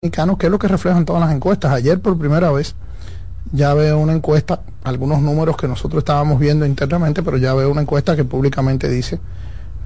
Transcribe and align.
Que 0.00 0.46
es 0.46 0.50
lo 0.52 0.60
que 0.60 0.68
reflejan 0.68 1.04
todas 1.04 1.20
las 1.20 1.34
encuestas. 1.34 1.72
Ayer 1.72 1.98
por 1.98 2.16
primera 2.16 2.52
vez 2.52 2.76
ya 3.50 3.74
veo 3.74 3.98
una 3.98 4.12
encuesta, 4.12 4.60
algunos 4.84 5.20
números 5.20 5.56
que 5.56 5.66
nosotros 5.66 6.02
estábamos 6.02 6.38
viendo 6.38 6.64
internamente, 6.64 7.24
pero 7.24 7.36
ya 7.36 7.52
veo 7.52 7.68
una 7.68 7.80
encuesta 7.80 8.14
que 8.14 8.22
públicamente 8.22 8.88
dice 8.88 9.18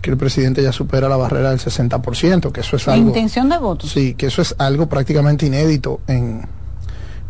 que 0.03 0.11
el 0.11 0.19
presidente 0.19 0.63
ya 0.63 0.71
supera 0.71 1.09
la 1.09 1.17
barrera 1.17 1.49
del 1.49 1.61
60%, 1.61 2.53
que 2.53 2.61
eso 2.61 2.77
es 2.77 2.89
algo... 2.89 3.09
intención 3.09 3.49
de 3.49 3.57
voto? 3.57 3.87
Sí, 3.87 4.13
que 4.13 4.27
eso 4.27 4.43
es 4.43 4.55
algo 4.59 4.87
prácticamente 4.87 5.47
inédito 5.47 6.01
en, 6.07 6.43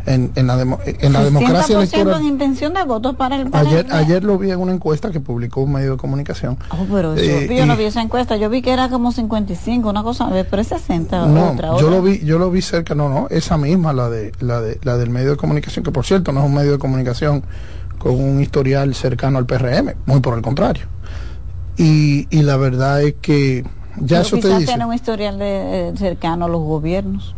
en, 0.05 0.31
en 0.35 0.47
la, 0.47 0.59
en 0.61 1.13
la 1.13 1.23
democracia 1.23 1.77
electoral. 1.77 2.21
en 2.21 2.27
intención 2.27 2.73
de 2.73 2.83
votos 2.83 3.15
para 3.15 3.37
el 3.37 3.47
ayer, 3.53 3.85
ayer 3.91 4.23
lo 4.23 4.37
vi 4.37 4.51
en 4.51 4.59
una 4.59 4.73
encuesta 4.73 5.11
que 5.11 5.19
publicó 5.19 5.61
un 5.61 5.73
medio 5.73 5.91
de 5.91 5.97
comunicación. 5.97 6.57
Oh, 6.69 6.85
pero 6.91 7.15
eh, 7.15 7.49
yo, 7.55 7.65
no 7.65 7.77
vi 7.77 7.85
esa 7.85 8.01
encuesta, 8.01 8.35
yo 8.35 8.49
vi 8.49 8.61
que 8.61 8.71
era 8.71 8.89
como 8.89 9.11
55, 9.11 9.89
una 9.89 10.03
cosa, 10.03 10.29
pero 10.49 10.61
es 10.61 10.67
60 10.67 11.27
no, 11.27 11.51
otra, 11.51 11.77
Yo 11.79 11.89
lo 11.89 12.01
vi, 12.01 12.19
yo 12.19 12.37
lo 12.37 12.51
vi 12.51 12.61
cerca, 12.61 12.95
no, 12.95 13.09
no, 13.09 13.27
esa 13.29 13.57
misma 13.57 13.93
la 13.93 14.09
de 14.09 14.33
la 14.39 14.61
de 14.61 14.79
la 14.83 14.97
del 14.97 15.09
medio 15.09 15.31
de 15.31 15.37
comunicación, 15.37 15.85
que 15.85 15.91
por 15.91 16.05
cierto 16.05 16.31
no 16.31 16.41
es 16.41 16.45
un 16.45 16.53
medio 16.53 16.73
de 16.73 16.79
comunicación 16.79 17.43
con 17.97 18.19
un 18.21 18.41
historial 18.41 18.93
cercano 18.95 19.37
al 19.37 19.45
PRM, 19.45 19.93
muy 20.05 20.19
por 20.19 20.35
el 20.35 20.41
contrario. 20.41 20.85
Y, 21.77 22.27
y 22.29 22.43
la 22.43 22.57
verdad 22.57 23.01
es 23.01 23.15
que 23.21 23.65
ya 23.97 24.21
eso 24.21 24.37
te 24.37 24.49
dice. 24.49 24.65
tiene 24.65 24.85
un 24.85 24.93
historial 24.93 25.39
de, 25.39 25.89
eh, 25.89 25.93
cercano 25.95 26.45
a 26.45 26.49
los 26.49 26.61
gobiernos. 26.61 27.35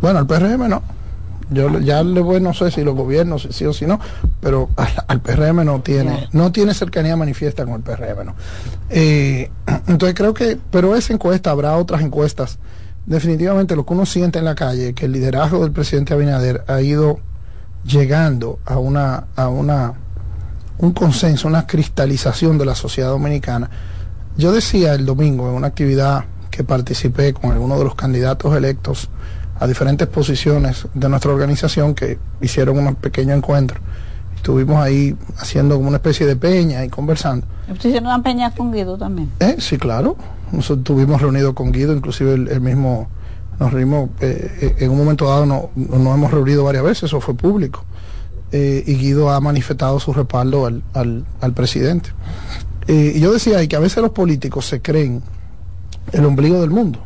Bueno, 0.00 0.18
al 0.18 0.26
PRM 0.26 0.68
no 0.68 0.82
yo 1.50 1.78
ya 1.80 2.02
le 2.02 2.20
voy, 2.20 2.40
no 2.40 2.54
sé 2.54 2.70
si 2.70 2.82
los 2.82 2.94
gobiernos, 2.94 3.48
sí 3.50 3.64
o 3.64 3.72
si 3.72 3.86
no, 3.86 4.00
pero 4.40 4.68
al, 5.06 5.20
PRM 5.20 5.64
no 5.64 5.80
tiene, 5.80 6.28
no 6.32 6.52
tiene 6.52 6.74
cercanía 6.74 7.16
manifiesta 7.16 7.64
con 7.64 7.74
el 7.74 7.80
PRM, 7.80 8.26
¿no? 8.26 8.34
Eh, 8.90 9.50
entonces 9.86 10.14
creo 10.14 10.34
que, 10.34 10.58
pero 10.70 10.94
esa 10.96 11.12
encuesta, 11.12 11.50
habrá 11.50 11.76
otras 11.76 12.02
encuestas. 12.02 12.58
Definitivamente 13.04 13.74
lo 13.74 13.84
que 13.84 13.94
uno 13.94 14.06
siente 14.06 14.38
en 14.38 14.44
la 14.44 14.54
calle, 14.54 14.94
que 14.94 15.06
el 15.06 15.12
liderazgo 15.12 15.62
del 15.62 15.72
presidente 15.72 16.14
Abinader 16.14 16.64
ha 16.68 16.80
ido 16.80 17.18
llegando 17.84 18.60
a 18.64 18.78
una, 18.78 19.24
a 19.34 19.48
una, 19.48 19.94
un 20.78 20.92
consenso, 20.92 21.48
una 21.48 21.66
cristalización 21.66 22.58
de 22.58 22.66
la 22.66 22.74
sociedad 22.74 23.08
dominicana. 23.08 23.70
Yo 24.36 24.52
decía 24.52 24.94
el 24.94 25.04
domingo 25.04 25.48
en 25.48 25.54
una 25.54 25.66
actividad 25.68 26.24
que 26.50 26.64
participé 26.64 27.32
con 27.32 27.50
algunos 27.50 27.78
de 27.78 27.84
los 27.84 27.94
candidatos 27.94 28.54
electos 28.54 29.08
a 29.62 29.66
diferentes 29.68 30.08
posiciones 30.08 30.88
de 30.92 31.08
nuestra 31.08 31.30
organización 31.30 31.94
que 31.94 32.18
hicieron 32.40 32.84
un 32.84 32.96
pequeño 32.96 33.32
encuentro. 33.32 33.78
Estuvimos 34.34 34.78
ahí 34.78 35.14
haciendo 35.38 35.76
como 35.76 35.86
una 35.86 35.98
especie 35.98 36.26
de 36.26 36.34
peña 36.34 36.84
y 36.84 36.88
conversando. 36.88 37.46
hicieron 37.72 38.06
una 38.06 38.20
peña 38.24 38.52
con 38.52 38.72
Guido 38.72 38.98
también? 38.98 39.30
Eh, 39.38 39.54
sí, 39.60 39.78
claro. 39.78 40.16
Nosotros 40.50 40.78
estuvimos 40.78 41.22
reunidos 41.22 41.54
con 41.54 41.70
Guido, 41.70 41.94
inclusive 41.94 42.34
el, 42.34 42.60
mismo, 42.60 43.08
nos 43.60 43.72
reunimos, 43.72 44.10
eh, 44.18 44.50
eh, 44.60 44.74
en 44.80 44.90
un 44.90 44.98
momento 44.98 45.28
dado 45.28 45.46
nos 45.46 45.66
no 45.76 46.12
hemos 46.12 46.32
reunido 46.32 46.64
varias 46.64 46.82
veces, 46.82 47.04
eso 47.04 47.20
fue 47.20 47.34
público. 47.34 47.84
Eh, 48.50 48.82
y 48.84 48.96
Guido 48.96 49.30
ha 49.30 49.40
manifestado 49.40 50.00
su 50.00 50.12
respaldo 50.12 50.66
al, 50.66 50.82
al, 50.92 51.24
al 51.40 51.52
presidente. 51.52 52.10
y 52.88 53.20
yo 53.20 53.32
decía 53.32 53.58
ahí 53.58 53.68
que 53.68 53.76
a 53.76 53.80
veces 53.80 54.02
los 54.02 54.10
políticos 54.10 54.66
se 54.66 54.82
creen 54.82 55.22
el 56.10 56.24
ombligo 56.24 56.60
del 56.60 56.70
mundo 56.70 56.98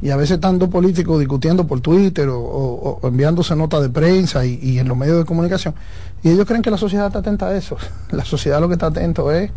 y 0.00 0.10
a 0.10 0.16
veces 0.16 0.38
dos 0.40 0.68
políticos 0.68 1.18
discutiendo 1.18 1.66
por 1.66 1.80
Twitter 1.80 2.28
o, 2.30 3.00
enviándose 3.02 3.56
notas 3.56 3.82
de 3.82 3.88
prensa 3.88 4.46
y, 4.46 4.78
en 4.78 4.86
los 4.86 4.96
medios 4.96 5.18
de 5.18 5.24
comunicación. 5.24 5.74
Y 6.22 6.30
ellos 6.30 6.46
creen 6.46 6.62
que 6.62 6.70
la 6.70 6.78
sociedad 6.78 7.08
está 7.08 7.18
atenta 7.20 7.48
a 7.48 7.56
eso. 7.56 7.76
La 8.10 8.24
sociedad 8.24 8.60
lo 8.60 8.68
que 8.68 8.74
está 8.74 8.86
atento 8.86 9.30
es 9.32 9.50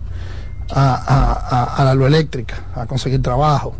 a, 0.72 1.76
a, 1.78 1.84
la 1.84 1.94
luz 1.94 2.08
eléctrica, 2.08 2.56
a 2.76 2.86
conseguir 2.86 3.22
trabajo, 3.22 3.76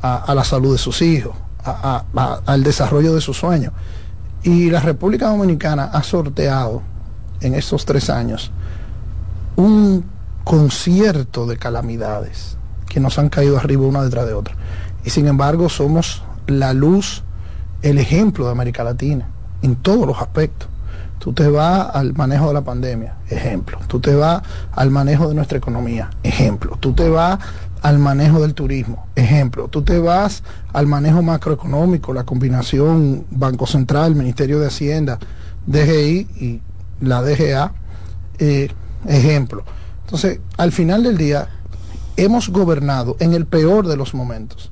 a, 0.00 0.32
la 0.34 0.44
salud 0.44 0.72
de 0.72 0.78
sus 0.78 1.02
hijos, 1.02 1.34
al 1.64 2.62
desarrollo 2.62 3.14
de 3.14 3.20
sus 3.20 3.36
sueños. 3.36 3.72
Y 4.42 4.70
la 4.70 4.80
República 4.80 5.28
Dominicana 5.28 5.84
ha 5.84 6.02
sorteado 6.02 6.82
en 7.40 7.54
estos 7.54 7.84
tres 7.84 8.08
años 8.08 8.50
un 9.56 10.04
concierto 10.44 11.46
de 11.46 11.58
calamidades 11.58 12.56
que 12.88 13.00
nos 13.00 13.18
han 13.18 13.28
caído 13.28 13.58
arriba 13.58 13.86
una 13.86 14.02
detrás 14.02 14.26
de 14.26 14.32
otra 14.32 14.54
y 15.04 15.10
sin 15.10 15.26
embargo 15.26 15.68
somos 15.68 16.22
la 16.46 16.72
luz, 16.72 17.22
el 17.82 17.98
ejemplo 17.98 18.46
de 18.46 18.52
América 18.52 18.84
Latina 18.84 19.26
en 19.62 19.76
todos 19.76 20.06
los 20.06 20.20
aspectos. 20.20 20.68
Tú 21.18 21.34
te 21.34 21.48
vas 21.48 21.94
al 21.94 22.14
manejo 22.14 22.48
de 22.48 22.54
la 22.54 22.62
pandemia, 22.62 23.16
ejemplo. 23.28 23.78
Tú 23.86 24.00
te 24.00 24.14
vas 24.14 24.42
al 24.72 24.90
manejo 24.90 25.28
de 25.28 25.34
nuestra 25.34 25.58
economía, 25.58 26.08
ejemplo. 26.22 26.78
Tú 26.80 26.94
te 26.94 27.10
vas 27.10 27.38
al 27.82 27.98
manejo 27.98 28.40
del 28.40 28.54
turismo, 28.54 29.06
ejemplo. 29.16 29.68
Tú 29.68 29.82
te 29.82 29.98
vas 29.98 30.42
al 30.72 30.86
manejo 30.86 31.20
macroeconómico, 31.20 32.14
la 32.14 32.24
combinación 32.24 33.26
Banco 33.30 33.66
Central, 33.66 34.14
Ministerio 34.14 34.60
de 34.60 34.68
Hacienda, 34.68 35.18
DGI 35.66 36.28
y 36.40 36.60
la 37.02 37.22
DGA, 37.22 37.74
eh, 38.38 38.70
ejemplo. 39.06 39.64
Entonces, 40.04 40.40
al 40.56 40.72
final 40.72 41.02
del 41.02 41.18
día, 41.18 41.48
hemos 42.16 42.48
gobernado 42.48 43.16
en 43.20 43.34
el 43.34 43.44
peor 43.44 43.86
de 43.86 43.96
los 43.98 44.14
momentos 44.14 44.69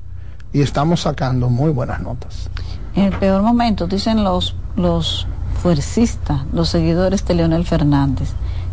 y 0.53 0.63
estamos 0.63 1.03
sacando 1.03 1.49
muy 1.49 1.71
buenas 1.71 2.01
notas. 2.01 2.51
En 2.95 3.05
el 3.05 3.13
peor 3.13 3.43
momento, 3.43 3.87
dicen 3.87 4.25
los, 4.25 4.57
los 4.77 5.27
fuercistas, 5.63 6.43
los 6.53 6.69
seguidores 6.69 7.25
de 7.27 7.35
Leonel 7.35 7.65
Fernández, 7.65 8.31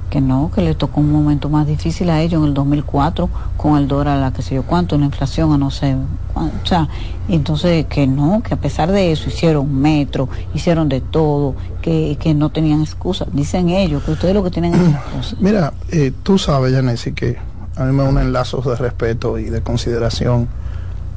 que 0.09 0.21
no, 0.21 0.51
que 0.53 0.61
le 0.61 0.75
tocó 0.75 1.01
un 1.01 1.11
momento 1.11 1.49
más 1.49 1.67
difícil 1.67 2.09
a 2.09 2.21
ellos 2.21 2.41
en 2.41 2.49
el 2.49 2.53
2004 2.53 3.29
con 3.57 3.77
el 3.77 3.87
dólar, 3.87 4.19
la 4.19 4.31
que 4.31 4.41
sé 4.41 4.55
yo 4.55 4.63
cuánto, 4.63 4.97
la 4.97 5.05
inflación 5.05 5.51
a 5.51 5.57
no 5.57 5.71
sé, 5.71 5.95
o 6.35 6.49
sea, 6.65 6.87
entonces 7.27 7.85
que 7.87 8.07
no, 8.07 8.41
que 8.43 8.53
a 8.53 8.57
pesar 8.57 8.91
de 8.91 9.11
eso 9.11 9.29
hicieron 9.29 9.75
metro, 9.75 10.29
hicieron 10.53 10.89
de 10.89 11.01
todo, 11.01 11.55
que, 11.81 12.17
que 12.19 12.33
no 12.33 12.49
tenían 12.49 12.81
excusa, 12.81 13.25
dicen 13.31 13.69
ellos, 13.69 14.03
que 14.03 14.11
ustedes 14.11 14.33
lo 14.33 14.43
que 14.43 14.51
tienen 14.51 14.75
es 14.75 14.81
excusa. 14.95 15.35
Mira, 15.39 15.73
eh, 15.91 16.13
tú 16.23 16.37
sabes, 16.37 16.71
Yanesi, 16.71 17.13
que 17.13 17.37
a 17.75 17.83
mí 17.83 17.91
me 17.91 18.03
unen 18.03 18.31
lazos 18.31 18.65
de 18.65 18.75
respeto 18.75 19.37
y 19.37 19.45
de 19.45 19.61
consideración 19.61 20.47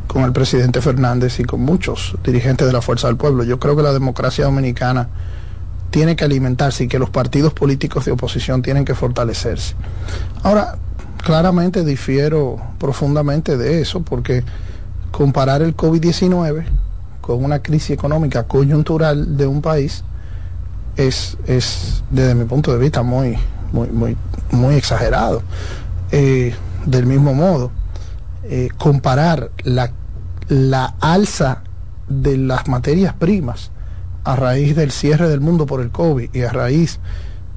con 0.08 0.24
el 0.24 0.32
presidente 0.32 0.80
Fernández 0.80 1.38
y 1.38 1.44
con 1.44 1.60
muchos 1.60 2.16
dirigentes 2.24 2.66
de 2.66 2.72
la 2.72 2.82
Fuerza 2.82 3.06
del 3.06 3.16
Pueblo. 3.16 3.44
Yo 3.44 3.60
creo 3.60 3.76
que 3.76 3.82
la 3.82 3.92
democracia 3.92 4.46
dominicana 4.46 5.08
tiene 5.90 6.16
que 6.16 6.24
alimentarse 6.24 6.84
y 6.84 6.88
que 6.88 6.98
los 6.98 7.10
partidos 7.10 7.52
políticos 7.52 8.06
de 8.06 8.12
oposición 8.12 8.62
tienen 8.62 8.84
que 8.84 8.94
fortalecerse. 8.94 9.74
Ahora, 10.42 10.78
claramente 11.22 11.84
difiero 11.84 12.58
profundamente 12.78 13.56
de 13.56 13.80
eso 13.80 14.02
porque 14.02 14.42
comparar 15.10 15.62
el 15.62 15.76
COVID-19 15.76 16.64
con 17.20 17.44
una 17.44 17.60
crisis 17.60 17.90
económica 17.90 18.44
coyuntural 18.44 19.36
de 19.36 19.46
un 19.46 19.60
país 19.60 20.04
es, 20.96 21.36
es 21.46 22.02
desde 22.10 22.34
mi 22.34 22.44
punto 22.44 22.72
de 22.72 22.78
vista 22.78 23.02
muy, 23.02 23.36
muy, 23.72 24.16
muy, 24.50 24.74
exagerado. 24.74 25.42
Eh, 26.10 26.54
del 26.86 27.06
mismo 27.06 27.34
modo, 27.34 27.70
eh, 28.50 28.70
comparar 28.78 29.50
la, 29.62 29.90
la 30.48 30.94
alza 31.00 31.62
de 32.08 32.38
las 32.38 32.66
materias 32.66 33.12
primas 33.12 33.70
a 34.24 34.36
raíz 34.36 34.74
del 34.74 34.90
cierre 34.90 35.28
del 35.28 35.40
mundo 35.40 35.66
por 35.66 35.82
el 35.82 35.90
COVID 35.90 36.34
y 36.34 36.42
a 36.42 36.50
raíz 36.50 36.98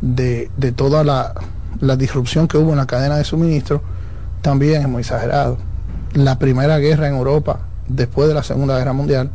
de, 0.02 0.52
de 0.58 0.72
toda 0.74 1.06
la, 1.06 1.34
la, 1.80 1.96
disrupción 1.96 2.48
que 2.48 2.58
hubo 2.58 2.72
en 2.72 2.78
la 2.78 2.88
cadena 2.88 3.16
de 3.16 3.24
suministro, 3.24 3.82
también 4.42 4.82
es 4.82 4.88
muy 4.90 5.02
exagerado. 5.02 5.58
La 6.14 6.38
primera 6.40 6.78
guerra 6.80 7.08
en 7.08 7.16
Europa, 7.16 7.62
después 7.88 8.28
de 8.28 8.34
la 8.34 8.44
Segunda 8.44 8.78
Guerra 8.78 8.92
Mundial, 8.94 9.32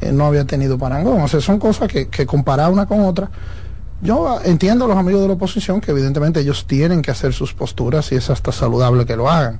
eh, 0.00 0.12
no 0.12 0.26
había 0.26 0.44
tenido 0.44 0.78
parangón. 0.78 1.20
O 1.22 1.28
sea, 1.28 1.40
son 1.40 1.58
cosas 1.58 1.88
que, 1.88 2.08
que 2.08 2.24
comparar 2.24 2.70
una 2.70 2.86
con 2.86 3.00
otra. 3.00 3.30
Yo 4.00 4.40
entiendo 4.44 4.84
a 4.84 4.88
los 4.88 4.96
amigos 4.96 5.22
de 5.22 5.28
la 5.28 5.34
oposición 5.34 5.80
que 5.80 5.90
evidentemente 5.90 6.38
ellos 6.38 6.66
tienen 6.68 7.02
que 7.02 7.10
hacer 7.10 7.32
sus 7.32 7.52
posturas 7.52 8.12
y 8.12 8.14
es 8.14 8.30
hasta 8.30 8.52
saludable 8.52 9.06
que 9.06 9.16
lo 9.16 9.28
hagan 9.28 9.58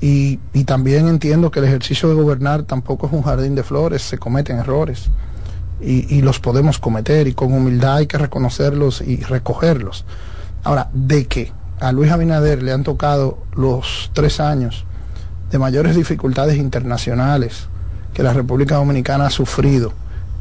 y, 0.00 0.38
también 0.64 1.08
entiendo 1.08 1.50
que 1.50 1.58
el 1.58 1.66
ejercicio 1.66 2.08
de 2.08 2.14
gobernar 2.14 2.62
tampoco 2.62 3.06
es 3.06 3.12
un 3.12 3.22
jardín 3.22 3.54
de 3.54 3.62
flores, 3.62 4.02
se 4.02 4.18
cometen 4.18 4.58
errores 4.58 5.10
y, 5.80 6.22
los 6.22 6.40
podemos 6.40 6.78
cometer 6.78 7.28
y 7.28 7.34
con 7.34 7.52
humildad 7.52 7.96
hay 7.96 8.06
que 8.06 8.18
reconocerlos 8.18 9.02
y 9.02 9.22
recogerlos. 9.22 10.04
Ahora, 10.64 10.88
de 10.92 11.26
que 11.26 11.52
a 11.80 11.92
Luis 11.92 12.10
Abinader 12.10 12.62
le 12.62 12.72
han 12.72 12.82
tocado 12.82 13.38
los 13.54 14.10
tres 14.14 14.40
años 14.40 14.84
de 15.50 15.58
mayores 15.58 15.96
dificultades 15.96 16.56
internacionales 16.56 17.68
que 18.14 18.22
la 18.22 18.32
República 18.32 18.76
Dominicana 18.76 19.26
ha 19.26 19.30
sufrido 19.30 19.92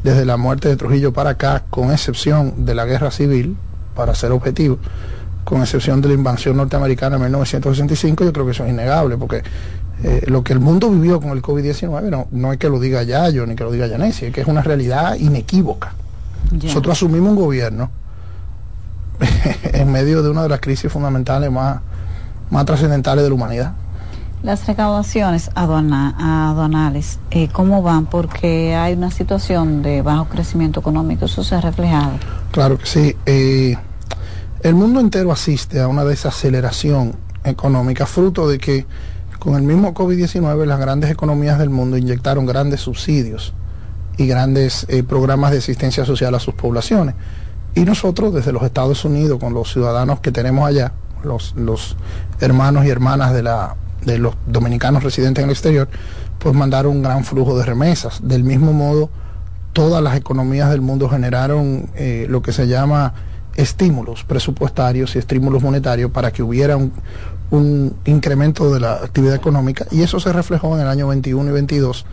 desde 0.03 0.25
la 0.25 0.37
muerte 0.37 0.69
de 0.69 0.77
Trujillo 0.77 1.13
para 1.13 1.31
acá, 1.31 1.63
con 1.69 1.91
excepción 1.91 2.65
de 2.65 2.75
la 2.75 2.85
guerra 2.85 3.11
civil, 3.11 3.57
para 3.95 4.15
ser 4.15 4.31
objetivo, 4.31 4.79
con 5.49 5.61
excepción 5.61 5.99
de 5.99 6.09
la 6.09 6.13
invasión 6.13 6.57
norteamericana 6.57 7.15
en 7.15 7.23
1965, 7.23 8.23
yo 8.23 8.31
creo 8.31 8.45
que 8.45 8.51
eso 8.51 8.65
es 8.65 8.69
innegable, 8.69 9.17
porque 9.17 9.41
eh, 10.03 10.21
lo 10.27 10.43
que 10.43 10.53
el 10.53 10.59
mundo 10.59 10.91
vivió 10.91 11.19
con 11.19 11.31
el 11.31 11.41
COVID-19 11.41 12.03
no, 12.03 12.27
no 12.29 12.53
es 12.53 12.59
que 12.59 12.69
lo 12.69 12.79
diga 12.79 13.01
Yayo 13.01 13.47
ni 13.47 13.55
que 13.55 13.63
lo 13.63 13.71
diga 13.71 13.87
Yanesi, 13.87 14.27
es 14.27 14.33
que 14.33 14.41
es 14.41 14.47
una 14.47 14.61
realidad 14.61 15.15
inequívoca. 15.15 15.93
Nosotros 16.51 16.95
asumimos 16.95 17.29
un 17.29 17.35
gobierno 17.35 17.89
en 19.63 19.91
medio 19.91 20.21
de 20.21 20.29
una 20.29 20.43
de 20.43 20.49
las 20.49 20.59
crisis 20.59 20.91
fundamentales 20.91 21.51
más, 21.51 21.79
más 22.51 22.65
trascendentales 22.65 23.23
de 23.23 23.29
la 23.29 23.35
humanidad. 23.35 23.73
Las 24.43 24.67
recaudaciones 24.67 25.49
aduanales, 25.55 27.19
eh, 27.31 27.49
¿cómo 27.51 27.81
van? 27.81 28.05
Porque 28.05 28.75
hay 28.75 28.93
una 28.93 29.09
situación 29.09 29.81
de 29.81 30.03
bajo 30.03 30.25
crecimiento 30.25 30.79
económico, 30.79 31.25
¿eso 31.25 31.43
se 31.43 31.55
ha 31.55 31.61
reflejado? 31.61 32.11
Claro 32.51 32.77
que 32.77 32.85
sí. 32.85 33.15
Eh, 33.25 33.75
el 34.61 34.75
mundo 34.75 34.99
entero 34.99 35.31
asiste 35.31 35.79
a 35.79 35.87
una 35.87 36.03
desaceleración 36.03 37.15
económica, 37.43 38.05
fruto 38.05 38.47
de 38.49 38.57
que 38.57 38.85
con 39.39 39.55
el 39.55 39.63
mismo 39.63 39.93
COVID-19 39.93 40.65
las 40.65 40.79
grandes 40.79 41.09
economías 41.09 41.57
del 41.59 41.69
mundo 41.69 41.97
inyectaron 41.97 42.45
grandes 42.45 42.81
subsidios 42.81 43.53
y 44.17 44.27
grandes 44.27 44.85
eh, 44.89 45.03
programas 45.03 45.51
de 45.51 45.59
asistencia 45.59 46.03
social 46.05 46.35
a 46.35 46.39
sus 46.39 46.53
poblaciones. 46.53 47.15
Y 47.73 47.81
nosotros 47.81 48.33
desde 48.33 48.51
los 48.51 48.63
Estados 48.63 49.05
Unidos, 49.05 49.39
con 49.39 49.53
los 49.53 49.71
ciudadanos 49.71 50.19
que 50.19 50.31
tenemos 50.31 50.67
allá, 50.67 50.91
los, 51.23 51.53
los 51.55 51.95
hermanos 52.41 52.85
y 52.85 52.89
hermanas 52.89 53.33
de 53.33 53.43
la 53.43 53.75
de 54.05 54.17
los 54.17 54.35
dominicanos 54.47 55.03
residentes 55.03 55.43
en 55.43 55.49
el 55.49 55.53
exterior, 55.53 55.87
pues 56.39 56.55
mandaron 56.55 56.93
un 56.93 57.03
gran 57.03 57.23
flujo 57.23 57.57
de 57.57 57.65
remesas. 57.65 58.19
Del 58.23 58.43
mismo 58.43 58.73
modo, 58.73 59.09
todas 59.73 60.01
las 60.01 60.15
economías 60.15 60.69
del 60.69 60.81
mundo 60.81 61.09
generaron 61.09 61.89
eh, 61.95 62.25
lo 62.29 62.41
que 62.41 62.53
se 62.53 62.67
llama 62.67 63.13
estímulos 63.59 64.23
presupuestarios 64.23 65.15
y 65.15 65.19
estímulos 65.19 65.61
monetarios 65.61 66.11
para 66.11 66.31
que 66.31 66.41
hubiera 66.41 66.77
un, 66.77 66.93
un, 67.51 67.93
incremento 68.05 68.73
de 68.73 68.79
la 68.79 68.93
actividad 68.93 69.35
económica 69.35 69.85
y 69.91 70.01
eso 70.01 70.19
se 70.21 70.31
reflejó 70.31 70.75
en 70.75 70.81
el 70.81 70.87
año 70.87 71.07
21 71.09 71.49
y 71.49 71.53
22 71.53 72.05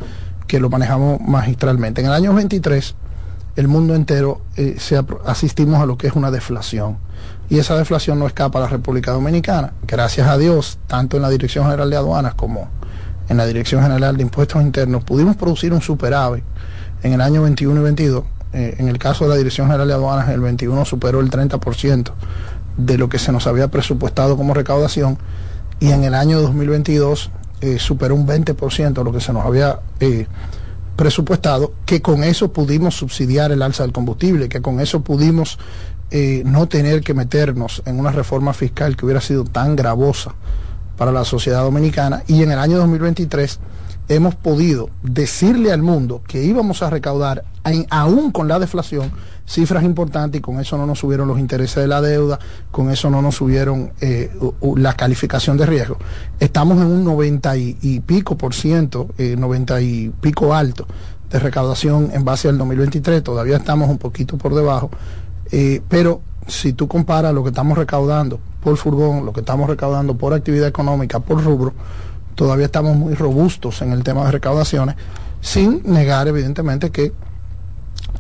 que 0.49 0.59
lo 0.59 0.71
manejamos 0.71 1.21
magistralmente. 1.21 2.01
En 2.01 2.09
el 2.09 2.15
año 2.15 2.35
23 2.35 2.97
el 3.55 3.69
mundo 3.69 3.95
entero 3.95 4.41
eh, 4.57 4.75
se 4.79 5.01
asistimos 5.25 5.81
a 5.81 5.87
lo 5.87 5.97
que 5.97 6.09
es 6.09 6.15
una 6.15 6.33
deflación 6.33 6.99
y 7.49 7.61
esa 7.61 7.79
deflación 7.79 8.19
no 8.19 8.27
escapa 8.27 8.59
a 8.59 8.63
la 8.63 8.69
República 8.69 9.13
Dominicana. 9.13 9.73
Gracias 9.87 10.27
a 10.27 10.37
Dios, 10.37 10.79
tanto 10.89 11.17
en 11.17 11.23
la 11.23 11.31
Dirección 11.31 11.65
General 11.65 11.89
de 11.89 11.97
Aduanas 11.97 12.35
como 12.35 12.69
en 13.29 13.37
la 13.37 13.47
Dirección 13.47 13.83
General 13.83 14.17
de 14.17 14.23
Impuestos 14.23 14.61
Internos, 14.63 15.05
pudimos 15.05 15.37
producir 15.37 15.73
un 15.73 15.81
superávit 15.81 16.43
en 17.05 17.13
el 17.13 17.21
año 17.21 17.43
21 17.43 17.81
y 17.81 17.85
22. 17.85 18.25
Eh, 18.57 18.75
en 18.79 18.89
el 18.89 18.99
caso 18.99 19.25
de 19.25 19.31
la 19.31 19.37
Dirección 19.37 19.67
General 19.67 19.87
de 19.87 19.93
Aduanas, 19.93 20.31
el 20.31 20.41
21 20.41 20.87
superó 20.87 21.21
el 21.21 21.31
30% 21.31 22.11
de 22.79 22.97
lo 22.97 23.11
que 23.11 23.19
se 23.19 23.31
nos 23.31 23.47
había 23.47 23.69
presupuestado 23.69 24.35
como 24.39 24.55
recaudación 24.55 25.19
y 25.79 25.91
en 25.91 26.05
el 26.05 26.15
año 26.15 26.41
2022 26.41 27.31
eh, 27.61 27.79
superó 27.79 28.15
un 28.15 28.27
20% 28.27 28.95
de 28.95 29.05
lo 29.05 29.13
que 29.13 29.21
se 29.21 29.35
nos 29.35 29.45
había 29.45 29.81
eh, 30.01 30.27
presupuestado, 30.97 31.75
que 31.85 32.01
con 32.01 32.25
eso 32.25 32.51
pudimos 32.51 32.97
subsidiar 32.97 33.53
el 33.53 33.61
alza 33.61 33.83
del 33.83 33.93
combustible, 33.93 34.49
que 34.49 34.63
con 34.63 34.81
eso 34.81 35.03
pudimos 35.03 35.59
no 36.45 36.69
tener 36.69 37.03
que 37.03 37.13
meternos 37.13 37.83
en 37.85 37.99
una 37.99 38.13
reforma 38.13 38.55
fiscal 38.55 38.97
que 38.97 39.05
hubiera 39.05 39.21
sido 39.21 39.45
tan 39.45 39.75
gravosa 39.75 40.35
para 40.97 41.13
la 41.13 41.25
sociedad 41.25 41.63
dominicana. 41.63 42.23
Y 42.29 42.43
en 42.43 42.53
el 42.53 42.59
año 42.61 42.79
2023 42.79 43.59
hemos 44.09 44.35
podido 44.35 44.91
decirle 45.03 45.73
al 45.73 45.83
mundo 45.83 46.23
que 46.27 46.43
íbamos 46.43 46.83
a 46.83 46.91
recaudar, 46.91 47.45
aún 47.91 48.31
con 48.31 48.49
la 48.49 48.59
deflación, 48.59 49.11
cifras 49.47 49.85
importantes 49.85 50.39
y 50.39 50.43
con 50.43 50.61
eso 50.61 50.77
no 50.77 50.87
nos 50.87 50.99
subieron 51.01 51.29
los 51.29 51.39
intereses 51.39 51.77
de 51.77 51.89
la 51.89 52.01
deuda, 52.01 52.39
con 52.71 52.91
eso 52.91 53.11
no 53.11 53.23
nos 53.23 53.37
subieron 53.37 53.93
eh, 54.01 54.31
la 54.77 54.95
calificación 54.95 55.57
de 55.57 55.67
riesgo. 55.67 55.99
Estamos 56.39 56.79
en 56.79 56.87
un 56.87 57.05
90 57.05 57.57
y, 57.57 58.03
pico 58.07 58.37
por 58.37 58.55
ciento, 58.55 59.09
90 59.19 59.79
eh, 59.79 59.83
y 59.83 60.09
pico 60.09 60.55
alto 60.55 60.87
de 61.31 61.39
recaudación 61.41 62.11
en 62.13 62.25
base 62.25 62.49
al 62.49 62.59
2023, 62.59 63.23
todavía 63.23 63.57
estamos 63.57 63.89
un 63.91 63.99
poquito 63.99 64.39
por 64.39 64.55
debajo, 64.55 64.91
eh, 65.51 65.83
pero 65.89 66.21
si 66.47 66.73
tú 66.73 66.87
comparas 66.87 67.35
lo 67.35 67.43
que 67.43 67.49
estamos 67.49 67.77
recaudando 67.77 68.39
por 68.63 68.77
furgón, 68.77 69.25
lo 69.25 69.33
que 69.33 69.41
estamos 69.41 69.69
recaudando 69.69 70.17
por 70.17 70.33
actividad 70.33 70.69
económica, 70.69 71.19
por 71.19 71.43
rubro, 71.43 71.73
todavía 72.37 72.67
estamos 72.67 72.97
muy 72.97 73.15
robustos 73.15 73.83
en 73.83 73.91
el 73.91 74.05
tema 74.05 74.25
de 74.27 74.31
recaudaciones, 74.31 74.95
sin 75.41 75.83
negar 75.85 76.29
evidentemente 76.29 76.91
que 76.91 77.13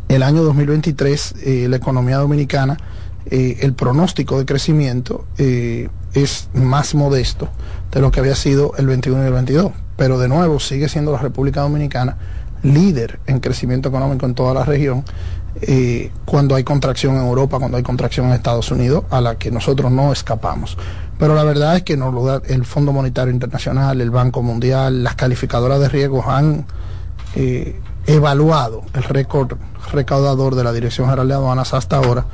el 0.08 0.24
año 0.24 0.42
2023 0.42 1.34
eh, 1.42 1.66
la 1.68 1.76
economía 1.76 2.18
dominicana, 2.18 2.76
eh, 3.26 3.58
el 3.60 3.74
pronóstico 3.74 4.38
de 4.38 4.44
crecimiento 4.44 5.24
es 5.36 6.48
más 6.54 6.94
modesto 6.94 7.48
de 7.92 8.00
lo 8.00 8.10
que 8.10 8.20
había 8.20 8.34
sido 8.34 8.72
el 8.78 8.86
21 8.86 9.22
y 9.22 9.26
el 9.26 9.32
22. 9.32 9.72
Pero 9.96 10.18
de 10.18 10.28
nuevo 10.28 10.60
sigue 10.60 10.88
siendo 10.88 11.12
la 11.12 11.18
República 11.18 11.62
Dominicana 11.62 12.16
líder 12.62 13.20
en 13.26 13.40
crecimiento 13.40 13.88
económico 13.88 14.26
en 14.26 14.34
toda 14.34 14.54
la 14.54 14.64
región 14.64 15.04
eh, 15.62 16.10
cuando 16.24 16.54
hay 16.54 16.64
contracción 16.64 17.16
en 17.16 17.22
Europa, 17.26 17.58
cuando 17.58 17.76
hay 17.76 17.82
contracción 17.82 18.26
en 18.26 18.32
Estados 18.32 18.70
Unidos, 18.70 19.04
a 19.10 19.20
la 19.20 19.36
que 19.36 19.50
nosotros 19.50 19.90
no 19.90 20.12
escapamos. 20.12 20.76
Pero 21.18 21.34
la 21.34 21.44
verdad 21.44 21.76
es 21.76 21.82
que 21.82 21.98
el 22.48 22.64
Fondo 22.66 22.92
Monetario 22.92 23.32
Internacional, 23.32 24.00
el 24.00 24.10
Banco 24.10 24.42
Mundial, 24.42 25.02
las 25.02 25.14
calificadoras 25.14 25.80
de 25.80 25.88
riesgos 25.88 26.26
han 26.26 26.66
eh, 27.34 27.80
evaluado 28.06 28.82
el 28.92 29.02
récord 29.02 29.56
recaudador 29.92 30.54
de 30.54 30.64
la 30.64 30.72
Dirección 30.72 31.06
General 31.06 31.28
de 31.28 31.34
Aduanas 31.34 31.72
hasta 31.72 31.96
ahora 31.96 32.26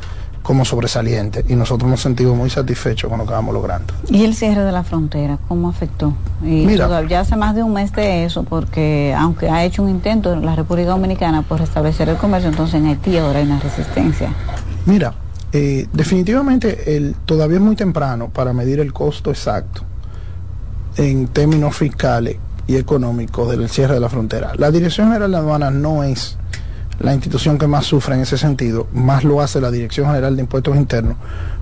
como 0.43 0.65
sobresaliente 0.65 1.45
y 1.49 1.55
nosotros 1.55 1.91
nos 1.91 2.01
sentimos 2.01 2.37
muy 2.37 2.51
satisfechos 2.51 3.09
con 3.09 3.19
lo 3.19 3.27
que 3.27 3.33
vamos 3.33 3.55
logrando. 3.55 3.95
¿Y 4.09 4.25
el 4.25 4.35
cierre 4.35 4.65
de 4.65 4.73
la 4.73 4.83
frontera 4.83 5.39
cómo 5.49 5.69
afectó? 5.69 6.15
Y 6.43 6.67
Mira, 6.67 7.07
ya 7.07 7.21
hace 7.21 7.37
más 7.37 7.55
de 7.55 7.63
un 7.63 7.73
mes 7.73 7.93
de 7.93 8.25
eso, 8.25 8.43
porque 8.43 9.15
aunque 9.17 9.49
ha 9.49 9.65
hecho 9.65 9.83
un 9.83 9.91
intento 9.91 10.33
en 10.33 10.45
la 10.45 10.57
República 10.57 10.91
Dominicana 10.91 11.43
por 11.43 11.61
restablecer 11.61 12.09
el 12.09 12.17
comercio, 12.17 12.51
entonces 12.51 12.77
en 12.77 12.87
Haití 12.87 13.17
ahora 13.17 13.39
hay 13.39 13.47
una 13.47 13.61
resistencia. 13.61 14.33
Mira, 14.87 15.15
eh, 15.53 15.87
definitivamente 15.93 16.97
el, 16.97 17.15
todavía 17.25 17.59
es 17.59 17.63
muy 17.63 17.77
temprano 17.77 18.31
para 18.31 18.53
medir 18.53 18.81
el 18.81 18.93
costo 18.93 19.31
exacto 19.31 19.83
en 20.97 21.29
términos 21.29 21.77
fiscales 21.77 22.37
y 22.67 22.77
económicos 22.77 23.51
del 23.51 23.69
cierre 23.69 23.95
de 23.95 24.01
la 24.01 24.09
frontera. 24.09 24.53
La 24.57 24.71
Dirección 24.71 25.09
General 25.09 25.31
de 25.31 25.37
Aduanas 25.37 25.73
no 25.73 26.03
es 26.03 26.39
la 27.01 27.15
institución 27.15 27.59
que 27.59 27.67
más 27.67 27.87
sufre 27.87 28.15
en 28.15 28.21
ese 28.21 28.39
sentido, 28.39 28.87
más 28.93 29.25
lo 29.25 29.41
hace 29.41 29.61
la 29.61 29.71
Dirección 29.71 30.07
General 30.07 30.37
de 30.37 30.43
Impuestos 30.43 30.77
Internos, 30.77 31.17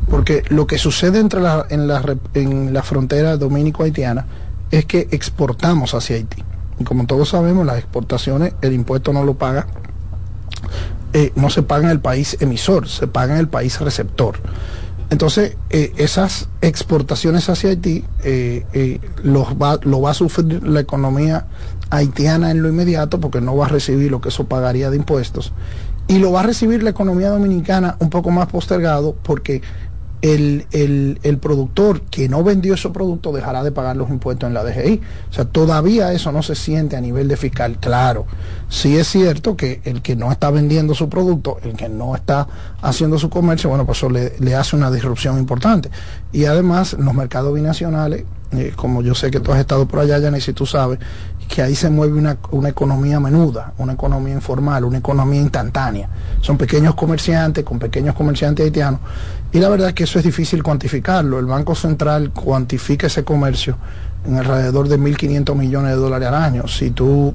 porque 0.08 0.42
lo 0.48 0.66
que 0.66 0.78
sucede 0.78 1.18
entre 1.18 1.40
la, 1.40 1.66
en, 1.70 1.86
la, 1.86 2.02
en 2.34 2.72
la 2.72 2.82
frontera 2.82 3.36
dominico-haitiana 3.36 4.26
es 4.70 4.84
que 4.84 5.08
exportamos 5.10 5.94
hacia 5.94 6.16
Haití. 6.16 6.42
Y 6.78 6.84
como 6.84 7.06
todos 7.06 7.30
sabemos, 7.30 7.66
las 7.66 7.78
exportaciones, 7.78 8.54
el 8.62 8.72
impuesto 8.72 9.12
no 9.12 9.24
lo 9.24 9.34
paga, 9.34 9.66
eh, 11.12 11.32
no 11.34 11.50
se 11.50 11.62
paga 11.62 11.84
en 11.84 11.90
el 11.90 12.00
país 12.00 12.36
emisor, 12.40 12.88
se 12.88 13.06
paga 13.06 13.34
en 13.34 13.40
el 13.40 13.48
país 13.48 13.80
receptor. 13.80 14.36
Entonces, 15.10 15.56
eh, 15.70 15.92
esas 15.96 16.48
exportaciones 16.60 17.48
hacia 17.48 17.70
Haití 17.70 18.04
eh, 18.22 19.00
los 19.22 19.48
va, 19.60 19.78
lo 19.82 20.00
va 20.00 20.12
a 20.12 20.14
sufrir 20.14 20.62
la 20.66 20.80
economía 20.80 21.46
haitiana 21.90 22.52
en 22.52 22.62
lo 22.62 22.68
inmediato 22.68 23.20
porque 23.20 23.40
no 23.40 23.56
va 23.56 23.66
a 23.66 23.68
recibir 23.68 24.10
lo 24.10 24.20
que 24.20 24.28
eso 24.28 24.44
pagaría 24.44 24.90
de 24.90 24.96
impuestos. 24.96 25.52
Y 26.06 26.18
lo 26.18 26.32
va 26.32 26.40
a 26.40 26.42
recibir 26.44 26.82
la 26.82 26.90
economía 26.90 27.30
dominicana 27.30 27.96
un 27.98 28.10
poco 28.10 28.30
más 28.30 28.46
postergado 28.48 29.14
porque 29.22 29.62
el, 30.22 30.66
el, 30.72 31.38
productor 31.38 32.02
que 32.02 32.28
no 32.28 32.44
vendió 32.44 32.74
ese 32.74 32.90
producto 32.90 33.32
dejará 33.32 33.62
de 33.62 33.72
pagar 33.72 33.96
los 33.96 34.10
impuestos 34.10 34.46
en 34.46 34.54
la 34.54 34.64
DGI. 34.64 35.00
O 35.30 35.32
sea, 35.32 35.44
todavía 35.46 36.12
eso 36.12 36.30
no 36.32 36.42
se 36.42 36.54
siente 36.54 36.96
a 36.96 37.00
nivel 37.00 37.28
de 37.28 37.36
fiscal. 37.36 37.78
Claro, 37.80 38.26
sí 38.68 38.96
es 38.96 39.08
cierto 39.08 39.56
que 39.56 39.80
el 39.84 40.02
que 40.02 40.16
no 40.16 40.30
está 40.30 40.50
vendiendo 40.50 40.94
su 40.94 41.08
producto, 41.08 41.58
el 41.62 41.74
que 41.74 41.88
no 41.88 42.14
está 42.14 42.46
haciendo 42.82 43.18
su 43.18 43.30
comercio, 43.30 43.70
bueno, 43.70 43.86
pues 43.86 43.98
eso 43.98 44.10
le, 44.10 44.34
le 44.38 44.54
hace 44.54 44.76
una 44.76 44.90
disrupción 44.90 45.38
importante. 45.38 45.90
Y 46.32 46.44
además, 46.44 46.96
los 46.98 47.14
mercados 47.14 47.54
binacionales, 47.54 48.24
eh, 48.52 48.72
como 48.74 49.00
yo 49.00 49.14
sé 49.14 49.30
que 49.30 49.38
tú 49.38 49.52
has 49.52 49.60
estado 49.60 49.86
por 49.86 50.00
allá, 50.00 50.18
y 50.36 50.40
si 50.40 50.52
tú 50.52 50.66
sabes, 50.66 50.98
que 51.48 51.62
ahí 51.62 51.74
se 51.74 51.90
mueve 51.90 52.18
una, 52.18 52.36
una, 52.50 52.68
economía 52.68 53.18
menuda, 53.18 53.74
una 53.78 53.94
economía 53.94 54.34
informal, 54.34 54.84
una 54.84 54.98
economía 54.98 55.40
instantánea. 55.40 56.08
Son 56.40 56.56
pequeños 56.56 56.94
comerciantes 56.94 57.64
con 57.64 57.78
pequeños 57.78 58.14
comerciantes 58.14 58.64
haitianos. 58.64 59.00
Y 59.52 59.58
la 59.58 59.68
verdad 59.68 59.88
es 59.88 59.94
que 59.94 60.04
eso 60.04 60.18
es 60.18 60.24
difícil 60.24 60.62
cuantificarlo. 60.62 61.38
El 61.38 61.46
Banco 61.46 61.74
Central 61.74 62.30
cuantifica 62.30 63.08
ese 63.08 63.24
comercio 63.24 63.76
en 64.24 64.36
alrededor 64.36 64.88
de 64.88 64.98
1.500 64.98 65.54
millones 65.56 65.90
de 65.92 65.96
dólares 65.96 66.28
al 66.28 66.34
año. 66.34 66.68
Si 66.68 66.90
tú 66.90 67.34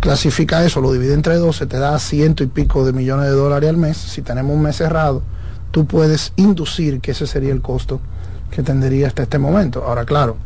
clasificas 0.00 0.64
eso, 0.64 0.80
lo 0.80 0.92
divides 0.92 1.14
entre 1.14 1.36
12, 1.36 1.66
te 1.66 1.78
da 1.78 1.98
ciento 1.98 2.42
y 2.42 2.46
pico 2.46 2.84
de 2.84 2.92
millones 2.92 3.26
de 3.26 3.32
dólares 3.32 3.68
al 3.68 3.76
mes. 3.76 3.96
Si 3.96 4.22
tenemos 4.22 4.54
un 4.54 4.62
mes 4.62 4.76
cerrado, 4.76 5.22
tú 5.70 5.86
puedes 5.86 6.32
inducir 6.36 7.00
que 7.00 7.10
ese 7.10 7.26
sería 7.26 7.52
el 7.52 7.60
costo 7.60 8.00
que 8.50 8.62
tendría 8.62 9.08
hasta 9.08 9.22
este 9.22 9.38
momento. 9.38 9.84
Ahora, 9.84 10.04
claro, 10.04 10.36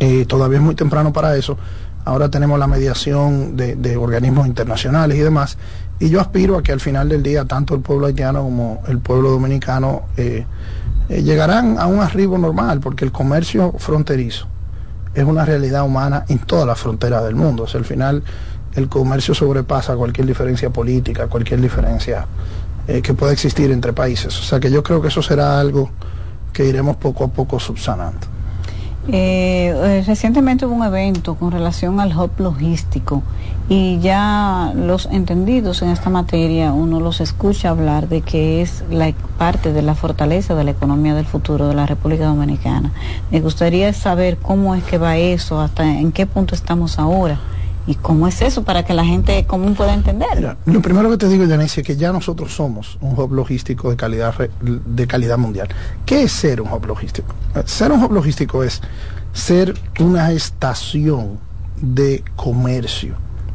eh, 0.00 0.24
todavía 0.26 0.58
es 0.58 0.64
muy 0.64 0.74
temprano 0.74 1.12
para 1.12 1.36
eso. 1.36 1.56
Ahora 2.04 2.30
tenemos 2.30 2.58
la 2.58 2.66
mediación 2.66 3.56
de, 3.56 3.96
organismos 3.96 4.46
internacionales 4.46 5.18
y 5.18 5.20
demás. 5.20 5.58
Y 6.00 6.10
yo 6.10 6.20
aspiro 6.20 6.56
a 6.56 6.62
que 6.62 6.72
al 6.72 6.80
final 6.80 7.08
del 7.08 7.22
día 7.22 7.44
tanto 7.44 7.74
el 7.74 7.80
pueblo 7.80 8.06
haitiano 8.06 8.42
como 8.42 8.82
el 8.86 8.98
pueblo 8.98 9.30
dominicano 9.30 10.02
eh, 10.16 10.44
eh, 11.08 11.22
llegarán 11.22 11.78
a 11.78 11.86
un 11.86 12.00
arribo 12.00 12.38
normal, 12.38 12.80
porque 12.80 13.04
el 13.04 13.12
comercio 13.12 13.74
fronterizo 13.78 14.46
es 15.14 15.24
una 15.24 15.44
realidad 15.44 15.84
humana 15.84 16.24
en 16.28 16.38
todas 16.38 16.66
las 16.66 16.78
fronteras 16.78 17.24
del 17.24 17.34
mundo. 17.34 17.64
O 17.64 17.76
al 17.76 17.84
final 17.84 18.22
el 18.74 18.88
comercio 18.88 19.34
sobrepasa 19.34 19.96
cualquier 19.96 20.26
diferencia 20.26 20.70
política, 20.70 21.26
cualquier 21.26 21.60
diferencia 21.60 22.26
que 23.02 23.12
pueda 23.12 23.32
existir 23.32 23.70
entre 23.70 23.92
países. 23.92 24.38
O 24.38 24.42
sea 24.42 24.60
que 24.60 24.70
yo 24.70 24.82
creo 24.82 25.02
que 25.02 25.08
eso 25.08 25.20
será 25.20 25.60
algo 25.60 25.90
que 26.52 26.64
iremos 26.64 26.96
poco 26.96 27.24
a 27.24 27.28
poco 27.28 27.60
subsanando. 27.60 28.37
Eh, 29.10 29.72
eh, 29.74 30.04
recientemente 30.06 30.66
hubo 30.66 30.74
un 30.74 30.84
evento 30.84 31.34
con 31.34 31.50
relación 31.50 31.98
al 31.98 32.14
hub 32.14 32.30
logístico 32.36 33.22
y 33.66 33.98
ya 34.00 34.72
los 34.74 35.06
entendidos 35.06 35.80
en 35.80 35.88
esta 35.88 36.10
materia, 36.10 36.72
uno 36.72 37.00
los 37.00 37.22
escucha 37.22 37.70
hablar 37.70 38.08
de 38.08 38.20
que 38.20 38.60
es 38.60 38.84
la 38.90 39.14
parte 39.38 39.72
de 39.72 39.80
la 39.80 39.94
fortaleza 39.94 40.54
de 40.54 40.64
la 40.64 40.72
economía 40.72 41.14
del 41.14 41.24
futuro 41.24 41.68
de 41.68 41.74
la 41.74 41.86
República 41.86 42.26
Dominicana. 42.26 42.92
Me 43.30 43.40
gustaría 43.40 43.94
saber 43.94 44.36
cómo 44.36 44.74
es 44.74 44.84
que 44.84 44.98
va 44.98 45.16
eso, 45.16 45.58
hasta 45.58 45.84
en 45.84 46.12
qué 46.12 46.26
punto 46.26 46.54
estamos 46.54 46.98
ahora. 46.98 47.40
¿Y 47.88 47.94
cómo 47.94 48.28
es 48.28 48.42
eso 48.42 48.64
para 48.64 48.84
que 48.84 48.92
la 48.92 49.02
gente 49.02 49.46
común 49.46 49.74
pueda 49.74 49.94
entender? 49.94 50.56
lo 50.66 50.82
primero 50.82 51.08
que 51.08 51.16
te 51.16 51.26
digo, 51.26 51.48
Janice, 51.48 51.80
es 51.80 51.86
que 51.86 51.96
ya 51.96 52.12
nosotros 52.12 52.54
somos 52.54 52.98
un 53.00 53.18
hub 53.18 53.32
logístico 53.32 53.88
de 53.88 53.96
calidad, 53.96 54.34
de 54.60 55.06
calidad 55.06 55.38
mundial. 55.38 55.68
¿Qué 56.04 56.24
es 56.24 56.32
ser 56.32 56.60
un 56.60 56.70
hub 56.70 56.84
logístico? 56.84 57.34
Ser 57.64 57.90
un 57.90 58.04
hub 58.04 58.12
logístico 58.12 58.62
es 58.62 58.82
ser 59.32 59.72
una 60.00 60.32
estación 60.32 61.38
de 61.80 62.22
comercio, 62.36 63.14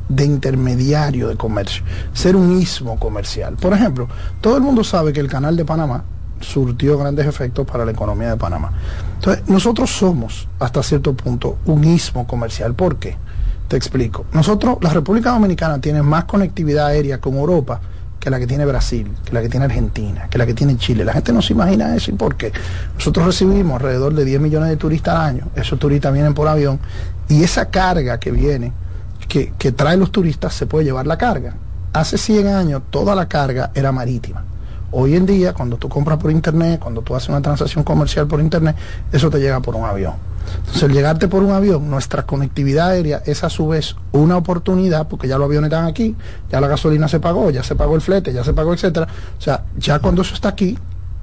de 0.09 0.25
intermediario 0.25 1.27
de 1.27 1.35
comercio, 1.35 1.83
ser 2.13 2.35
un 2.35 2.59
istmo 2.59 2.97
comercial. 2.97 3.55
Por 3.57 3.73
ejemplo, 3.73 4.07
todo 4.41 4.57
el 4.57 4.63
mundo 4.63 4.83
sabe 4.83 5.13
que 5.13 5.19
el 5.19 5.27
canal 5.27 5.55
de 5.55 5.63
Panamá 5.63 6.05
surtió 6.39 6.97
grandes 6.97 7.27
efectos 7.27 7.67
para 7.67 7.85
la 7.85 7.91
economía 7.91 8.31
de 8.31 8.37
Panamá. 8.37 8.71
Entonces, 9.15 9.47
nosotros 9.47 9.91
somos, 9.91 10.47
hasta 10.57 10.81
cierto 10.81 11.13
punto, 11.13 11.59
un 11.65 11.83
istmo 11.83 12.25
comercial. 12.25 12.73
¿Por 12.73 12.97
qué? 12.97 13.15
Te 13.67 13.77
explico. 13.77 14.25
Nosotros, 14.33 14.77
la 14.81 14.89
República 14.89 15.31
Dominicana 15.31 15.79
tiene 15.79 16.01
más 16.01 16.25
conectividad 16.25 16.87
aérea 16.87 17.19
con 17.19 17.35
Europa 17.35 17.79
que 18.19 18.29
la 18.29 18.39
que 18.39 18.47
tiene 18.47 18.65
Brasil, 18.65 19.11
que 19.25 19.33
la 19.33 19.41
que 19.41 19.49
tiene 19.49 19.65
Argentina, 19.65 20.27
que 20.29 20.37
la 20.37 20.45
que 20.45 20.53
tiene 20.53 20.77
Chile. 20.77 21.03
La 21.03 21.11
gente 21.11 21.33
no 21.33 21.41
se 21.41 21.51
imagina 21.51 21.93
eso 21.93 22.09
y 22.09 22.13
por 22.13 22.35
qué. 22.35 22.53
Nosotros 22.95 23.25
recibimos 23.25 23.75
alrededor 23.75 24.13
de 24.13 24.23
10 24.23 24.39
millones 24.39 24.69
de 24.69 24.77
turistas 24.77 25.15
al 25.15 25.25
año. 25.25 25.49
Esos 25.55 25.77
turistas 25.77 26.13
vienen 26.13 26.33
por 26.33 26.47
avión 26.47 26.79
y 27.27 27.43
esa 27.43 27.69
carga 27.69 28.19
que 28.19 28.31
viene, 28.31 28.71
que, 29.27 29.51
que 29.57 29.73
traen 29.73 29.99
los 29.99 30.11
turistas, 30.11 30.53
se 30.53 30.67
puede 30.67 30.85
llevar 30.85 31.05
la 31.05 31.17
carga. 31.17 31.55
Hace 31.91 32.17
100 32.17 32.47
años 32.47 32.83
toda 32.89 33.13
la 33.13 33.27
carga 33.27 33.71
era 33.75 33.91
marítima. 33.91 34.45
Hoy 34.95 35.15
en 35.15 35.25
día, 35.25 35.53
cuando 35.53 35.77
tú 35.77 35.89
compras 35.89 36.19
por 36.19 36.29
internet, 36.29 36.79
cuando 36.79 37.01
tú 37.01 37.15
haces 37.15 37.29
una 37.29 37.41
transacción 37.41 37.83
comercial 37.83 38.27
por 38.27 38.39
internet, 38.39 38.75
eso 39.11 39.27
te 39.31 39.39
llega 39.39 39.59
por 39.59 39.75
un 39.75 39.85
avión. 39.85 40.13
Entonces, 40.57 40.83
el 40.83 40.93
llegarte 40.93 41.27
por 41.27 41.41
un 41.41 41.51
avión, 41.51 41.89
nuestra 41.89 42.23
conectividad 42.23 42.89
aérea 42.89 43.23
es 43.25 43.43
a 43.43 43.49
su 43.49 43.67
vez 43.67 43.95
una 44.11 44.37
oportunidad, 44.37 45.07
porque 45.07 45.27
ya 45.27 45.39
los 45.39 45.45
aviones 45.45 45.71
están 45.71 45.85
aquí, 45.85 46.15
ya 46.51 46.61
la 46.61 46.67
gasolina 46.67 47.07
se 47.07 47.19
pagó, 47.19 47.49
ya 47.49 47.63
se 47.63 47.75
pagó 47.75 47.95
el 47.95 48.01
flete, 48.01 48.31
ya 48.33 48.43
se 48.43 48.53
pagó, 48.53 48.71
etcétera. 48.71 49.07
O 49.37 49.41
sea, 49.41 49.63
ya 49.77 49.97
cuando 49.97 50.21
eso 50.21 50.35
está 50.35 50.49
aquí, 50.49 50.77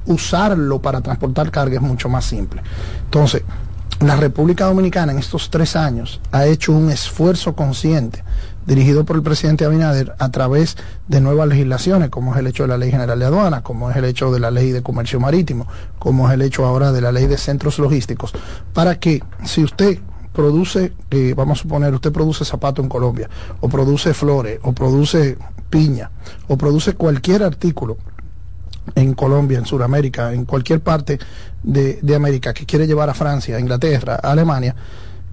usarlo 0.06 0.80
para 0.80 1.00
transportar 1.00 1.52
carga 1.52 1.76
es 1.76 1.82
mucho 1.82 2.08
más 2.08 2.24
simple. 2.24 2.62
Entonces, 3.04 3.44
la 4.00 4.16
República 4.16 4.64
Dominicana 4.64 5.12
en 5.12 5.18
estos 5.18 5.50
tres 5.50 5.76
años 5.76 6.20
ha 6.32 6.46
hecho 6.46 6.72
un 6.72 6.90
esfuerzo 6.90 7.54
consciente 7.54 8.24
dirigido 8.70 9.04
por 9.04 9.16
el 9.16 9.22
presidente 9.24 9.64
Abinader 9.64 10.14
a 10.20 10.28
través 10.28 10.76
de 11.08 11.20
nuevas 11.20 11.48
legislaciones, 11.48 12.08
como 12.08 12.32
es 12.32 12.38
el 12.38 12.46
hecho 12.46 12.62
de 12.62 12.68
la 12.68 12.78
Ley 12.78 12.92
General 12.92 13.18
de 13.18 13.24
Aduanas, 13.24 13.62
como 13.62 13.90
es 13.90 13.96
el 13.96 14.04
hecho 14.04 14.30
de 14.30 14.38
la 14.38 14.52
Ley 14.52 14.70
de 14.70 14.80
Comercio 14.80 15.18
Marítimo, 15.18 15.66
como 15.98 16.28
es 16.28 16.34
el 16.34 16.42
hecho 16.42 16.64
ahora 16.64 16.92
de 16.92 17.00
la 17.00 17.10
Ley 17.10 17.26
de 17.26 17.36
Centros 17.36 17.80
Logísticos, 17.80 18.32
para 18.72 19.00
que 19.00 19.24
si 19.44 19.64
usted 19.64 19.98
produce, 20.32 20.92
eh, 21.10 21.34
vamos 21.36 21.58
a 21.58 21.62
suponer, 21.62 21.92
usted 21.92 22.12
produce 22.12 22.44
zapato 22.44 22.80
en 22.80 22.88
Colombia, 22.88 23.28
o 23.58 23.68
produce 23.68 24.14
flores, 24.14 24.60
o 24.62 24.72
produce 24.72 25.36
piña, 25.68 26.12
o 26.46 26.56
produce 26.56 26.94
cualquier 26.94 27.42
artículo 27.42 27.96
en 28.94 29.14
Colombia, 29.14 29.58
en 29.58 29.66
Sudamérica, 29.66 30.32
en 30.32 30.44
cualquier 30.44 30.78
parte 30.78 31.18
de, 31.64 31.98
de 32.02 32.14
América 32.14 32.54
que 32.54 32.66
quiere 32.66 32.86
llevar 32.86 33.10
a 33.10 33.14
Francia, 33.14 33.56
a 33.56 33.60
Inglaterra, 33.60 34.20
a 34.22 34.30
Alemania, 34.30 34.76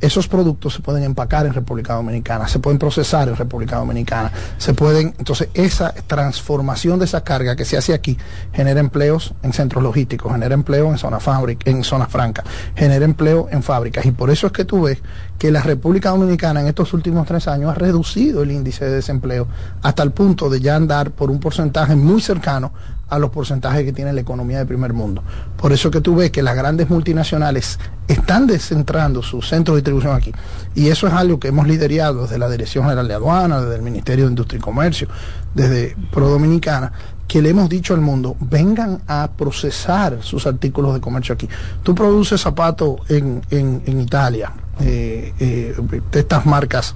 esos 0.02 0.28
productos 0.28 0.74
se 0.76 0.82
pueden 0.82 1.04
empacar 1.04 1.46
en 1.46 1.54
República 1.54 1.94
Dominicana, 1.94 2.48
se 2.48 2.60
pueden 2.60 2.78
procesar 2.78 3.28
en 3.30 3.36
República 3.36 3.78
Dominicana, 3.78 4.32
se 4.58 4.74
pueden, 4.74 5.16
entonces 5.18 5.50
esa 5.54 5.94
transformación 5.94 7.00
de 7.00 7.06
esa 7.06 7.24
carga 7.24 7.56
que 7.56 7.66
se 7.66 7.78
hace 7.78 7.94
aquí 7.94 8.18
genera 8.54 8.80
empleos 8.80 9.34
en 9.42 9.54
centros 9.54 9.84
logísticos, 9.84 10.32
genera 10.32 10.54
empleo 10.54 10.90
en 10.92 10.98
zona 10.98 11.20
fábrica, 11.20 11.70
en 11.70 11.84
zona 11.84 12.08
franca, 12.08 12.44
genera 12.76 13.06
empleo 13.06 13.48
en 13.52 13.64
fábricas. 13.64 14.06
Y 14.06 14.12
por 14.12 14.30
eso 14.30 14.48
es 14.48 14.54
que 14.54 14.66
tú 14.66 14.84
ves 14.84 15.00
que 15.38 15.52
la 15.52 15.62
República 15.62 16.10
Dominicana 16.10 16.62
en 16.62 16.68
estos 16.68 16.94
últimos 16.94 17.28
tres 17.28 17.48
años 17.48 17.72
ha 17.72 17.76
reducido 17.76 18.44
el 18.44 18.52
índice 18.52 18.86
de 18.86 18.92
desempleo 18.92 19.48
hasta 19.82 20.04
el 20.04 20.12
punto 20.12 20.50
de 20.50 20.60
ya 20.60 20.76
andar 20.76 21.12
por 21.12 21.32
un 21.32 21.40
porcentaje 21.40 21.96
muy 21.96 22.22
cercano 22.22 22.72
a 23.10 23.20
los 23.20 23.30
porcentajes 23.30 23.84
que 23.84 23.94
tiene 23.94 24.14
la 24.14 24.22
economía 24.22 24.60
de 24.60 24.66
primer 24.66 24.94
mundo. 24.94 25.24
Por 25.58 25.72
eso 25.74 25.90
que 25.92 26.02
tú 26.02 26.16
ves 26.16 26.32
que 26.32 26.44
las 26.44 26.56
grandes 26.56 26.90
multinacionales 26.90 27.80
están 28.08 28.48
descentrando 28.48 29.22
su 29.22 29.42
centro 29.42 29.76
de 29.76 29.82
distribución 29.82 30.16
aquí. 30.16 30.32
Y 30.76 30.88
eso 30.90 31.08
es 31.08 31.14
algo 31.14 31.40
que 31.40 31.50
hemos 31.50 31.68
liderado 31.68 32.24
desde 32.24 32.38
la 32.38 32.50
Dirección 32.50 32.84
General 32.86 33.08
de 33.08 33.14
Aduana, 33.14 33.62
desde 33.62 33.76
el 33.76 33.82
Ministerio 33.82 34.26
de 34.26 34.32
Industria 34.32 34.60
y 34.60 34.62
Comercio, 34.62 35.08
desde 35.54 35.96
Pro 36.12 36.30
Dominicana, 36.30 36.92
que 37.28 37.42
le 37.42 37.50
hemos 37.50 37.70
dicho 37.70 37.94
al 37.94 38.02
mundo, 38.02 38.38
vengan 38.40 39.02
a 39.08 39.30
procesar 39.36 40.20
sus 40.22 40.48
artículos 40.48 40.94
de 40.94 41.02
comercio 41.02 41.36
aquí. 41.36 41.50
Tú 41.84 41.94
produces 41.94 42.40
zapatos 42.40 42.96
en, 43.10 43.42
en, 43.50 44.00
Italia, 44.00 44.54
eh, 44.80 45.34
eh, 45.40 45.76
de 46.12 46.20
estas 46.20 46.46
marcas 46.46 46.96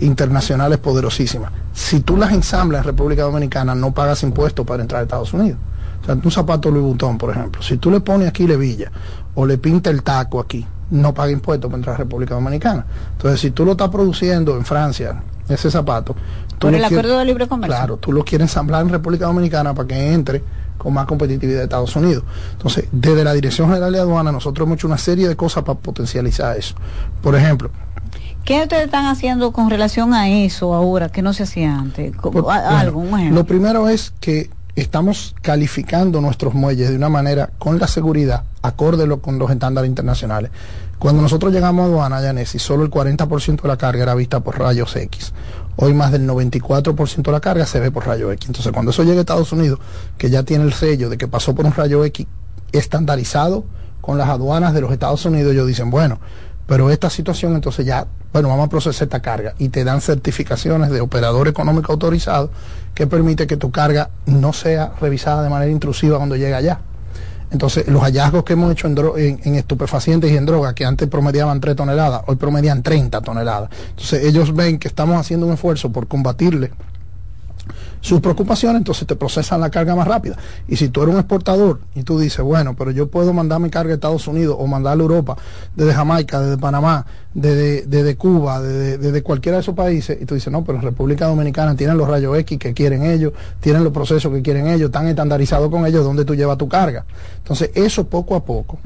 internacionales 0.00 0.78
poderosísimas. 0.78 1.52
Si 1.72 2.00
tú 2.00 2.16
las 2.16 2.32
ensamblas 2.32 2.80
en 2.80 2.86
República 2.86 3.22
Dominicana, 3.22 3.74
no 3.74 3.92
pagas 3.92 4.22
impuestos 4.22 4.66
para 4.66 4.82
entrar 4.82 5.00
a 5.00 5.04
Estados 5.04 5.32
Unidos. 5.32 5.58
O 6.02 6.06
sea, 6.06 6.14
un 6.14 6.30
zapato 6.30 6.70
Louis 6.70 6.84
Vuitton, 6.84 7.18
por 7.18 7.30
ejemplo, 7.30 7.62
si 7.62 7.76
tú 7.76 7.90
le 7.90 8.00
pones 8.00 8.28
aquí 8.28 8.46
levilla 8.46 8.90
o 9.34 9.46
le 9.46 9.58
pinta 9.58 9.90
el 9.90 10.02
taco 10.02 10.40
aquí, 10.40 10.66
no 10.90 11.12
paga 11.12 11.32
impuestos 11.32 11.68
para 11.68 11.78
entrar 11.78 11.94
a 11.94 11.98
República 11.98 12.34
Dominicana. 12.34 12.84
Entonces, 13.12 13.40
si 13.40 13.50
tú 13.50 13.64
lo 13.64 13.72
estás 13.72 13.88
produciendo 13.90 14.56
en 14.56 14.64
Francia, 14.64 15.22
ese 15.48 15.70
zapato, 15.70 16.14
por 16.58 16.74
el 16.74 16.84
acuerdo 16.84 17.18
de 17.18 17.24
libre 17.24 17.46
comercio. 17.46 17.76
Claro, 17.76 17.96
tú 17.96 18.12
lo 18.12 18.24
quieres 18.24 18.46
ensamblar 18.46 18.82
en 18.82 18.90
República 18.90 19.26
Dominicana 19.26 19.74
para 19.74 19.88
que 19.88 20.12
entre 20.12 20.42
con 20.76 20.94
más 20.94 21.06
competitividad 21.06 21.58
de 21.58 21.64
Estados 21.64 21.94
Unidos. 21.96 22.22
Entonces, 22.52 22.86
desde 22.92 23.24
la 23.24 23.32
Dirección 23.32 23.68
General 23.68 23.92
de 23.92 23.98
Aduana, 23.98 24.30
nosotros 24.30 24.64
hemos 24.64 24.76
hecho 24.78 24.86
una 24.86 24.98
serie 24.98 25.28
de 25.28 25.36
cosas 25.36 25.64
para 25.64 25.78
potencializar 25.78 26.56
eso. 26.56 26.74
Por 27.20 27.34
ejemplo, 27.34 27.70
¿Qué 28.44 28.62
ustedes 28.62 28.86
están 28.86 29.06
haciendo 29.06 29.52
con 29.52 29.68
relación 29.68 30.14
a 30.14 30.28
eso 30.28 30.74
ahora 30.74 31.10
que 31.10 31.22
no 31.22 31.32
se 31.32 31.42
hacía 31.42 31.76
antes? 31.78 32.12
¿Algo, 32.48 33.04
Lo 33.30 33.44
primero 33.44 33.88
es 33.88 34.12
que 34.20 34.50
estamos 34.74 35.34
calificando 35.42 36.20
nuestros 36.20 36.54
muelles 36.54 36.88
de 36.88 36.96
una 36.96 37.08
manera 37.08 37.50
con 37.58 37.78
la 37.78 37.88
seguridad, 37.88 38.44
acorde 38.62 39.08
con 39.20 39.38
los 39.38 39.50
estándares 39.50 39.88
internacionales. 39.88 40.50
Cuando 40.98 41.22
nosotros 41.22 41.52
llegamos 41.52 41.84
a 41.84 41.86
aduana, 41.86 42.20
Yanesi, 42.20 42.58
solo 42.58 42.84
el 42.84 42.90
40% 42.90 43.62
de 43.62 43.68
la 43.68 43.76
carga 43.76 44.02
era 44.02 44.14
vista 44.14 44.40
por 44.40 44.58
rayos 44.58 44.96
X. 44.96 45.32
Hoy 45.76 45.94
más 45.94 46.10
del 46.10 46.26
94% 46.28 47.22
de 47.22 47.32
la 47.32 47.40
carga 47.40 47.66
se 47.66 47.78
ve 47.78 47.90
por 47.90 48.06
rayos 48.06 48.32
X. 48.32 48.48
Entonces, 48.48 48.72
cuando 48.72 48.90
eso 48.90 49.04
llegue 49.04 49.18
a 49.18 49.20
Estados 49.20 49.52
Unidos, 49.52 49.78
que 50.16 50.30
ya 50.30 50.42
tiene 50.42 50.64
el 50.64 50.72
sello 50.72 51.08
de 51.08 51.16
que 51.16 51.28
pasó 51.28 51.54
por 51.54 51.66
un 51.66 51.72
rayo 51.72 52.04
X 52.04 52.26
estandarizado 52.72 53.64
con 54.00 54.18
las 54.18 54.28
aduanas 54.28 54.74
de 54.74 54.80
los 54.80 54.90
Estados 54.90 55.24
Unidos, 55.24 55.52
ellos 55.52 55.66
dicen, 55.66 55.90
bueno, 55.90 56.18
pero 56.68 56.90
esta 56.90 57.08
situación 57.08 57.54
entonces 57.54 57.86
ya, 57.86 58.06
bueno, 58.30 58.50
vamos 58.50 58.66
a 58.66 58.68
procesar 58.68 59.06
esta 59.06 59.20
carga 59.20 59.54
y 59.58 59.70
te 59.70 59.84
dan 59.84 60.02
certificaciones 60.02 60.90
de 60.90 61.00
operador 61.00 61.48
económico 61.48 61.92
autorizado 61.92 62.50
que 62.94 63.06
permite 63.06 63.46
que 63.46 63.56
tu 63.56 63.70
carga 63.70 64.10
no 64.26 64.52
sea 64.52 64.92
revisada 65.00 65.42
de 65.42 65.48
manera 65.48 65.72
intrusiva 65.72 66.18
cuando 66.18 66.36
llega 66.36 66.58
allá. 66.58 66.80
Entonces, 67.50 67.88
los 67.88 68.02
hallazgos 68.02 68.44
que 68.44 68.52
hemos 68.52 68.70
hecho 68.70 68.86
en, 68.86 69.40
en, 69.42 69.54
estupefacientes 69.54 70.30
y 70.30 70.36
en 70.36 70.44
drogas, 70.44 70.74
que 70.74 70.84
antes 70.84 71.08
promediaban 71.08 71.58
3 71.58 71.74
toneladas, 71.74 72.20
hoy 72.26 72.36
promedian 72.36 72.82
30 72.82 73.22
toneladas. 73.22 73.70
Entonces, 73.88 74.24
ellos 74.24 74.54
ven 74.54 74.78
que 74.78 74.88
estamos 74.88 75.16
haciendo 75.16 75.46
un 75.46 75.54
esfuerzo 75.54 75.90
por 75.90 76.06
combatirle 76.06 76.70
sus 78.00 78.20
preocupaciones, 78.20 78.78
entonces 78.78 79.06
te 79.06 79.16
procesan 79.16 79.60
la 79.60 79.70
carga 79.70 79.94
más 79.94 80.06
rápida. 80.06 80.36
Y 80.66 80.76
si 80.76 80.88
tú 80.88 81.02
eres 81.02 81.14
un 81.14 81.20
exportador 81.20 81.80
y 81.94 82.02
tú 82.02 82.18
dices, 82.18 82.40
bueno, 82.40 82.74
pero 82.76 82.90
yo 82.90 83.08
puedo 83.08 83.32
mandar 83.32 83.60
mi 83.60 83.70
carga 83.70 83.92
a 83.92 83.94
Estados 83.94 84.26
Unidos 84.28 84.56
o 84.58 84.66
mandarla 84.66 85.02
a 85.02 85.04
Europa, 85.04 85.36
desde 85.74 85.94
Jamaica, 85.94 86.40
desde 86.40 86.58
Panamá, 86.58 87.06
desde, 87.34 88.16
Cuba, 88.16 88.60
desde, 88.60 89.22
cualquiera 89.22 89.58
de 89.58 89.62
esos 89.62 89.74
países, 89.74 90.18
y 90.20 90.24
tú 90.24 90.34
dices, 90.34 90.52
no, 90.52 90.64
pero 90.64 90.80
República 90.80 91.26
Dominicana 91.26 91.76
tienen 91.76 91.96
los 91.96 92.08
rayos 92.08 92.36
X 92.38 92.58
que 92.58 92.74
quieren 92.74 93.02
ellos, 93.02 93.32
tienen 93.60 93.84
los 93.84 93.92
procesos 93.92 94.32
que 94.32 94.42
quieren 94.42 94.68
ellos, 94.68 94.86
están 94.86 95.06
estandarizados 95.06 95.70
con 95.70 95.86
ellos, 95.86 96.04
donde 96.04 96.24
tú 96.24 96.34
llevas 96.34 96.58
tu 96.58 96.68
carga. 96.68 97.04
Entonces, 97.38 97.70
eso 97.74 98.06
poco 98.06 98.34
a 98.34 98.44
poco 98.44 98.78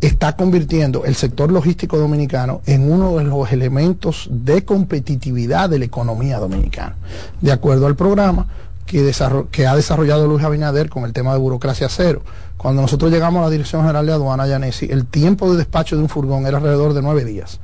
está 0.00 0.36
convirtiendo 0.36 1.04
el 1.04 1.14
sector 1.14 1.52
logístico 1.52 1.98
dominicano 1.98 2.62
en 2.66 2.90
uno 2.90 3.16
de 3.16 3.24
los 3.24 3.52
elementos 3.52 4.28
de 4.30 4.64
competitividad 4.64 5.68
de 5.68 5.78
la 5.78 5.84
economía 5.84 6.38
dominicana. 6.38 6.96
De 7.40 7.52
acuerdo 7.52 7.86
al 7.86 7.96
programa 7.96 8.46
que, 8.86 9.66
ha 9.66 9.76
desarrollado 9.76 10.26
Luis 10.26 10.44
Abinader 10.44 10.90
con 10.90 11.04
el 11.04 11.12
tema 11.12 11.32
de 11.32 11.38
burocracia 11.38 11.88
cero. 11.88 12.22
Cuando 12.56 12.82
nosotros 12.82 13.10
llegamos 13.10 13.40
a 13.40 13.44
la 13.44 13.50
Dirección 13.50 13.82
General 13.82 14.04
de 14.04 14.12
Aduana, 14.12 14.46
Yanesi, 14.46 14.86
el 14.90 15.06
tiempo 15.06 15.50
de 15.50 15.58
despacho 15.58 15.96
de 15.96 16.02
un 16.02 16.08
furgón 16.08 16.46
era 16.46 16.58
alrededor 16.58 16.92
de 16.92 17.02
nueve 17.02 17.24
días. 17.24 17.60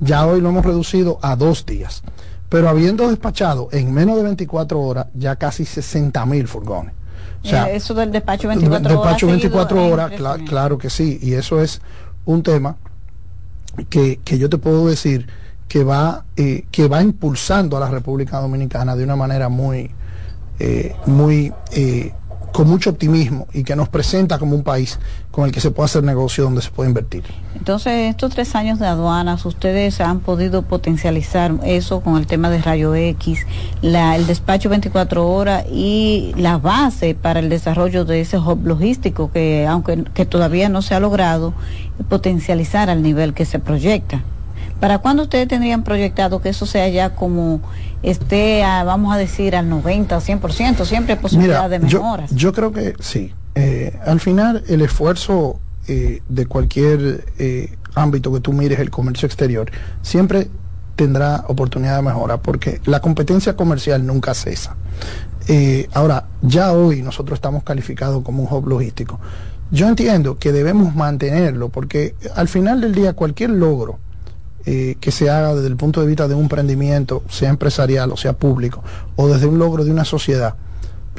Ya 0.00 0.26
hoy 0.26 0.40
lo 0.40 0.48
hemos 0.48 0.64
reducido 0.64 1.18
a 1.22 1.36
dos 1.36 1.64
días. 1.64 2.02
Pero 2.48 2.68
habiendo 2.68 3.08
despachado 3.08 3.68
en 3.72 3.92
menos 3.92 4.16
de 4.16 4.24
24 4.24 4.80
horas 4.80 5.06
ya 5.14 5.36
casi 5.36 5.64
60 5.64 6.26
mil 6.26 6.48
furgones. 6.48 6.92
Eh, 7.44 7.76
eso 7.76 7.94
del 7.94 8.10
despacho 8.10 8.48
24 8.48 9.00
horas. 9.00 9.02
Despacho 9.02 9.26
24 9.26 9.86
horas, 9.86 10.12
claro 10.46 10.78
que 10.78 10.90
sí, 10.90 11.18
y 11.22 11.34
eso 11.34 11.60
es 11.60 11.80
un 12.24 12.42
tema 12.42 12.76
que, 13.90 14.20
que 14.24 14.38
yo 14.38 14.48
te 14.48 14.58
puedo 14.58 14.86
decir 14.88 15.26
que 15.68 15.84
va, 15.84 16.24
eh, 16.36 16.66
que 16.70 16.88
va 16.88 17.02
impulsando 17.02 17.76
a 17.76 17.80
la 17.80 17.88
República 17.90 18.38
Dominicana 18.38 18.94
de 18.96 19.04
una 19.04 19.16
manera 19.16 19.48
muy, 19.48 19.90
eh, 20.58 20.94
muy 21.06 21.52
eh, 21.72 22.12
con 22.54 22.68
mucho 22.68 22.90
optimismo 22.90 23.48
y 23.52 23.64
que 23.64 23.74
nos 23.74 23.88
presenta 23.88 24.38
como 24.38 24.54
un 24.54 24.62
país 24.62 25.00
con 25.32 25.44
el 25.44 25.50
que 25.50 25.60
se 25.60 25.72
puede 25.72 25.86
hacer 25.86 26.04
negocio 26.04 26.44
donde 26.44 26.62
se 26.62 26.70
puede 26.70 26.88
invertir. 26.88 27.24
Entonces, 27.56 28.10
estos 28.10 28.32
tres 28.32 28.54
años 28.54 28.78
de 28.78 28.86
aduanas, 28.86 29.44
ustedes 29.44 30.00
han 30.00 30.20
podido 30.20 30.62
potencializar 30.62 31.52
eso 31.64 32.00
con 32.00 32.16
el 32.16 32.28
tema 32.28 32.50
de 32.50 32.62
rayo 32.62 32.94
X, 32.94 33.44
la, 33.82 34.14
el 34.14 34.28
despacho 34.28 34.68
24 34.68 35.28
horas 35.28 35.64
y 35.68 36.32
la 36.36 36.58
base 36.58 37.16
para 37.16 37.40
el 37.40 37.48
desarrollo 37.48 38.04
de 38.04 38.20
ese 38.20 38.38
hub 38.38 38.64
logístico 38.64 39.32
que, 39.32 39.66
aunque 39.66 40.04
que 40.14 40.24
todavía 40.24 40.68
no 40.68 40.80
se 40.80 40.94
ha 40.94 41.00
logrado, 41.00 41.54
potencializar 42.08 42.88
al 42.88 43.02
nivel 43.02 43.34
que 43.34 43.46
se 43.46 43.58
proyecta. 43.58 44.22
¿Para 44.84 44.98
cuándo 44.98 45.22
ustedes 45.22 45.48
tendrían 45.48 45.82
proyectado 45.82 46.42
que 46.42 46.50
eso 46.50 46.66
sea 46.66 46.86
ya 46.90 47.14
como 47.14 47.62
esté, 48.02 48.60
vamos 48.84 49.14
a 49.14 49.16
decir, 49.16 49.56
al 49.56 49.66
90 49.70 50.14
o 50.14 50.20
100%? 50.20 50.84
Siempre 50.84 51.14
hay 51.14 51.18
posibilidad 51.18 51.70
de 51.70 51.78
mejoras. 51.78 52.30
Yo, 52.34 52.52
creo 52.52 52.70
que 52.70 52.94
sí. 53.00 53.32
Eh, 53.54 53.98
al 54.04 54.20
final, 54.20 54.62
el 54.68 54.82
esfuerzo 54.82 55.58
eh, 55.88 56.20
de 56.28 56.44
cualquier 56.44 57.24
eh, 57.38 57.74
ámbito 57.94 58.30
que 58.30 58.40
tú 58.40 58.52
mires, 58.52 58.78
el 58.78 58.90
comercio 58.90 59.24
exterior, 59.24 59.70
siempre 60.02 60.50
tendrá 60.96 61.46
oportunidad 61.48 61.96
de 61.96 62.02
mejora 62.02 62.36
porque 62.36 62.82
la 62.84 63.00
competencia 63.00 63.56
comercial 63.56 64.04
nunca 64.06 64.34
cesa. 64.34 64.76
ahora, 65.94 66.26
ya 66.42 66.72
hoy 66.74 67.00
nosotros 67.00 67.38
estamos 67.38 67.62
calificados 67.62 68.22
como 68.22 68.42
un 68.42 68.52
hub 68.52 68.68
logístico. 68.68 69.18
Yo 69.70 69.88
entiendo 69.88 70.36
que 70.36 70.52
debemos 70.52 70.94
mantenerlo 70.94 71.70
porque 71.70 72.14
al 72.36 72.48
final 72.48 72.82
del 72.82 72.94
día 72.94 73.14
cualquier 73.14 73.48
logro 73.48 74.03
eh, 74.66 74.96
que 74.98 75.10
se 75.10 75.28
haga 75.28 75.54
desde 75.54 75.68
el 75.68 75.76
punto 75.76 76.00
de 76.00 76.06
vista 76.06 76.26
de 76.26 76.34
un 76.34 76.44
emprendimiento, 76.44 77.22
sea 77.28 77.50
empresarial 77.50 78.10
o 78.12 78.16
sea 78.16 78.32
público, 78.32 78.82
o 79.16 79.28
desde 79.28 79.44
un 79.44 79.58
logro 79.58 79.84
de 79.84 79.90
una 79.90 80.06
sociedad. 80.06 80.54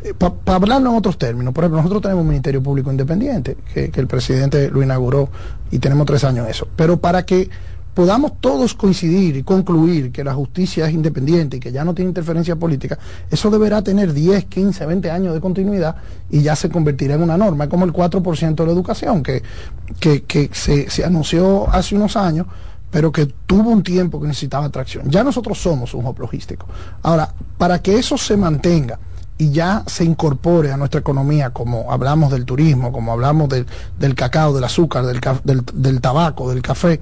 Eh, 0.04 0.16
Para 0.18 0.56
hablarlo 0.56 0.90
en 0.90 0.98
otros 0.98 1.20
términos, 1.20 1.54
por 1.54 1.64
ejemplo, 1.64 1.78
nosotros 1.78 2.02
tenemos 2.02 2.24
un 2.24 2.30
Ministerio 2.30 2.64
Público 2.64 2.90
Independiente, 2.90 3.56
que, 3.72 3.92
el 3.94 4.08
presidente 4.08 4.72
lo 4.72 4.82
inauguró 4.82 5.30
y 5.70 5.78
tenemos 5.78 6.08
tres 6.08 6.24
años 6.24 6.50
eso. 6.50 6.68
Pero 6.76 6.98
para 6.98 7.24
que 7.24 7.48
podamos 7.94 8.34
todos 8.42 8.74
coincidir 8.74 9.38
y 9.38 9.44
concluir 9.44 10.12
que 10.12 10.24
la 10.24 10.34
justicia 10.34 10.88
es 10.88 10.94
independiente 10.96 11.58
y 11.58 11.60
que 11.60 11.72
ya 11.72 11.86
no 11.86 11.94
tiene 11.94 12.10
interferencia 12.10 12.56
política, 12.56 12.98
eso 13.30 13.52
deberá 13.52 13.84
tener 13.84 14.12
10, 14.12 14.46
15, 14.46 14.88
20 14.88 15.12
años 15.12 15.36
de 15.36 15.40
continuidad 15.40 15.98
y 16.32 16.42
ya 16.42 16.56
se 16.56 16.70
convertirá 16.70 17.14
en 17.14 17.22
una 17.22 17.38
norma. 17.38 17.70
Como 17.70 17.86
el 17.86 17.94
4% 17.94 18.56
de 18.56 18.66
la 18.66 18.72
educación 18.72 19.22
que, 19.22 19.44
que, 20.00 20.24
que 20.24 20.50
se 20.52 21.06
anunció 21.06 21.70
hace 21.70 21.96
unos 21.96 22.18
años 22.18 22.48
pero 22.96 23.12
que 23.12 23.26
tuvo 23.26 23.72
un 23.72 23.84
tiempo 23.84 24.22
que 24.22 24.28
necesitaba 24.28 24.68
atracción. 24.68 25.10
Ya 25.10 25.22
nosotros 25.22 25.62
somos 25.62 25.94
un 25.94 26.06
hub 26.06 26.18
logístico. 26.18 26.66
Ahora, 27.04 27.30
para 27.58 27.80
que 27.80 28.00
eso 28.00 28.18
se 28.18 28.38
mantenga 28.38 28.98
y 29.38 29.52
ya 29.52 29.84
se 29.86 30.06
incorpore 30.06 30.72
a 30.72 30.78
nuestra 30.78 31.02
economía, 31.02 31.50
como 31.50 31.92
hablamos 31.92 32.32
del 32.32 32.46
turismo, 32.46 32.94
como 32.94 33.12
hablamos 33.12 33.50
del, 33.50 34.16
cacao, 34.16 34.54
del 34.54 34.64
azúcar, 34.64 35.04
del 35.04 36.00
tabaco, 36.00 36.50
del 36.50 36.62
café, 36.62 37.02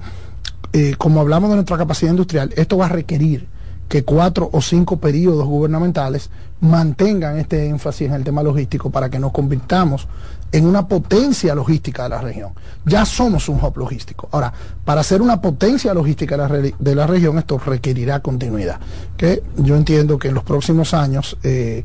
eh, 0.72 0.96
como 0.98 1.20
hablamos 1.20 1.50
de 1.50 1.54
nuestra 1.54 1.78
capacidad 1.78 2.10
industrial, 2.10 2.52
esto 2.56 2.76
va 2.76 2.86
a 2.86 2.88
requerir 2.88 3.46
que 3.88 4.02
cuatro 4.02 4.50
o 4.52 4.60
cinco 4.60 4.96
periodos 4.96 5.46
gubernamentales 5.46 6.28
mantengan 6.60 7.38
este 7.38 7.68
énfasis 7.68 8.08
en 8.08 8.14
el 8.14 8.24
tema 8.24 8.42
logístico 8.42 8.90
para 8.90 9.10
que 9.10 9.20
nos 9.20 9.30
convirtamos 9.30 10.08
en 10.54 10.66
una 10.66 10.86
potencia 10.86 11.52
logística 11.52 12.04
de 12.04 12.10
la 12.10 12.20
región. 12.20 12.52
Ya 12.86 13.04
somos 13.04 13.48
un 13.48 13.58
hub 13.60 13.76
logístico. 13.76 14.28
Ahora, 14.30 14.52
para 14.84 15.02
ser 15.02 15.20
una 15.20 15.40
potencia 15.40 15.92
logística 15.92 16.36
de 16.36 16.94
la, 16.94 17.06
región, 17.08 17.38
esto 17.38 17.58
requerirá 17.58 18.20
continuidad. 18.20 18.78
Que 19.16 19.42
yo 19.56 19.74
entiendo 19.74 20.16
que 20.16 20.28
en 20.28 20.34
los 20.34 20.44
próximos 20.44 20.94
años 20.94 21.36
eh, 21.42 21.84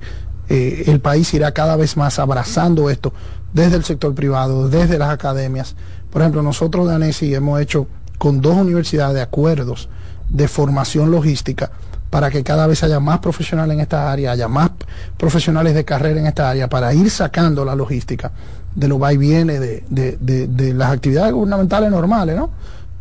eh, 0.50 0.84
el 0.86 1.00
país 1.00 1.34
irá 1.34 1.52
cada 1.52 1.78
vez 1.78 1.98
más 1.98 2.20
abrazando 2.20 2.92
esto 2.92 3.12
desde 3.54 3.76
el 3.76 3.84
sector 3.84 4.14
privado, 4.14 4.70
desde 4.70 5.00
las 5.00 5.10
academias. 5.10 5.76
Por 6.12 6.22
ejemplo, 6.22 6.44
nosotros 6.44 6.88
de 6.88 6.94
ANESI 6.94 7.34
hemos 7.34 7.60
hecho 7.60 7.88
con 8.20 8.40
dos 8.40 8.56
universidades 8.56 9.24
acuerdos 9.24 9.90
de 10.30 10.48
formación 10.48 11.10
logística 11.10 11.72
para 12.10 12.32
que 12.32 12.44
cada 12.44 12.68
vez 12.68 12.84
haya 12.84 13.00
más 13.00 13.20
profesionales 13.20 13.76
en 13.76 13.82
esta 13.82 14.12
área, 14.12 14.32
haya 14.32 14.48
más 14.48 14.72
profesionales 15.18 15.76
de 15.76 15.86
carrera 15.86 16.20
en 16.20 16.28
esta 16.28 16.50
área, 16.50 16.68
para 16.68 16.94
ir 16.94 17.10
sacando 17.12 17.64
la 17.64 17.76
logística 17.76 18.32
de 18.76 18.88
lo 18.88 19.00
va 19.00 19.14
y 19.14 19.18
viene 19.18 19.60
de, 19.60 19.84
de, 19.90 20.74
las 20.74 20.92
actividades 20.92 21.34
gubernamentales 21.34 21.92
normales, 21.92 22.36
¿no? 22.36 22.52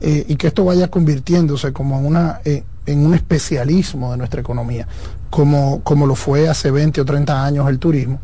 Eh, 0.00 0.24
y 0.28 0.36
que 0.36 0.46
esto 0.46 0.64
vaya 0.64 0.88
convirtiéndose 0.88 1.72
como 1.72 1.98
en, 1.98 2.06
una, 2.06 2.40
eh, 2.44 2.62
en 2.86 3.04
un 3.04 3.14
especialismo 3.14 4.12
de 4.12 4.16
nuestra 4.16 4.40
economía, 4.40 4.86
como, 5.28 5.80
como 5.82 6.06
lo 6.06 6.14
fue 6.14 6.48
hace 6.48 6.70
20 6.70 7.00
o 7.00 7.04
30 7.04 7.44
años 7.44 7.68
el 7.68 7.78
turismo, 7.78 8.20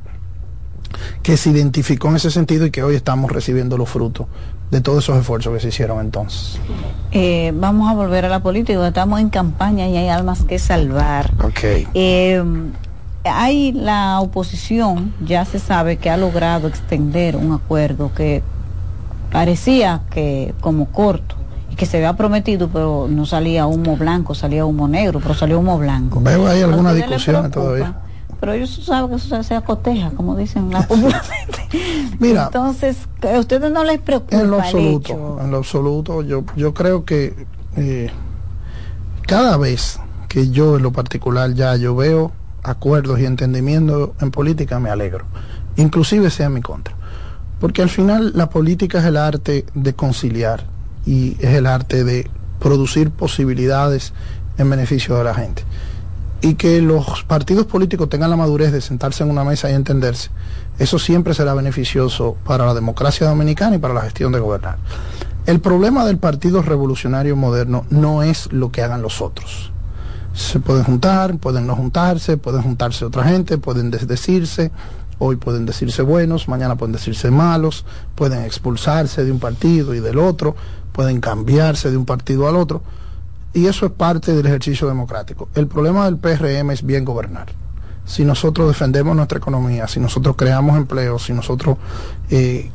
que 1.22 1.37
se 1.37 1.50
identificó 1.50 2.09
en 2.09 2.16
ese 2.16 2.30
sentido 2.30 2.66
y 2.66 2.70
que 2.70 2.83
hoy 2.83 2.94
estamos 2.94 3.30
recibiendo 3.30 3.76
los 3.76 3.88
frutos 3.88 4.26
de 4.70 4.80
todos 4.80 5.04
esos 5.04 5.18
esfuerzos 5.18 5.52
que 5.54 5.61
se 5.61 5.68
hicieron 5.68 6.00
entonces. 6.00 6.59
Eh, 7.11 7.52
vamos 7.57 7.90
a 7.90 7.94
volver 7.94 8.24
a 8.24 8.28
la 8.28 8.40
política, 8.40 8.87
estamos 8.87 9.20
en 9.20 9.30
campaña 9.30 9.88
y 9.88 9.96
hay 9.96 10.09
almas 10.09 10.44
que 10.44 10.61
salvar. 10.61 11.33
Okay 11.42 11.88
hay 13.25 13.73
la 13.73 14.21
oposición, 14.21 15.13
ya 15.25 15.45
se 15.45 15.59
sabe 15.59 15.97
que 15.97 16.11
ha 16.11 16.17
logrado 16.17 16.69
extender 16.69 17.37
un 17.37 17.53
acuerdo 17.53 18.13
que 18.15 18.43
parecía 19.33 20.03
que 20.11 20.55
como 20.61 20.87
corto 20.87 21.37
y 21.71 21.77
que 21.77 21.87
se 21.87 21.97
había 21.97 22.17
prometido, 22.17 22.69
pero 22.69 23.07
no 23.09 23.27
salía 23.27 23.67
humo 23.67 23.97
blanco, 23.97 24.35
salía 24.35 24.65
humo 24.67 24.89
negro, 24.89 25.21
pero 25.21 25.35
salió 25.35 25.59
humo 25.59 25.79
blanco. 25.79 26.21
Veo 26.21 26.47
ahí 26.47 26.63
alguna 26.63 26.93
discusión 26.93 27.51
todavía. 27.51 27.97
Pero 28.41 28.53
ellos 28.53 28.79
saben 28.85 29.11
que 29.11 29.17
eso 29.17 29.43
se 29.43 29.55
acoteja, 29.55 30.11
como 30.11 30.37
dicen 30.37 30.71
la 30.71 30.87
Mira, 32.19 32.45
entonces, 32.45 33.09
a 33.23 33.39
ustedes 33.39 33.73
no 33.73 33.85
les 33.85 34.01
preocupa 34.01 34.37
en 34.37 34.51
lo 34.51 34.61
absoluto, 34.61 35.39
en 35.43 35.51
lo 35.51 35.57
absoluto, 35.57 36.23
yo 36.23 36.45
yo 36.55 36.75
creo 36.75 37.05
que 37.05 37.47
eh, 37.77 38.11
cada 39.27 39.57
vez 39.57 39.99
que 40.29 40.51
yo 40.51 40.77
en 40.77 40.83
lo 40.83 40.93
particular 40.93 41.55
ya 41.55 41.77
yo 41.77 41.97
veo 41.97 42.33
acuerdos 42.64 43.20
y 43.20 43.27
entendimiento 43.27 44.14
en 44.20 44.31
política, 44.31 44.81
me 44.81 44.90
alegro. 44.90 45.27
Inclusive 45.77 46.31
sea 46.31 46.46
en 46.46 46.55
mi 46.55 46.62
contra. 46.62 46.94
Porque 47.61 47.83
al 47.83 47.90
final 47.90 48.33
la 48.35 48.50
política 48.50 48.98
es 48.98 49.05
el 49.05 49.16
arte 49.16 49.64
de 49.74 49.94
conciliar 49.94 50.64
y 51.07 51.37
es 51.38 51.55
el 51.55 51.66
arte 51.66 52.03
de 52.03 52.29
producir 52.59 53.11
posibilidades 53.11 54.12
en 54.59 54.70
beneficio 54.70 55.16
de 55.16 55.24
la 55.24 55.35
gente. 55.35 55.62
Y 56.40 56.55
que 56.55 56.83
los 56.83 57.24
partidos 57.24 57.66
políticos 57.66 58.09
tengan 58.09 58.31
la 58.31 58.37
madurez 58.37 58.72
de 58.72 58.81
sentarse 58.81 59.22
en 59.22 59.31
una 59.31 59.44
mesa 59.44 59.70
y 59.70 59.74
entenderse, 59.74 60.31
eso 60.79 60.98
siempre 60.98 61.33
será 61.33 61.55
beneficioso 61.55 62.37
para 62.44 62.66
la 62.66 62.74
democracia 62.74 63.29
dominicana 63.29 63.77
y 63.77 63.79
para 63.79 63.94
la 63.94 64.03
gestión 64.03 64.33
de 64.33 64.40
gobernar. 64.40 64.79
El 65.46 65.61
problema 65.61 66.05
del 66.05 66.18
Partido 66.18 66.62
Revolucionario 66.62 67.37
Moderno 67.37 67.85
no 67.90 68.22
es 68.22 68.50
lo 68.53 68.72
que 68.72 68.83
hagan 68.83 69.03
los 69.03 69.20
otros 69.20 69.74
se 70.35 70.59
pueden 70.59 70.83
juntar, 70.83 71.38
pueden 71.38 71.66
no 71.66 71.77
juntarse, 71.77 72.37
pueden 72.37 72.62
juntarse 72.62 73.05
otra 73.05 73.25
gente, 73.25 73.57
pueden 73.57 73.90
desdecirse, 73.90 74.73
hoy 75.18 75.37
pueden 75.37 75.64
decirse 75.64 76.03
buenos, 76.03 76.49
mañana 76.49 76.77
pueden 76.77 76.92
decirse 76.92 77.31
malos, 77.31 77.85
pueden 78.16 78.44
expulsarse 78.44 79.25
de 79.25 79.31
un 79.31 79.38
partido 79.38 79.94
y 79.94 80.01
del 80.01 80.18
otro, 80.18 80.57
pueden 80.92 81.20
cambiarse 81.20 81.90
de 81.90 81.97
un 81.97 82.05
partido 82.05 82.49
al 82.49 82.57
otro, 82.57 82.83
y 83.53 83.66
eso 83.66 83.87
es 83.87 83.92
parte 83.92 84.35
del 84.35 84.47
ejercicio 84.47 84.88
democrático. 84.88 85.49
El 85.55 85.68
problema 85.68 86.05
del 86.07 86.16
PRM 86.18 86.73
es 86.73 86.85
bien 86.85 87.05
gobernar. 87.05 87.47
Si 88.05 88.25
nosotros 88.25 88.68
defendemos 88.68 89.14
nuestra 89.14 89.38
economía, 89.38 89.87
si 89.87 90.01
nosotros 90.01 90.35
creamos 90.37 90.77
empleos, 90.77 91.25
si 91.25 91.33
nosotros 91.33 91.79
eh, 92.29 92.70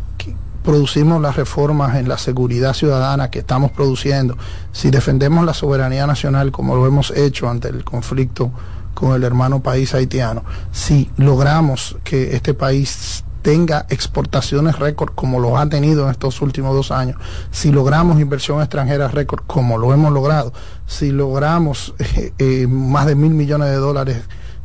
producimos 0.63 1.21
las 1.21 1.35
reformas 1.35 1.95
en 1.95 2.07
la 2.07 2.17
seguridad 2.17 2.73
ciudadana 2.73 3.29
que 3.29 3.39
estamos 3.39 3.71
produciendo, 3.71 4.37
si 4.71 4.89
defendemos 4.91 5.45
la 5.45 5.53
soberanía 5.53 6.05
nacional 6.07 6.51
como 6.51 6.75
lo 6.75 6.85
hemos 6.85 7.11
hecho 7.11 7.49
ante 7.49 7.69
el 7.69 7.83
conflicto 7.83 8.51
con 8.93 9.13
el 9.13 9.23
hermano 9.23 9.61
país 9.61 9.93
haitiano, 9.93 10.43
si 10.71 11.09
logramos 11.17 11.97
que 12.03 12.35
este 12.35 12.53
país 12.53 13.23
tenga 13.41 13.85
exportaciones 13.89 14.77
récord 14.77 15.13
como 15.15 15.39
lo 15.39 15.57
ha 15.57 15.67
tenido 15.69 16.03
en 16.05 16.11
estos 16.11 16.41
últimos 16.41 16.75
dos 16.75 16.91
años, 16.91 17.17
si 17.51 17.71
logramos 17.71 18.19
inversión 18.19 18.59
extranjera 18.59 19.07
récord 19.07 19.43
como 19.47 19.77
lo 19.77 19.93
hemos 19.93 20.11
logrado, 20.11 20.51
si 20.85 21.11
logramos 21.11 21.93
eh, 21.99 22.33
eh, 22.37 22.67
más 22.67 23.05
de 23.05 23.15
mil 23.15 23.31
millones 23.31 23.69
de 23.69 23.75
dólares 23.75 24.17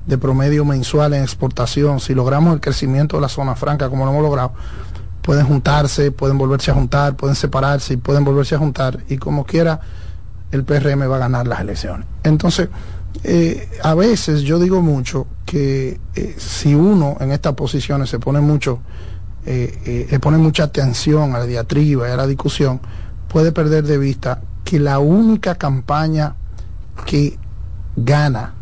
de 0.07 0.19
promedio 0.19 0.65
mensual 0.65 1.15
en 1.15 1.23
exportación, 1.23 2.01
si 2.01 2.15
logramos 2.15 2.55
el 2.55 2.61
crecimiento 2.61 3.17
de 3.17 3.23
la 3.23 3.29
zona 3.29 3.55
franca 3.55 3.89
como 3.89 4.05
lo 4.05 4.11
hemos 4.11 4.23
logrado, 4.23 4.53
pueden 5.25 5.47
juntarse, 5.47 6.13
pueden 6.13 6.37
volverse 6.37 6.71
a 6.71 6.75
juntar, 6.75 7.17
pueden 7.17 7.35
separarse 7.35 7.95
y 7.95 7.97
pueden 7.97 8.25
volverse 8.25 8.57
a 8.57 8.59
juntar 8.59 9.03
y 9.09 9.17
como 9.17 9.47
quiera 9.47 9.81
el 10.53 10.65
PRM 10.65 11.11
va 11.11 11.17
a 11.17 11.19
ganar 11.19 11.47
las 11.47 11.61
elecciones. 11.61 12.07
Entonces, 12.23 12.69
eh, 13.23 13.71
a 13.83 13.95
veces 13.95 14.43
yo 14.43 14.59
digo 14.59 14.83
mucho 14.83 15.27
que 15.47 15.99
eh, 16.15 16.35
si 16.37 16.75
uno 16.75 17.17
en 17.21 17.33
estas 17.33 17.55
posiciones 17.55 18.11
se 18.11 18.19
pone 18.19 18.41
mucho, 18.41 18.81
eh, 19.47 20.07
le 20.11 20.21
pone 20.21 20.37
mucha 20.37 20.65
atención 20.65 21.35
a 21.35 21.39
la 21.39 21.47
diatriba 21.47 22.07
y 22.07 22.13
a 22.13 22.17
la 22.17 22.27
discusión, 22.27 22.81
puede 23.27 23.51
perder 23.51 23.85
de 23.85 23.97
vista 23.97 24.43
que 24.63 24.79
la 24.79 24.99
única 24.99 25.55
campaña 25.55 26.37
que 27.07 27.39
gana 27.97 28.53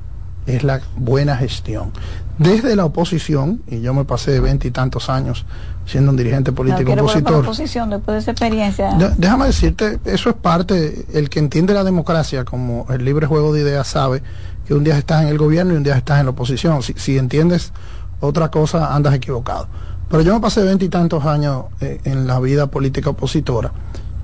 es 0.47 0.63
la 0.63 0.81
buena 0.97 1.37
gestión. 1.37 1.91
Desde 2.39 2.77
la 2.77 2.85
oposición, 2.85 3.63
y 3.67 3.81
yo 3.81 3.95
me 3.95 4.05
pasé 4.05 4.39
veinte 4.39 4.69
y 4.69 4.71
tantos 4.71 5.11
años 5.11 5.45
siendo 5.85 6.11
un 6.11 6.17
dirigente 6.17 6.53
político 6.53 6.95
no, 6.95 7.03
opositor. 7.03 7.43
oposición 7.43 7.91
después 7.91 8.15
de 8.15 8.21
esa 8.21 8.31
experiencia. 8.31 8.91
déjame 9.17 9.47
decirte, 9.47 9.99
eso 10.05 10.31
es 10.31 10.37
parte, 10.37 11.07
el 11.13 11.29
que 11.29 11.39
entiende 11.39 11.75
la 11.75 11.85
democracia 11.85 12.45
como 12.45 12.87
el 12.91 13.05
libre 13.05 13.27
juego 13.27 13.53
de 13.53 13.63
ideas 13.63 13.87
sabe 13.89 14.23
que 14.67 14.75
un 14.75 14.85
día 14.85 14.97
estás 14.97 15.23
en 15.23 15.29
el 15.29 15.39
gobierno 15.39 15.75
y 15.75 15.77
un 15.77 15.83
día 15.83 15.97
estás 15.97 16.21
en 16.21 16.27
la 16.27 16.31
oposición. 16.31 16.83
Si, 16.83 16.95
si 16.97 17.19
entiendes 17.19 17.73
otra 18.21 18.51
cosa, 18.51 18.95
andas 18.95 19.15
equivocado. 19.15 19.67
Pero 20.09 20.23
yo 20.23 20.35
me 20.35 20.41
pasé 20.41 20.63
veinte 20.63 20.85
y 20.85 20.89
tantos 20.89 21.25
años 21.25 21.65
eh, 21.81 22.01
en 22.05 22.27
la 22.27 22.39
vida 22.39 22.67
política 22.69 23.11
opositora 23.11 23.73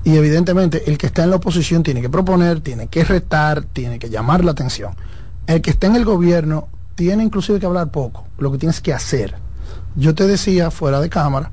y 0.03 0.15
evidentemente 0.15 0.89
el 0.89 0.97
que 0.97 1.07
está 1.07 1.23
en 1.23 1.29
la 1.29 1.37
oposición 1.37 1.83
tiene 1.83 2.01
que 2.01 2.09
proponer, 2.09 2.61
tiene 2.61 2.87
que 2.87 3.03
retar, 3.03 3.63
tiene 3.63 3.99
que 3.99 4.09
llamar 4.09 4.45
la 4.45 4.51
atención. 4.51 4.93
El 5.45 5.61
que 5.61 5.71
está 5.71 5.87
en 5.87 5.95
el 5.95 6.05
gobierno 6.05 6.67
tiene 6.95 7.23
inclusive 7.23 7.59
que 7.59 7.65
hablar 7.65 7.91
poco, 7.91 8.25
lo 8.37 8.51
que 8.51 8.57
tienes 8.57 8.81
que 8.81 8.93
hacer. 8.93 9.35
Yo 9.95 10.15
te 10.15 10.27
decía 10.27 10.71
fuera 10.71 11.01
de 11.01 11.09
cámara 11.09 11.51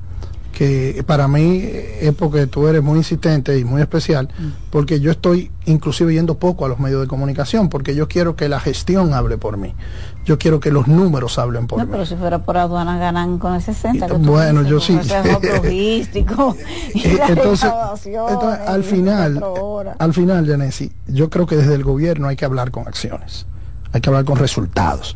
que 0.57 1.03
para 1.05 1.27
mí 1.27 1.61
es 1.63 2.15
porque 2.15 2.47
tú 2.47 2.67
eres 2.67 2.81
muy 2.81 2.97
insistente 2.97 3.59
y 3.59 3.63
muy 3.63 3.79
especial, 3.79 4.27
mm. 4.35 4.71
porque 4.71 4.99
yo 4.99 5.11
estoy 5.11 5.51
inclusive 5.65 6.11
yendo 6.15 6.39
poco 6.39 6.65
a 6.65 6.67
los 6.67 6.79
medios 6.79 6.99
de 6.99 7.07
comunicación, 7.07 7.69
porque 7.69 7.93
yo 7.93 8.07
quiero 8.07 8.35
que 8.35 8.49
la 8.49 8.59
gestión 8.59 9.13
hable 9.13 9.37
por 9.37 9.57
mí. 9.57 9.75
Yo 10.25 10.39
quiero 10.39 10.59
que 10.59 10.71
los 10.71 10.87
números 10.87 11.37
hablen 11.37 11.67
por 11.67 11.77
no, 11.77 11.85
mí. 11.85 11.91
Pero 11.91 12.07
si 12.07 12.15
fuera 12.15 12.39
por 12.39 12.57
aduana 12.57 12.97
ganan 12.97 13.37
con 13.37 13.53
el 13.53 13.61
60. 13.61 14.07
bueno, 14.17 14.63
yo 14.63 14.79
sí. 14.79 14.97
logístico. 15.55 16.57
Eh, 16.95 17.19
entonces, 17.29 17.71
entonces, 18.05 18.67
al 18.67 18.83
final, 18.83 19.43
al 19.99 20.13
final, 20.13 20.47
Janesi, 20.47 20.91
yo 21.05 21.29
creo 21.29 21.45
que 21.45 21.55
desde 21.55 21.75
el 21.75 21.83
gobierno 21.83 22.29
hay 22.29 22.35
que 22.35 22.45
hablar 22.45 22.71
con 22.71 22.87
acciones, 22.87 23.45
hay 23.91 24.01
que 24.01 24.09
hablar 24.09 24.25
con 24.25 24.37
resultados. 24.37 25.15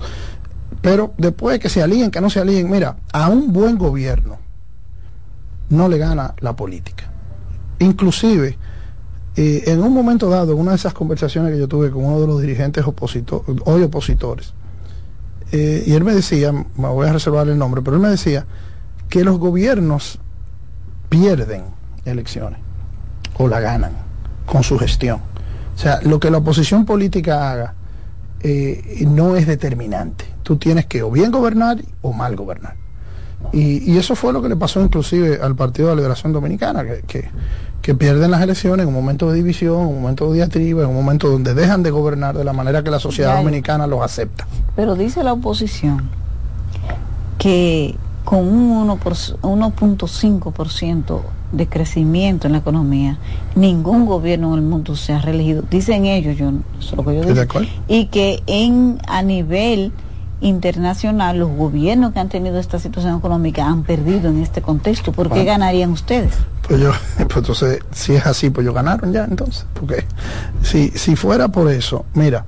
Pero 0.82 1.14
después 1.18 1.60
que 1.60 1.70
se 1.70 1.82
alíen, 1.82 2.12
que 2.12 2.22
no 2.22 2.30
se 2.30 2.40
alíen, 2.40 2.70
mira, 2.70 2.98
a 3.14 3.30
un 3.30 3.54
buen 3.54 3.78
gobierno 3.78 4.40
no 5.70 5.88
le 5.88 5.98
gana 5.98 6.34
la 6.40 6.56
política. 6.56 7.12
Inclusive, 7.80 8.58
eh, 9.36 9.64
en 9.68 9.82
un 9.82 9.94
momento 9.94 10.30
dado, 10.30 10.56
una 10.56 10.72
de 10.72 10.78
esas 10.78 10.94
conversaciones 10.94 11.54
que 11.54 11.60
yo 11.60 11.68
tuve 11.68 11.92
con 11.92 12.04
uno 12.04 12.20
de 12.20 12.28
los 12.28 12.42
dirigentes 12.42 12.86
opositores, 12.86 13.62
hoy 13.66 13.84
opositores, 13.84 14.54
eh, 15.52 15.84
y 15.86 15.94
él 15.94 16.04
me 16.04 16.14
decía, 16.14 16.52
me 16.52 16.66
voy 16.76 17.08
a 17.08 17.14
reservar 17.14 17.48
el 17.48 17.58
nombre, 17.58 17.82
pero 17.82 17.98
él 17.98 18.02
me 18.02 18.10
decía 18.10 18.46
que 19.10 19.24
los 19.24 19.38
gobiernos 19.38 20.20
pierden 21.10 21.66
elecciones 22.06 22.60
o 23.38 23.48
la 23.48 23.60
ganan 23.60 23.94
con 24.46 24.64
su 24.64 24.80
gestión. 24.80 25.20
O 25.76 25.78
sea, 25.78 26.00
lo 26.04 26.20
que 26.20 26.32
la 26.32 26.40
oposición 26.40 26.86
política 26.86 27.52
haga 27.52 27.76
eh, 28.44 29.06
no 29.08 29.36
es 29.36 29.48
determinante. 29.48 30.26
Tú 30.44 30.58
tienes 30.58 30.86
que 30.86 31.04
o 31.04 31.12
bien 31.12 31.32
gobernar 31.32 31.82
o 32.02 32.14
mal 32.14 32.36
gobernar. 32.36 32.76
Y, 33.54 33.98
eso 33.98 34.16
fue 34.16 34.34
lo 34.34 34.42
que 34.42 34.50
le 34.50 34.56
pasó 34.56 34.82
inclusive 34.82 35.40
al 35.42 35.56
Partido 35.56 35.90
de 35.90 35.96
la 35.96 36.02
Liberación 36.02 36.32
Dominicana, 36.32 36.86
que, 36.86 37.28
que, 37.82 37.96
pierden 37.96 38.30
las 38.32 38.42
elecciones 38.42 38.84
en 38.84 38.88
un 38.88 38.94
momento 38.94 39.32
de 39.32 39.38
división, 39.38 39.82
en 39.82 39.88
un 39.88 40.02
momento 40.02 40.30
de 40.30 40.36
diatriba, 40.36 40.84
en 40.84 40.90
un 40.90 40.96
momento 40.96 41.30
donde 41.30 41.54
dejan 41.54 41.84
de 41.84 41.92
gobernar 41.92 42.38
de 42.38 42.44
la 42.44 42.54
manera 42.54 42.84
que 42.84 42.92
la 42.92 43.00
sociedad 43.00 43.38
dominicana 43.38 43.88
los 43.88 44.02
acepta. 44.02 44.48
Pero 44.76 44.96
dice 44.96 45.24
la 45.24 45.34
oposición 45.34 46.10
que 47.38 47.96
con 48.24 48.48
un 48.48 48.88
1.5% 48.88 51.22
de 51.52 51.68
crecimiento 51.68 52.48
en 52.48 52.54
la 52.54 52.60
economía, 52.60 53.18
ningún 53.56 54.06
gobierno 54.06 54.54
en 54.54 54.60
el 54.60 54.62
mundo 54.62 54.96
se 54.96 55.14
ha 55.14 55.22
reelegido. 55.22 55.64
Dicen 55.70 56.06
ellos, 56.06 56.38
yo, 56.38 56.50
eso 56.80 56.92
es 56.92 56.94
lo 56.94 57.06
que 57.06 57.16
yo 57.16 57.22
digo. 57.24 57.62
Y 57.88 58.06
que 58.06 58.44
en 58.48 59.00
a 59.08 59.22
nivel 59.22 59.92
internacional, 60.42 61.38
los 61.38 61.50
gobiernos 61.50 62.14
que 62.14 62.20
han 62.20 62.30
tenido 62.30 62.60
esta 62.60 62.80
situación 62.80 63.18
económica 63.18 63.68
han 63.68 63.84
perdido 63.84 64.30
en 64.30 64.42
este 64.42 64.62
contexto. 64.62 65.12
¿Por 65.12 65.32
qué 65.32 65.46
ganarían 65.46 65.92
ustedes? 65.92 66.34
Pues 66.68 66.82
yo, 66.82 66.92
pues 67.18 67.38
entonces, 67.38 67.80
si 67.92 68.16
es 68.16 68.26
así, 68.26 68.50
pues 68.50 68.66
yo 68.66 68.74
ganaron 68.74 69.14
ya 69.14 69.26
entonces. 69.26 69.66
Porque 69.74 70.04
si, 70.64 70.90
si 70.90 71.16
fuera 71.16 71.50
por 71.50 71.72
eso, 71.72 72.06
mira, 72.14 72.46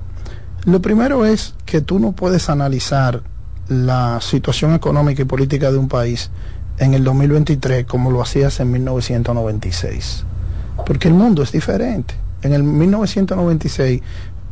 lo 0.64 0.82
primero 0.82 1.24
es 1.24 1.54
que 1.64 1.80
tú 1.80 1.98
no 1.98 2.12
puedes 2.12 2.50
analizar 2.50 3.22
la 3.68 4.20
situación 4.20 4.74
económica 4.74 5.22
y 5.22 5.24
política 5.24 5.70
de 5.70 5.78
un 5.78 5.88
país 5.88 6.30
en 6.78 6.94
el 6.94 7.04
2023 7.04 7.86
como 7.86 8.10
lo 8.10 8.22
hacías 8.22 8.60
en 8.60 8.70
1996. 8.72 10.24
Porque 10.84 11.08
el 11.08 11.14
mundo 11.14 11.42
es 11.42 11.52
diferente. 11.52 12.14
En 12.42 12.52
el 12.52 12.62
1996 12.62 14.02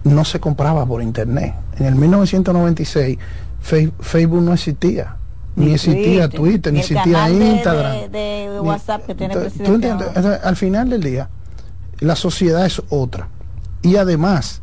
no 0.04 0.24
se 0.24 0.40
compraba 0.40 0.86
por 0.86 1.02
internet. 1.02 1.54
En 1.78 1.86
el 1.86 1.94
1996 1.94 3.18
Facebook 3.60 4.42
no 4.42 4.52
existía. 4.52 5.16
Ni, 5.54 5.74
existía 5.74 6.30
Twitter, 6.30 6.72
ni, 6.72 6.80
existía 6.80 7.28
Instagram. 7.28 8.10
De, 8.10 8.58
WhatsApp 8.62 9.04
que 9.04 9.14
tiene 9.14 9.36
presidente 9.36 9.90
Al 9.90 10.56
final 10.56 10.88
del 10.88 11.02
día, 11.02 11.28
la 12.00 12.16
sociedad 12.16 12.64
es 12.64 12.82
otra. 12.88 13.28
Y 13.82 13.96
además, 13.96 14.61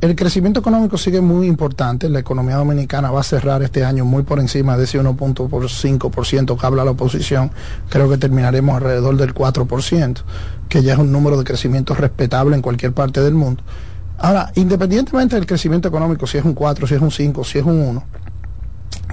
el 0.00 0.14
crecimiento 0.14 0.60
económico 0.60 0.96
sigue 0.96 1.20
muy 1.20 1.48
importante. 1.48 2.08
La 2.08 2.20
economía 2.20 2.56
dominicana 2.56 3.10
va 3.10 3.20
a 3.20 3.24
cerrar 3.24 3.62
este 3.62 3.84
año 3.84 4.04
muy 4.04 4.22
por 4.22 4.38
encima 4.38 4.76
de 4.76 4.84
ese 4.84 5.00
1.5% 5.00 6.58
que 6.58 6.66
habla 6.66 6.84
la 6.84 6.92
oposición. 6.92 7.50
Creo 7.88 8.08
que 8.08 8.16
terminaremos 8.16 8.76
alrededor 8.76 9.16
del 9.16 9.34
4%, 9.34 10.22
que 10.68 10.82
ya 10.82 10.92
es 10.92 10.98
un 11.00 11.10
número 11.10 11.36
de 11.36 11.42
crecimiento 11.42 11.94
respetable 11.94 12.54
en 12.54 12.62
cualquier 12.62 12.92
parte 12.92 13.20
del 13.20 13.34
mundo. 13.34 13.64
Ahora, 14.18 14.52
independientemente 14.54 15.34
del 15.34 15.46
crecimiento 15.46 15.88
económico, 15.88 16.26
si 16.28 16.38
es 16.38 16.44
un 16.44 16.54
4, 16.54 16.86
si 16.86 16.94
es 16.94 17.00
un 17.00 17.10
5, 17.10 17.44
si 17.44 17.58
es 17.58 17.64
un 17.64 17.80
1, 17.80 18.04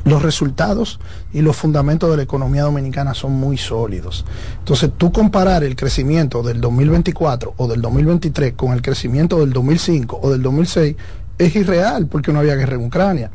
los 0.05 0.21
resultados 0.21 0.99
y 1.33 1.41
los 1.41 1.55
fundamentos 1.57 2.09
de 2.09 2.17
la 2.17 2.23
economía 2.23 2.63
dominicana 2.63 3.13
son 3.13 3.33
muy 3.33 3.57
sólidos. 3.57 4.23
Entonces, 4.59 4.91
tú 4.97 5.11
comparar 5.11 5.63
el 5.63 5.75
crecimiento 5.75 6.43
del 6.43 6.61
2024 6.61 7.55
o 7.57 7.67
del 7.67 7.81
2023 7.81 8.53
con 8.53 8.71
el 8.71 8.81
crecimiento 8.81 9.39
del 9.39 9.51
2005 9.51 10.19
o 10.21 10.31
del 10.31 10.41
2006 10.41 10.95
es 11.37 11.55
irreal 11.55 12.07
porque 12.07 12.31
no 12.31 12.39
había 12.39 12.55
guerra 12.55 12.75
en 12.75 12.85
Ucrania 12.85 13.31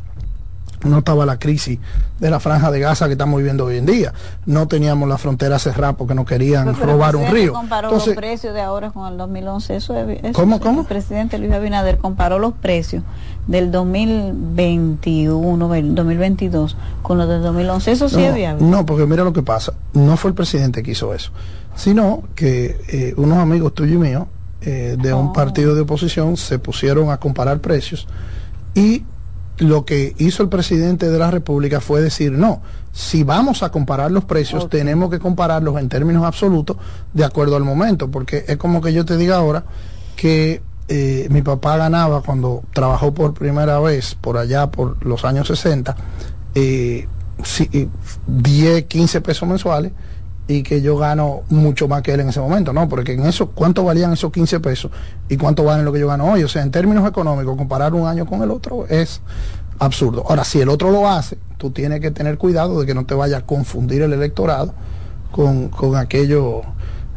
no 0.85 0.99
estaba 0.99 1.27
la 1.27 1.38
crisis 1.38 1.79
de 2.19 2.31
la 2.31 2.40
franja 2.40 2.71
de 2.71 2.81
Gaza 2.81 3.07
que 3.07 3.12
estamos 3.12 3.38
viviendo 3.38 3.66
hoy 3.66 3.79
en 3.79 3.87
día. 3.87 4.12
No 4.47 4.69
teníamos 4.69 5.09
la 5.09 5.19
frontera 5.19 5.59
cerrada 5.59 5.95
porque 5.95 6.14
no 6.14 6.25
querían 6.25 6.75
robar 6.75 7.16
un 7.16 7.31
río. 7.31 7.53
comparó 7.53 7.88
Entonces, 7.88 8.09
los 8.09 8.16
precios 8.16 8.55
de 8.55 8.61
ahora 8.61 8.90
con 8.90 9.11
el 9.11 9.19
2011. 9.19 9.77
Eso, 9.77 9.95
¿Cómo, 10.33 10.61
cómo? 10.61 10.83
El 10.83 10.87
presidente 10.87 11.38
Luis 11.38 11.53
Abinader 11.53 11.99
comparó 11.99 12.38
los 12.38 12.55
precios 12.55 13.03
del 13.47 13.71
2021, 13.71 15.69
2022 15.69 16.77
con 17.03 17.19
los 17.19 17.29
del 17.29 17.43
2011. 17.43 17.93
Eso 17.93 18.09
sí 18.09 18.23
es 18.23 18.35
viable. 18.35 18.64
No, 18.64 18.87
porque 18.87 19.07
mira 19.07 19.25
lo 19.25 19.33
que 19.33 19.43
pasa. 19.43 19.73
No 19.93 20.16
fue 20.16 20.31
el 20.31 20.35
presidente 20.35 20.83
que 20.83 20.93
hizo 20.93 21.12
eso, 21.14 21.33
sino 21.75 22.23
que 22.35 22.81
eh, 22.88 23.14
unos 23.16 23.38
amigos 23.38 23.75
tuyos 23.75 23.97
y 23.97 23.99
míos 23.99 24.27
eh, 24.62 24.97
de 25.01 25.14
un 25.14 25.29
oh. 25.29 25.33
partido 25.33 25.75
de 25.75 25.81
oposición 25.83 26.37
se 26.37 26.59
pusieron 26.59 27.11
a 27.11 27.19
comparar 27.19 27.61
precios 27.61 28.07
y 28.75 29.05
lo 29.61 29.85
que 29.85 30.14
hizo 30.18 30.42
el 30.42 30.49
presidente 30.49 31.11
de 31.11 31.18
la 31.18 31.31
República 31.31 31.81
fue 31.81 32.01
decir, 32.01 32.33
no, 32.33 32.62
si 32.92 33.25
vamos 33.25 33.62
a 33.62 33.70
comparar 33.70 34.11
los 34.11 34.25
precios, 34.25 34.68
tenemos 34.70 35.11
que 35.11 35.18
compararlos 35.18 35.79
en 35.79 35.88
términos 35.88 36.25
absolutos 36.25 36.79
de 37.12 37.25
acuerdo 37.25 37.57
al 37.57 37.62
momento, 37.62 38.11
porque 38.11 38.44
es 38.49 38.57
como 38.57 38.81
que 38.81 38.92
yo 38.92 39.05
te 39.05 39.18
diga 39.18 39.37
ahora 39.37 39.64
que 40.16 40.62
eh, 40.88 41.29
mi 41.31 41.42
papá 41.42 41.77
ganaba 41.77 42.23
cuando 42.23 42.62
trabajó 42.73 43.12
por 43.12 43.35
primera 43.35 43.79
vez 43.81 44.14
por 44.14 44.38
allá 44.38 44.70
por 44.70 45.05
los 45.05 45.25
años 45.27 45.46
60, 45.46 45.94
eh, 46.55 47.07
10, 48.27 48.85
15 48.85 49.20
pesos 49.20 49.49
mensuales 49.49 49.92
y 50.50 50.64
que 50.64 50.82
yo 50.82 50.96
gano 50.96 51.42
mucho 51.48 51.86
más 51.86 52.02
que 52.02 52.12
él 52.12 52.18
en 52.18 52.30
ese 52.30 52.40
momento, 52.40 52.72
¿no? 52.72 52.88
Porque 52.88 53.12
en 53.12 53.24
eso, 53.24 53.50
¿cuánto 53.50 53.84
valían 53.84 54.12
esos 54.12 54.32
15 54.32 54.58
pesos 54.58 54.90
y 55.28 55.36
cuánto 55.36 55.62
valen 55.62 55.84
lo 55.84 55.92
que 55.92 56.00
yo 56.00 56.08
gano 56.08 56.24
hoy? 56.24 56.42
O 56.42 56.48
sea, 56.48 56.62
en 56.62 56.72
términos 56.72 57.08
económicos, 57.08 57.56
comparar 57.56 57.94
un 57.94 58.08
año 58.08 58.26
con 58.26 58.42
el 58.42 58.50
otro 58.50 58.84
es 58.88 59.20
absurdo. 59.78 60.24
Ahora, 60.28 60.42
si 60.42 60.60
el 60.60 60.68
otro 60.68 60.90
lo 60.90 61.08
hace, 61.08 61.38
tú 61.56 61.70
tienes 61.70 62.00
que 62.00 62.10
tener 62.10 62.36
cuidado 62.36 62.80
de 62.80 62.86
que 62.86 62.94
no 62.94 63.06
te 63.06 63.14
vaya 63.14 63.36
a 63.36 63.46
confundir 63.46 64.02
el 64.02 64.12
electorado 64.12 64.74
con, 65.30 65.68
con 65.68 65.94
aquello. 65.94 66.62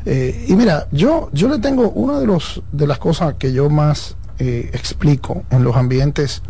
Eh, 0.05 0.45
y 0.47 0.55
mira, 0.55 0.87
yo, 0.91 1.31
yo 1.33 1.47
le 1.47 1.57
tengo 1.57 1.89
una 1.89 2.19
de, 2.19 2.27
los, 2.27 2.61
de 2.71 2.85
las 2.85 2.99
cosas 2.99 3.33
que 3.39 3.51
yo 3.51 3.67
más 3.67 4.15
eh, 4.37 4.69
explico 4.73 5.41
en 5.49 5.63
los 5.63 5.75
ambientes, 5.75 6.43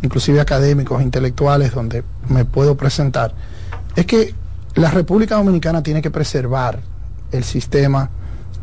inclusive 0.00 0.40
académicos, 0.40 1.02
intelectuales, 1.02 1.74
donde 1.74 2.02
me 2.30 2.46
puedo 2.46 2.78
presentar, 2.78 3.34
es 3.94 4.06
que 4.06 4.34
la 4.74 4.90
República 4.90 5.36
Dominicana 5.36 5.82
tiene 5.82 6.02
que 6.02 6.10
preservar 6.10 6.80
el 7.32 7.44
sistema 7.44 8.10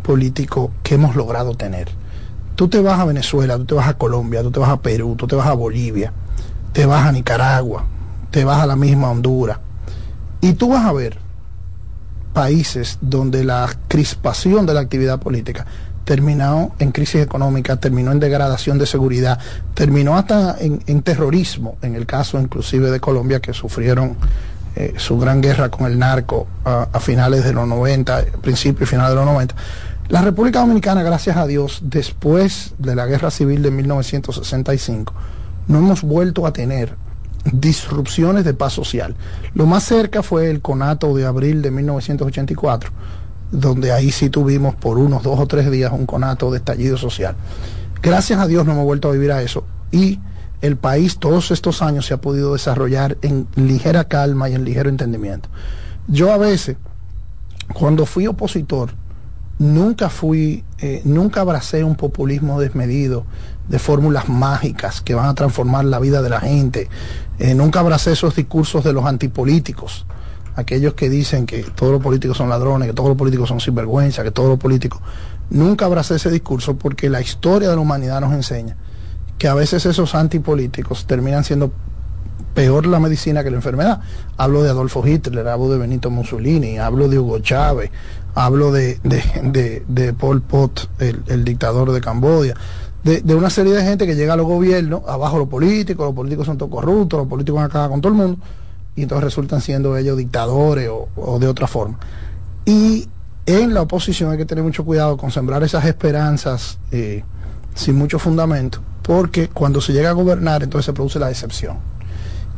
político 0.03 0.71
que 0.83 0.95
hemos 0.95 1.15
logrado 1.15 1.55
tener. 1.55 1.89
Tú 2.55 2.67
te 2.67 2.81
vas 2.81 2.99
a 2.99 3.05
Venezuela, 3.05 3.57
tú 3.57 3.65
te 3.65 3.75
vas 3.75 3.87
a 3.87 3.97
Colombia, 3.97 4.41
tú 4.41 4.51
te 4.51 4.59
vas 4.59 4.69
a 4.69 4.81
Perú, 4.81 5.15
tú 5.15 5.27
te 5.27 5.35
vas 5.35 5.47
a 5.47 5.53
Bolivia, 5.53 6.11
te 6.73 6.85
vas 6.85 7.05
a 7.05 7.11
Nicaragua, 7.11 7.85
te 8.31 8.43
vas 8.43 8.61
a 8.61 8.65
la 8.65 8.75
misma 8.75 9.11
Honduras, 9.11 9.59
y 10.41 10.53
tú 10.53 10.69
vas 10.69 10.85
a 10.85 10.93
ver 10.93 11.17
países 12.33 12.99
donde 13.01 13.43
la 13.43 13.69
crispación 13.87 14.65
de 14.65 14.73
la 14.73 14.81
actividad 14.81 15.19
política 15.19 15.65
terminó 16.07 16.73
en 16.79 16.91
crisis 16.91 17.21
económica, 17.21 17.75
terminó 17.75 18.11
en 18.11 18.19
degradación 18.19 18.77
de 18.77 18.85
seguridad, 18.85 19.39
terminó 19.73 20.15
hasta 20.15 20.55
en, 20.59 21.01
terrorismo, 21.01 21.77
en 21.81 21.95
el 21.95 22.05
caso 22.05 22.39
inclusive 22.39 22.91
de 22.91 23.01
Colombia, 23.01 23.41
que 23.41 23.53
sufrieron 23.53 24.15
eh, 24.79 24.93
su 24.97 25.17
gran 25.17 25.41
guerra 25.41 25.69
con 25.69 25.87
el 25.87 25.97
narco 25.97 26.45
a, 26.63 26.99
finales 26.99 27.43
de 27.43 27.51
los 27.51 27.67
90, 27.67 28.25
principio 28.41 28.83
y 28.83 28.87
final 28.87 29.09
de 29.09 29.15
los 29.15 29.25
90. 29.25 29.55
La 30.09 30.21
República 30.21 30.59
Dominicana, 30.59 31.01
gracias 31.01 31.35
a 31.35 31.47
Dios, 31.47 31.79
después 31.81 32.75
de 32.77 32.93
la 32.93 33.07
guerra 33.07 33.31
civil 33.31 33.63
de 33.63 33.71
1965, 33.71 35.13
no 35.67 35.79
hemos 35.79 36.03
vuelto 36.03 36.45
a 36.45 36.53
tener 36.53 36.95
disrupciones 37.51 38.45
de 38.45 38.53
paz 38.53 38.73
social. 38.73 39.15
Lo 39.55 39.65
más 39.65 39.83
cerca 39.83 40.21
fue 40.21 40.51
el 40.51 40.61
conato 40.61 41.15
de 41.15 41.25
abril 41.25 41.63
de 41.63 41.71
1984 41.71 42.91
donde 43.51 43.91
ahí 43.91 44.11
sí 44.11 44.29
tuvimos 44.29 44.75
por 44.75 44.97
unos 44.97 45.23
dos 45.23 45.39
o 45.39 45.47
tres 45.47 45.71
días 45.71 45.91
un 45.91 46.05
conato 46.05 46.51
de 46.51 46.57
estallido 46.57 46.97
social. 46.97 47.35
Gracias 48.01 48.39
a 48.39 48.45
Dios 48.45 48.65
no 48.65 48.73
hemos 48.73 48.85
vuelto 48.85 49.09
a 49.09 49.13
vivir 49.13 49.31
a 49.31 49.41
eso 49.41 49.63
y 49.91 50.19
el 50.61 50.77
país 50.77 51.17
todos 51.17 51.51
estos 51.51 51.81
años 51.81 52.05
se 52.05 52.13
ha 52.13 52.21
podido 52.21 52.53
desarrollar 52.53 53.17
en 53.21 53.47
ligera 53.55 54.05
calma 54.05 54.49
y 54.49 54.55
en 54.55 54.65
ligero 54.65 54.89
entendimiento. 54.89 55.49
Yo 56.07 56.31
a 56.31 56.37
veces, 56.37 56.77
cuando 57.73 58.05
fui 58.05 58.27
opositor, 58.27 58.91
nunca 59.59 60.09
fui, 60.09 60.63
eh, 60.79 61.01
nunca 61.05 61.41
abracé 61.41 61.83
un 61.83 61.95
populismo 61.95 62.59
desmedido 62.59 63.25
de 63.67 63.79
fórmulas 63.79 64.29
mágicas 64.29 65.01
que 65.01 65.13
van 65.13 65.27
a 65.27 65.35
transformar 65.35 65.85
la 65.85 65.99
vida 65.99 66.21
de 66.21 66.29
la 66.29 66.39
gente. 66.39 66.89
Eh, 67.39 67.53
nunca 67.53 67.81
abracé 67.81 68.13
esos 68.13 68.35
discursos 68.35 68.83
de 68.83 68.93
los 68.93 69.05
antipolíticos 69.05 70.05
aquellos 70.55 70.95
que 70.95 71.07
dicen 71.07 71.45
que 71.45 71.61
todos 71.61 71.93
los 71.93 72.01
políticos 72.01 72.35
son 72.37 72.49
ladrones, 72.49 72.87
que 72.87 72.93
todos 72.95 73.09
los 73.09 73.17
políticos 73.17 73.47
son 73.47 73.59
sinvergüenza, 73.59 74.23
que 74.23 74.31
todos 74.31 74.49
los 74.49 74.57
políticos... 74.57 74.99
Nunca 75.51 75.85
abracé 75.85 76.15
ese 76.15 76.31
discurso 76.31 76.75
porque 76.77 77.09
la 77.09 77.21
historia 77.21 77.69
de 77.69 77.75
la 77.75 77.81
humanidad 77.81 78.19
nos 78.19 78.33
enseña 78.33 78.75
que 79.37 79.47
a 79.47 79.53
veces 79.53 79.85
esos 79.85 80.15
antipolíticos 80.15 81.05
terminan 81.05 81.43
siendo 81.43 81.71
peor 82.53 82.87
la 82.87 82.99
medicina 82.99 83.43
que 83.43 83.51
la 83.51 83.57
enfermedad. 83.57 84.01
Hablo 84.35 84.63
de 84.63 84.71
Adolfo 84.71 85.05
Hitler, 85.07 85.47
hablo 85.47 85.69
de 85.69 85.77
Benito 85.77 86.09
Mussolini, 86.09 86.79
hablo 86.79 87.07
de 87.07 87.19
Hugo 87.19 87.39
Chávez, 87.39 87.91
hablo 88.33 88.71
de, 88.71 88.99
de, 89.03 89.83
de, 89.87 90.13
Pot, 90.13 90.89
el, 90.99 91.45
dictador 91.45 91.91
de 91.91 92.01
Camboya, 92.01 92.55
de, 93.03 93.35
una 93.35 93.49
serie 93.49 93.73
de 93.73 93.83
gente 93.83 94.07
que 94.07 94.15
llega 94.15 94.33
a 94.33 94.37
los 94.37 94.47
gobiernos, 94.47 95.01
abajo 95.07 95.37
los 95.37 95.47
políticos, 95.47 96.05
los 96.07 96.15
políticos 96.15 96.45
son 96.47 96.57
todos 96.57 96.71
corruptos, 96.71 97.19
los 97.19 97.27
políticos 97.27 97.57
van 97.57 97.65
a 97.65 97.67
acabar 97.67 97.89
con 97.89 98.01
todo 98.01 98.11
el 98.11 98.17
mundo 98.17 98.39
y 98.95 99.03
entonces 99.03 99.23
resultan 99.23 99.61
siendo 99.61 99.95
ellos 99.95 100.17
dictadores 100.17 100.89
o, 100.89 101.39
de 101.39 101.47
otra 101.47 101.67
forma. 101.67 101.99
Y 102.65 103.07
en 103.45 103.73
la 103.73 103.83
oposición 103.83 104.31
hay 104.31 104.37
que 104.37 104.45
tener 104.45 104.63
mucho 104.63 104.83
cuidado 104.83 105.15
con 105.15 105.29
sembrar 105.29 105.61
esas 105.63 105.85
esperanzas 105.85 106.79
eh, 106.91 107.23
sin 107.75 107.95
mucho 107.95 108.17
fundamento, 108.17 108.81
porque 109.07 109.47
cuando 109.47 109.81
se 109.81 109.93
llega 109.93 110.09
a 110.09 110.13
gobernar 110.13 110.61
entonces 110.61 110.85
se 110.85 110.93
produce 110.93 111.17
la 111.17 111.29
decepción. 111.29 111.77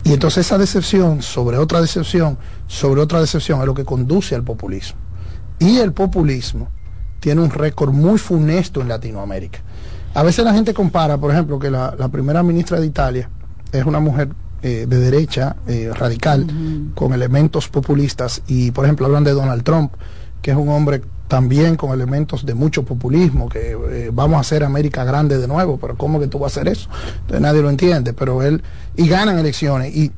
Y 0.03 0.13
entonces 0.13 0.45
esa 0.45 0.57
decepción 0.57 1.21
sobre 1.21 1.57
otra 1.57 1.79
decepción, 1.79 2.37
sobre 2.67 3.01
otra 3.01 3.21
decepción 3.21 3.59
es 3.61 3.65
lo 3.65 3.73
que 3.73 3.85
conduce 3.85 4.35
al 4.35 4.43
populismo. 4.43 4.99
Y 5.59 5.77
el 5.77 5.93
populismo 5.93 6.69
tiene 7.19 7.41
un 7.41 7.49
récord 7.49 7.91
muy 7.91 8.17
funesto 8.17 8.81
en 8.81 8.87
Latinoamérica. 8.87 9.59
A 10.13 10.23
veces 10.23 10.43
la 10.43 10.53
gente 10.53 10.73
compara, 10.73 11.17
por 11.17 11.31
ejemplo, 11.31 11.59
que 11.59 11.69
la 11.69 12.09
primera 12.11 12.43
ministra 12.43 12.79
de 12.79 12.87
Italia 12.87 13.29
es 13.71 13.85
una 13.85 13.99
mujer 13.99 14.29
eh, 14.61 14.85
de 14.89 14.99
derecha 14.99 15.55
eh, 15.67 15.89
radical 15.93 16.45
con 16.93 17.13
elementos 17.13 17.69
populistas 17.69 18.41
y 18.45 18.71
por 18.71 18.83
ejemplo 18.83 19.05
hablan 19.05 19.23
de 19.23 19.31
Donald 19.31 19.63
Trump 19.63 19.93
que 20.41 20.51
es 20.51 20.57
un 20.57 20.67
hombre 20.67 21.01
también 21.29 21.77
con 21.77 21.91
elementos 21.91 22.45
de 22.45 22.55
mucho 22.55 22.83
populismo 22.83 23.47
que 23.47 23.71
eh, 23.71 24.09
vamos 24.11 24.37
a 24.37 24.39
hacer 24.41 24.63
América 24.63 25.05
grande 25.05 25.37
de 25.37 25.47
nuevo 25.47 25.77
pero 25.77 25.95
cómo 25.95 26.19
que 26.19 26.27
tú 26.27 26.39
vas 26.39 26.57
a 26.57 26.61
hacer 26.61 26.73
eso 26.73 26.89
entonces 27.21 27.39
nadie 27.39 27.61
lo 27.61 27.69
entiende 27.69 28.13
pero 28.13 28.43
él 28.43 28.63
y 28.97 29.07
ganan 29.07 29.37
elecciones 29.37 29.95
y 29.95 30.11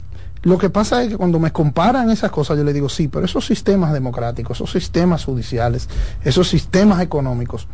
lo 0.44 0.58
que 0.58 0.72
pasa 0.72 1.04
es 1.04 1.10
que 1.10 1.18
cuando 1.18 1.38
me 1.38 1.52
comparan 1.52 2.10
esas 2.10 2.32
cosas 2.32 2.58
yo 2.58 2.64
le 2.64 2.72
digo 2.72 2.88
sí 2.88 3.10
pero 3.10 3.26
esos 3.26 3.46
sistemas 3.46 3.92
democráticos 3.92 4.58
esos 4.58 4.72
sistemas 4.72 5.26
judiciales 5.26 5.90
esos 6.24 6.48
sistemas 6.50 7.02
económicos 7.02 7.68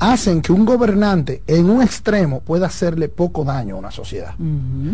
hacen 0.00 0.42
que 0.42 0.50
un 0.52 0.64
gobernante 0.64 1.44
en 1.46 1.70
un 1.70 1.82
extremo 1.82 2.40
pueda 2.40 2.66
hacerle 2.66 3.08
poco 3.08 3.44
daño 3.44 3.76
a 3.76 3.78
una 3.78 3.92
sociedad. 3.92 4.34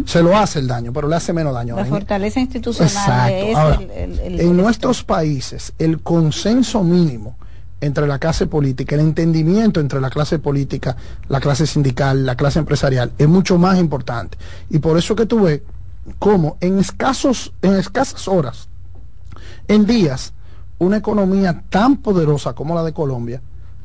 Se 0.04 0.22
lo 0.22 0.36
hace 0.36 0.58
el 0.58 0.66
daño, 0.66 0.92
pero 0.92 1.08
le 1.08 1.16
hace 1.16 1.32
menos 1.32 1.54
daño. 1.54 1.76
La 1.76 1.86
fortaleza 1.86 2.40
institucional 2.40 3.32
es 3.32 3.56
el, 3.96 4.40
En 4.40 4.54
nuestros 4.54 5.02
países, 5.04 5.72
el 5.78 6.02
consenso 6.02 6.84
mínimo 6.84 7.38
entre 7.80 8.06
la 8.06 8.18
clase 8.18 8.46
política, 8.46 8.94
el 8.94 9.02
entendimiento 9.02 9.80
entre 9.80 10.00
la 10.00 10.10
clase 10.10 10.38
política, 10.38 10.96
la 11.28 11.40
clase 11.40 11.66
sindical, 11.66 12.26
la 12.26 12.36
clase 12.36 12.58
empresarial, 12.58 13.12
es 13.18 13.28
mucho 13.28 13.58
más 13.58 13.78
importante. 13.78 14.36
Y 14.70 14.78
por 14.80 14.98
eso 14.98 15.14
que 15.14 15.26
tú 15.26 15.42
ves 15.42 15.62
cómo 16.18 16.56
en 16.60 16.78
escasos, 16.78 17.52
en 17.62 17.74
escasas 17.74 18.26
horas, 18.26 18.68
en 19.68 19.86
días, 19.86 20.32
una 20.78 20.96
economía 20.96 21.62
tan 21.68 21.98
poderosa 21.98 22.52
como 22.54 22.74
la 22.74 22.82
de 22.82 22.92
Colombia, 22.92 23.40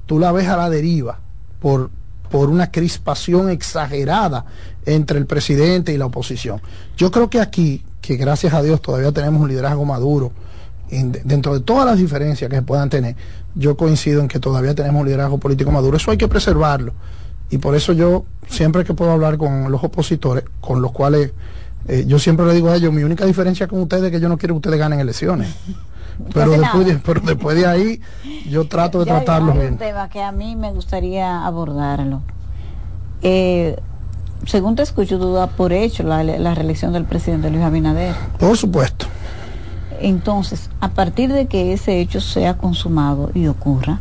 tú 0.06 0.20
la 0.20 0.32
ves 0.32 0.48
a 0.48 0.58
la 0.58 0.70
deriva 0.70 1.20
por, 1.60 1.90
por 2.30 2.50
una 2.50 2.72
crispación 2.72 3.50
exagerada 3.50 4.46
entre 4.86 5.20
el 5.20 5.26
presidente 5.26 5.94
y 5.94 5.98
la 5.98 6.06
oposición. 6.06 6.62
Yo 6.98 7.12
creo 7.12 7.30
que 7.30 7.40
aquí, 7.40 7.84
que 8.02 8.16
gracias 8.16 8.54
a 8.54 8.62
Dios 8.62 8.82
todavía 8.82 9.12
tenemos 9.12 9.42
un 9.42 9.50
liderazgo 9.50 9.86
maduro, 9.86 10.32
dentro 10.90 11.54
de 11.54 11.62
todas 11.62 11.86
las 11.86 11.98
diferencias 11.98 12.50
que 12.50 12.58
se 12.58 12.62
puedan 12.62 12.90
tener, 12.90 13.16
yo 13.56 13.78
coincido 13.78 14.22
en 14.22 14.28
que 14.28 14.40
todavía 14.40 14.74
tenemos 14.76 15.02
un 15.02 15.06
liderazgo 15.08 15.38
político 15.38 15.72
maduro. 15.72 15.98
Eso 15.98 16.12
hay 16.12 16.18
que 16.18 16.28
preservarlo. 16.28 16.94
Y 17.50 17.60
por 17.60 17.76
eso 17.76 17.94
yo, 17.94 18.26
siempre 18.48 18.84
que 18.84 18.94
puedo 18.94 19.12
hablar 19.12 19.38
con 19.38 19.72
los 19.72 19.84
opositores, 19.84 20.44
con 20.60 20.82
los 20.82 20.92
cuales 20.92 21.32
eh, 21.88 22.06
yo 22.08 22.18
siempre 22.18 22.46
le 22.46 22.54
digo 22.54 22.70
a 22.70 22.76
ellos, 22.76 22.92
mi 22.94 23.04
única 23.04 23.26
diferencia 23.26 23.68
con 23.68 23.82
ustedes 23.82 24.06
es 24.06 24.12
que 24.12 24.20
yo 24.20 24.30
no 24.30 24.38
quiero 24.38 24.56
que 24.56 24.58
ustedes 24.58 24.80
ganen 24.80 25.00
elecciones. 25.00 25.54
pero 26.34 26.52
después, 26.52 26.86
de, 26.86 26.96
pero 26.96 27.22
después 27.22 27.56
de 27.56 27.66
ahí 27.66 28.02
yo 28.50 28.68
trato 28.68 29.00
de 29.00 29.06
tratarlo 29.06 29.54
bien. 29.54 29.74
un 29.74 29.78
tema 29.78 30.10
que 30.10 30.22
a 30.22 30.32
mí 30.32 30.56
me 30.56 30.72
gustaría 30.72 31.46
abordarlo. 31.46 32.22
Eh, 33.22 33.78
según 34.46 34.76
te 34.76 34.84
escucho, 34.84 35.20
tú 35.20 35.34
das 35.34 35.50
por 35.50 35.74
hecho 35.74 36.04
la, 36.04 36.24
la 36.24 36.56
reelección 36.56 36.94
del 36.94 37.06
presidente 37.06 37.50
Luis 37.50 37.64
Abinader. 37.64 38.16
Por 38.38 38.58
supuesto. 38.58 39.06
Entonces, 40.02 40.70
a 40.80 40.90
partir 40.90 41.32
de 41.32 41.48
que 41.48 41.74
ese 41.74 42.00
hecho 42.00 42.22
sea 42.22 42.58
consumado 42.58 43.32
y 43.34 43.48
ocurra, 43.48 44.00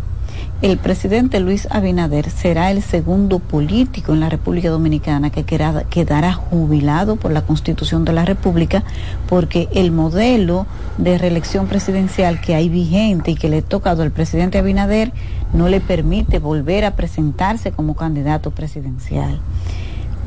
el 0.62 0.78
presidente 0.78 1.40
Luis 1.40 1.66
Abinader 1.70 2.30
será 2.30 2.70
el 2.70 2.82
segundo 2.82 3.40
político 3.40 4.12
en 4.12 4.20
la 4.20 4.28
República 4.28 4.70
Dominicana 4.70 5.30
que 5.30 5.44
quedará 5.44 6.32
jubilado 6.32 7.16
por 7.16 7.32
la 7.32 7.42
Constitución 7.42 8.04
de 8.04 8.12
la 8.12 8.24
República 8.24 8.84
porque 9.28 9.68
el 9.74 9.90
modelo 9.90 10.66
de 10.98 11.18
reelección 11.18 11.66
presidencial 11.66 12.40
que 12.40 12.54
hay 12.54 12.68
vigente 12.68 13.32
y 13.32 13.34
que 13.34 13.48
le 13.48 13.58
ha 13.58 13.62
tocado 13.62 14.04
al 14.04 14.12
presidente 14.12 14.58
Abinader 14.58 15.12
no 15.52 15.68
le 15.68 15.80
permite 15.80 16.38
volver 16.38 16.84
a 16.84 16.94
presentarse 16.94 17.72
como 17.72 17.96
candidato 17.96 18.52
presidencial. 18.52 19.40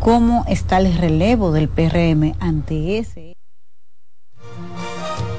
¿Cómo 0.02 0.44
está 0.50 0.80
el 0.80 0.94
relevo 0.98 1.54
del 1.54 1.70
PRM 1.70 2.34
ante 2.42 2.98
ese? 2.98 3.25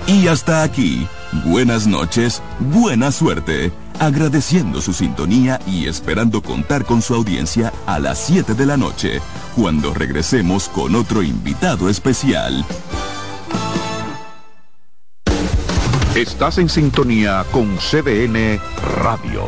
Y 0.06 0.28
hasta 0.28 0.62
aquí, 0.62 1.06
buenas 1.44 1.86
noches, 1.86 2.42
buena 2.60 3.10
suerte 3.10 3.72
agradeciendo 4.00 4.80
su 4.80 4.92
sintonía 4.92 5.60
y 5.66 5.86
esperando 5.86 6.42
contar 6.42 6.84
con 6.84 7.02
su 7.02 7.14
audiencia 7.14 7.72
a 7.86 7.98
las 7.98 8.18
7 8.18 8.54
de 8.54 8.66
la 8.66 8.76
noche, 8.76 9.20
cuando 9.54 9.94
regresemos 9.94 10.68
con 10.68 10.94
otro 10.94 11.22
invitado 11.22 11.88
especial. 11.88 12.64
Estás 16.14 16.58
en 16.58 16.68
sintonía 16.68 17.44
con 17.52 17.76
CDN 17.76 18.58
Radio. 19.02 19.44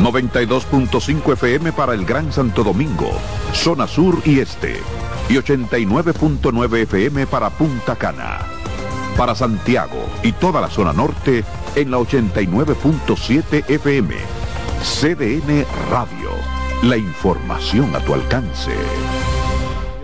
92.5 0.00 1.32
FM 1.32 1.72
para 1.72 1.94
el 1.94 2.04
Gran 2.04 2.32
Santo 2.32 2.62
Domingo, 2.62 3.10
zona 3.52 3.88
sur 3.88 4.22
y 4.24 4.38
este. 4.38 4.80
Y 5.28 5.34
89.9 5.34 6.82
FM 6.82 7.26
para 7.26 7.50
Punta 7.50 7.96
Cana. 7.96 8.57
Para 9.18 9.34
Santiago 9.34 9.98
y 10.22 10.30
toda 10.30 10.60
la 10.60 10.70
zona 10.70 10.92
norte 10.92 11.42
en 11.74 11.90
la 11.90 11.98
89.7 11.98 13.68
FM. 13.68 14.14
CDN 14.80 15.66
Radio. 15.90 16.30
La 16.84 16.96
información 16.96 17.92
a 17.96 17.98
tu 17.98 18.14
alcance. 18.14 18.70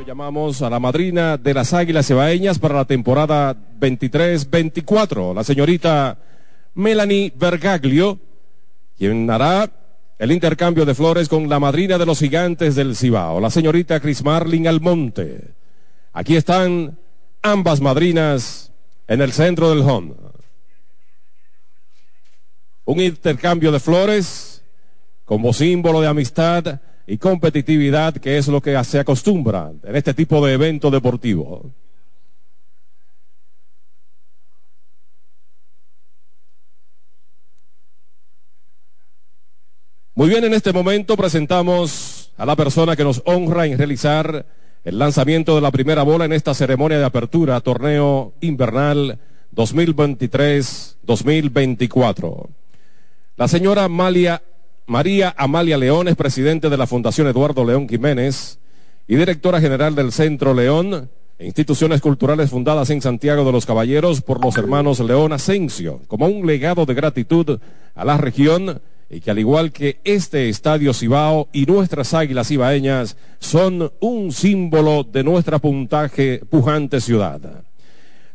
Llamamos 0.05 0.62
a 0.62 0.68
la 0.68 0.81
madrina 0.81 1.37
de 1.37 1.55
las 1.55 1.72
Águilas 1.72 2.09
Cebaeñas 2.09 2.59
para 2.59 2.74
la 2.74 2.87
temporada 2.87 3.55
23-24, 3.79 5.33
la 5.33 5.44
señorita 5.44 6.18
Melanie 6.74 7.33
Vergaglio, 7.37 8.18
quien 8.98 9.31
hará 9.31 9.70
el 10.18 10.33
intercambio 10.33 10.85
de 10.85 10.94
flores 10.96 11.29
con 11.29 11.48
la 11.48 11.61
madrina 11.61 11.98
de 11.98 12.07
los 12.07 12.18
gigantes 12.18 12.74
del 12.74 12.96
Cibao, 12.96 13.38
la 13.38 13.50
señorita 13.50 14.00
Chris 14.00 14.24
Marlin 14.24 14.66
Almonte. 14.66 15.55
Aquí 16.12 16.35
están 16.35 16.98
ambas 17.42 17.81
madrinas 17.81 18.72
en 19.06 19.20
el 19.20 19.32
centro 19.32 19.70
del 19.70 19.80
home 19.80 20.14
un 22.84 23.00
intercambio 23.00 23.72
de 23.72 23.80
flores 23.80 24.62
como 25.24 25.52
símbolo 25.52 26.00
de 26.00 26.08
amistad 26.08 26.80
y 27.06 27.18
competitividad, 27.18 28.14
que 28.14 28.38
es 28.38 28.48
lo 28.48 28.60
que 28.60 28.82
se 28.84 28.98
acostumbra 28.98 29.72
en 29.82 29.96
este 29.96 30.14
tipo 30.14 30.44
de 30.44 30.54
evento 30.54 30.90
deportivo. 30.90 31.70
Muy 40.16 40.28
bien, 40.28 40.44
en 40.44 40.54
este 40.54 40.72
momento 40.72 41.16
presentamos 41.16 42.32
a 42.36 42.46
la 42.46 42.54
persona 42.54 42.94
que 42.94 43.02
nos 43.02 43.22
honra 43.24 43.66
en 43.66 43.76
realizar 43.76 44.46
el 44.85 44.99
lanzamiento 44.99 45.55
de 45.55 45.62
la 45.62 45.70
primera 45.70 46.03
bola 46.03 46.27
en 46.27 46.35
esta 46.35 46.53
ceremonia 46.53 46.99
de 46.99 47.07
apertura 47.07 47.59
torneo 47.61 48.35
invernal 48.42 49.18
2023-2024. 49.55 52.49
La 53.37 53.49
señora 53.49 53.88
Malia, 53.88 54.42
María 54.87 55.35
Amalia 55.38 55.79
León 55.79 56.09
es 56.09 56.16
presidente 56.16 56.68
de 56.68 56.77
la 56.77 56.87
Fundación 56.87 57.27
Eduardo 57.27 57.64
León 57.64 57.88
Jiménez 57.88 58.59
y 59.09 59.16
directora 59.16 59.59
general 59.61 59.94
del 59.94 60.12
Centro 60.12 60.53
León, 60.53 61.09
instituciones 61.38 62.03
culturales 62.03 62.51
fundadas 62.51 62.90
en 62.90 63.01
Santiago 63.01 63.42
de 63.44 63.53
los 63.53 63.64
Caballeros 63.64 64.20
por 64.20 64.44
los 64.44 64.59
hermanos 64.59 65.01
León 65.01 65.33
Asensio, 65.33 66.03
como 66.09 66.27
un 66.27 66.47
legado 66.47 66.85
de 66.85 66.92
gratitud 66.92 67.59
a 67.94 68.05
la 68.05 68.18
región 68.18 68.83
y 69.10 69.20
que 69.20 69.30
al 69.30 69.38
igual 69.38 69.72
que 69.72 70.00
este 70.04 70.48
estadio 70.48 70.92
Cibao 70.92 71.48
y 71.52 71.66
nuestras 71.66 72.14
águilas 72.14 72.48
cibaeñas 72.48 73.16
son 73.38 73.92
un 74.00 74.32
símbolo 74.32 75.04
de 75.04 75.22
nuestra 75.22 75.58
puntaje 75.58 76.40
pujante 76.48 77.00
ciudad. 77.00 77.64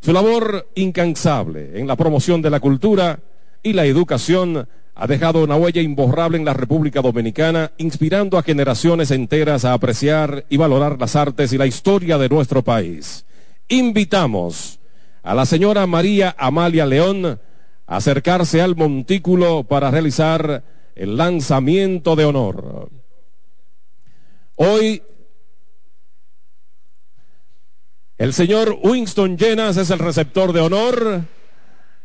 Su 0.00 0.12
labor 0.12 0.70
incansable 0.74 1.78
en 1.78 1.86
la 1.86 1.96
promoción 1.96 2.40
de 2.40 2.50
la 2.50 2.60
cultura 2.60 3.20
y 3.62 3.74
la 3.74 3.84
educación 3.84 4.66
ha 4.94 5.06
dejado 5.06 5.42
una 5.44 5.56
huella 5.56 5.82
imborrable 5.82 6.38
en 6.38 6.44
la 6.44 6.52
República 6.52 7.00
Dominicana, 7.00 7.72
inspirando 7.78 8.36
a 8.36 8.42
generaciones 8.42 9.10
enteras 9.10 9.64
a 9.64 9.72
apreciar 9.72 10.44
y 10.48 10.56
valorar 10.56 10.98
las 10.98 11.16
artes 11.16 11.52
y 11.52 11.58
la 11.58 11.66
historia 11.66 12.18
de 12.18 12.28
nuestro 12.28 12.62
país. 12.62 13.24
Invitamos 13.68 14.78
a 15.22 15.34
la 15.34 15.46
señora 15.46 15.86
María 15.86 16.34
Amalia 16.38 16.86
León, 16.86 17.40
acercarse 17.90 18.62
al 18.62 18.76
montículo 18.76 19.64
para 19.64 19.90
realizar 19.90 20.62
el 20.94 21.16
lanzamiento 21.16 22.14
de 22.14 22.24
honor. 22.24 22.88
Hoy 24.54 25.02
el 28.16 28.32
señor 28.32 28.78
Winston 28.80 29.36
Llenas 29.36 29.76
es 29.76 29.90
el 29.90 29.98
receptor 29.98 30.52
de 30.52 30.60
honor 30.60 31.22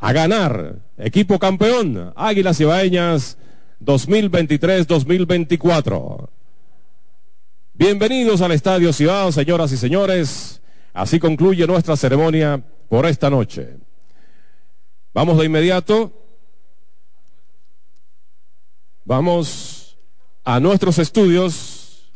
a 0.00 0.12
ganar. 0.12 0.80
Equipo 0.98 1.38
campeón, 1.38 2.12
águilas 2.16 2.58
ibaeñas 2.58 3.36
2023-2024. 3.80 6.28
Bienvenidos 7.74 8.40
al 8.42 8.52
Estadio 8.52 8.92
Ciudad, 8.92 9.30
señoras 9.30 9.72
y 9.72 9.78
señores. 9.78 10.60
Así 10.92 11.18
concluye 11.18 11.66
nuestra 11.66 11.96
ceremonia 11.96 12.62
por 12.88 13.06
esta 13.06 13.30
noche. 13.30 13.78
Vamos 15.14 15.38
de 15.38 15.46
inmediato. 15.46 16.12
Vamos 19.04 19.96
a 20.44 20.60
nuestros 20.60 20.98
estudios 20.98 22.10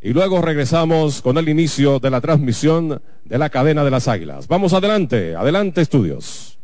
y 0.00 0.14
luego 0.14 0.40
regresamos 0.40 1.20
con 1.20 1.36
el 1.36 1.48
inicio 1.48 1.98
de 1.98 2.10
la 2.10 2.20
transmisión 2.20 3.02
de 3.24 3.38
la 3.38 3.50
cadena 3.50 3.82
de 3.84 3.90
las 3.90 4.06
águilas. 4.08 4.48
Vamos 4.48 4.72
adelante, 4.72 5.36
adelante 5.36 5.82
estudios. 5.82 6.59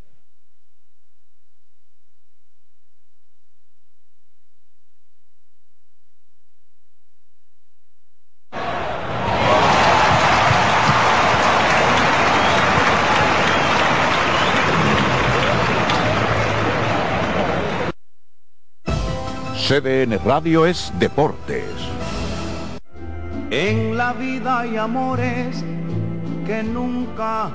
CDN 19.76 20.18
Radio 20.24 20.64
es 20.64 20.90
Deportes. 20.98 21.66
En 23.50 23.94
la 23.94 24.14
vida 24.14 24.60
hay 24.60 24.78
amores 24.78 25.62
que 26.46 26.62
nunca. 26.62 27.50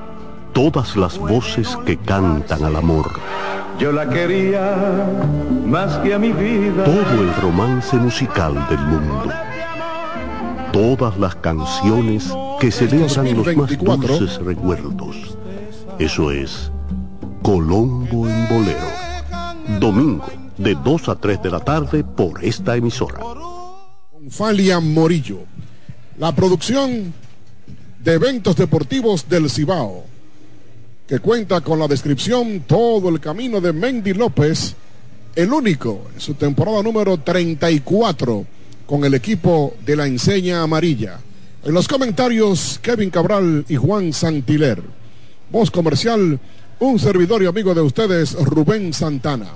Todas 0.53 0.95
las 0.95 1.17
voces 1.17 1.75
que 1.83 1.97
cantan 1.97 2.63
al 2.63 2.75
amor. 2.75 3.09
Yo 3.79 3.91
la 3.91 4.07
quería 4.07 5.09
más 5.65 5.97
que 5.99 6.13
a 6.13 6.19
mi 6.19 6.31
vida. 6.31 6.83
Todo 6.83 7.23
el 7.23 7.33
romance 7.41 7.97
musical 7.97 8.53
del 8.69 8.79
mundo. 8.81 9.33
Todas 10.71 11.17
las 11.17 11.35
canciones 11.37 12.31
que 12.59 12.69
celebran 12.69 13.35
los 13.35 13.57
más 13.57 13.79
dulces 13.79 14.37
recuerdos. 14.37 15.37
Eso 15.97 16.29
es 16.29 16.71
Colombo 17.41 18.27
en 18.27 18.47
Bolero. 18.47 19.79
Domingo 19.79 20.40
de 20.61 20.75
2 20.75 21.09
a 21.09 21.15
3 21.15 21.41
de 21.41 21.49
la 21.49 21.59
tarde 21.59 22.03
por 22.03 22.43
esta 22.43 22.75
emisora. 22.75 23.19
Falia 24.29 24.79
Morillo, 24.79 25.39
la 26.17 26.33
producción 26.35 27.13
de 27.99 28.13
eventos 28.13 28.55
deportivos 28.55 29.27
del 29.27 29.49
Cibao, 29.49 30.05
que 31.07 31.19
cuenta 31.19 31.61
con 31.61 31.79
la 31.79 31.87
descripción 31.87 32.63
Todo 32.67 33.09
el 33.09 33.19
camino 33.19 33.59
de 33.59 33.73
Mendy 33.73 34.13
López, 34.13 34.75
el 35.35 35.51
único 35.51 36.07
en 36.13 36.21
su 36.21 36.35
temporada 36.35 36.83
número 36.83 37.17
34 37.17 38.45
con 38.85 39.03
el 39.05 39.13
equipo 39.13 39.73
de 39.85 39.95
la 39.95 40.05
enseña 40.05 40.61
amarilla. 40.61 41.19
En 41.63 41.73
los 41.73 41.87
comentarios, 41.87 42.79
Kevin 42.81 43.09
Cabral 43.09 43.65
y 43.69 43.75
Juan 43.75 44.13
Santiler. 44.13 44.81
Voz 45.49 45.71
comercial, 45.71 46.39
un 46.79 46.99
servidor 46.99 47.43
y 47.43 47.45
amigo 47.45 47.73
de 47.73 47.81
ustedes, 47.81 48.33
Rubén 48.33 48.93
Santana. 48.93 49.47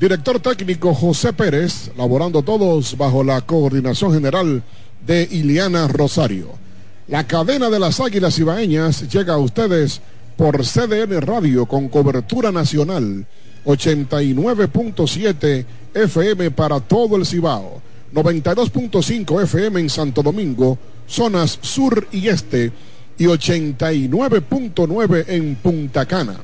Director 0.00 0.40
técnico 0.40 0.92
José 0.92 1.32
Pérez, 1.32 1.92
laborando 1.96 2.42
todos 2.42 2.96
bajo 2.96 3.22
la 3.22 3.40
coordinación 3.42 4.12
general 4.12 4.64
de 5.06 5.28
Iliana 5.30 5.86
Rosario. 5.86 6.48
La 7.06 7.28
cadena 7.28 7.70
de 7.70 7.78
las 7.78 8.00
Águilas 8.00 8.36
Ibaeñas 8.38 9.08
llega 9.08 9.34
a 9.34 9.38
ustedes 9.38 10.00
por 10.36 10.64
CDN 10.64 11.20
Radio 11.20 11.66
con 11.66 11.88
cobertura 11.88 12.50
nacional 12.50 13.24
89.7 13.64 15.64
FM 15.94 16.50
para 16.50 16.80
todo 16.80 17.16
el 17.16 17.24
Cibao, 17.24 17.80
92.5 18.12 19.44
FM 19.44 19.78
en 19.80 19.90
Santo 19.90 20.24
Domingo, 20.24 20.76
zonas 21.06 21.60
sur 21.62 22.08
y 22.10 22.26
este 22.28 22.72
y 23.16 23.26
89.9 23.26 25.24
en 25.28 25.54
Punta 25.54 26.04
Cana. 26.04 26.40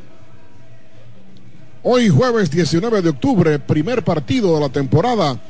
Hoy 1.82 2.10
jueves 2.10 2.50
19 2.50 3.00
de 3.00 3.08
octubre, 3.08 3.58
primer 3.58 4.04
partido 4.04 4.54
de 4.54 4.60
la 4.60 4.68
temporada 4.68 5.40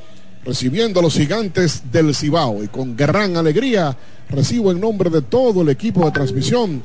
recibiendo 0.44 1.00
a 1.00 1.02
los 1.02 1.14
gigantes 1.14 1.90
del 1.90 2.14
Cibao 2.14 2.62
y 2.62 2.68
con 2.68 2.96
gran 2.96 3.36
alegría 3.36 3.96
recibo 4.28 4.70
en 4.70 4.78
nombre 4.78 5.10
de 5.10 5.22
todo 5.22 5.62
el 5.62 5.70
equipo 5.70 6.04
de 6.04 6.12
transmisión 6.12 6.84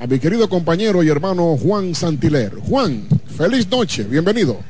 a 0.00 0.06
mi 0.06 0.18
querido 0.18 0.48
compañero 0.48 1.02
y 1.02 1.10
hermano 1.10 1.58
Juan 1.58 1.94
Santiler. 1.94 2.54
Juan, 2.54 3.06
feliz 3.36 3.68
noche, 3.68 4.02
bienvenido. 4.04 4.60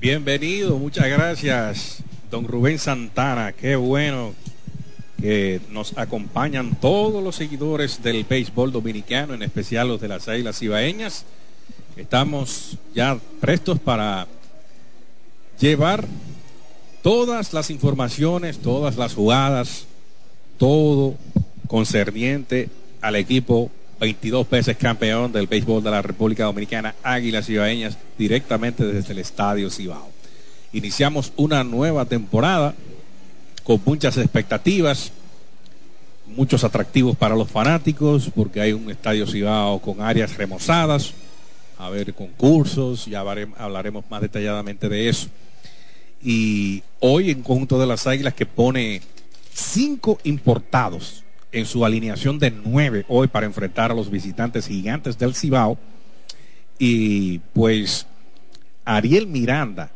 Bienvenido, 0.00 0.78
muchas 0.78 1.06
gracias, 1.08 1.98
don 2.30 2.48
Rubén 2.48 2.78
Santana. 2.78 3.52
Qué 3.52 3.76
bueno 3.76 4.32
que 5.20 5.60
nos 5.70 5.98
acompañan 5.98 6.80
todos 6.80 7.22
los 7.22 7.36
seguidores 7.36 8.02
del 8.02 8.24
béisbol 8.24 8.72
dominicano, 8.72 9.34
en 9.34 9.42
especial 9.42 9.88
los 9.88 10.00
de 10.00 10.08
las 10.08 10.28
Águilas 10.28 10.62
Ibaeñas. 10.62 11.26
Estamos 11.96 12.76
ya 12.92 13.18
prestos 13.40 13.78
para 13.78 14.26
llevar 15.60 16.04
todas 17.02 17.52
las 17.52 17.70
informaciones, 17.70 18.58
todas 18.58 18.96
las 18.96 19.14
jugadas, 19.14 19.86
todo 20.58 21.14
concerniente 21.68 22.68
al 23.00 23.14
equipo 23.14 23.70
22 24.00 24.50
veces 24.50 24.76
campeón 24.76 25.30
del 25.30 25.46
béisbol 25.46 25.84
de 25.84 25.90
la 25.92 26.02
República 26.02 26.44
Dominicana, 26.44 26.96
Águilas 27.04 27.46
Cibaeñas, 27.46 27.96
directamente 28.18 28.84
desde 28.84 29.12
el 29.12 29.20
Estadio 29.20 29.70
Cibao. 29.70 30.10
Iniciamos 30.72 31.32
una 31.36 31.62
nueva 31.62 32.06
temporada 32.06 32.74
con 33.62 33.80
muchas 33.84 34.16
expectativas, 34.16 35.12
muchos 36.26 36.64
atractivos 36.64 37.16
para 37.16 37.36
los 37.36 37.48
fanáticos, 37.48 38.30
porque 38.34 38.60
hay 38.60 38.72
un 38.72 38.90
Estadio 38.90 39.28
Cibao 39.28 39.78
con 39.80 40.00
áreas 40.00 40.36
remozadas, 40.36 41.14
a 41.78 41.90
ver 41.90 42.14
concursos, 42.14 43.06
ya 43.06 43.20
hablaremos 43.20 44.04
más 44.10 44.22
detalladamente 44.22 44.88
de 44.88 45.08
eso. 45.08 45.28
Y 46.22 46.82
hoy 47.00 47.30
en 47.30 47.42
conjunto 47.42 47.78
de 47.78 47.86
las 47.86 48.06
Águilas 48.06 48.34
que 48.34 48.46
pone 48.46 49.02
cinco 49.52 50.18
importados 50.24 51.24
en 51.52 51.66
su 51.66 51.84
alineación 51.84 52.38
de 52.38 52.50
nueve 52.50 53.04
hoy 53.08 53.28
para 53.28 53.46
enfrentar 53.46 53.90
a 53.90 53.94
los 53.94 54.10
visitantes 54.10 54.66
gigantes 54.66 55.18
del 55.18 55.34
Cibao. 55.34 55.78
Y 56.78 57.38
pues 57.52 58.06
Ariel 58.84 59.26
Miranda, 59.26 59.90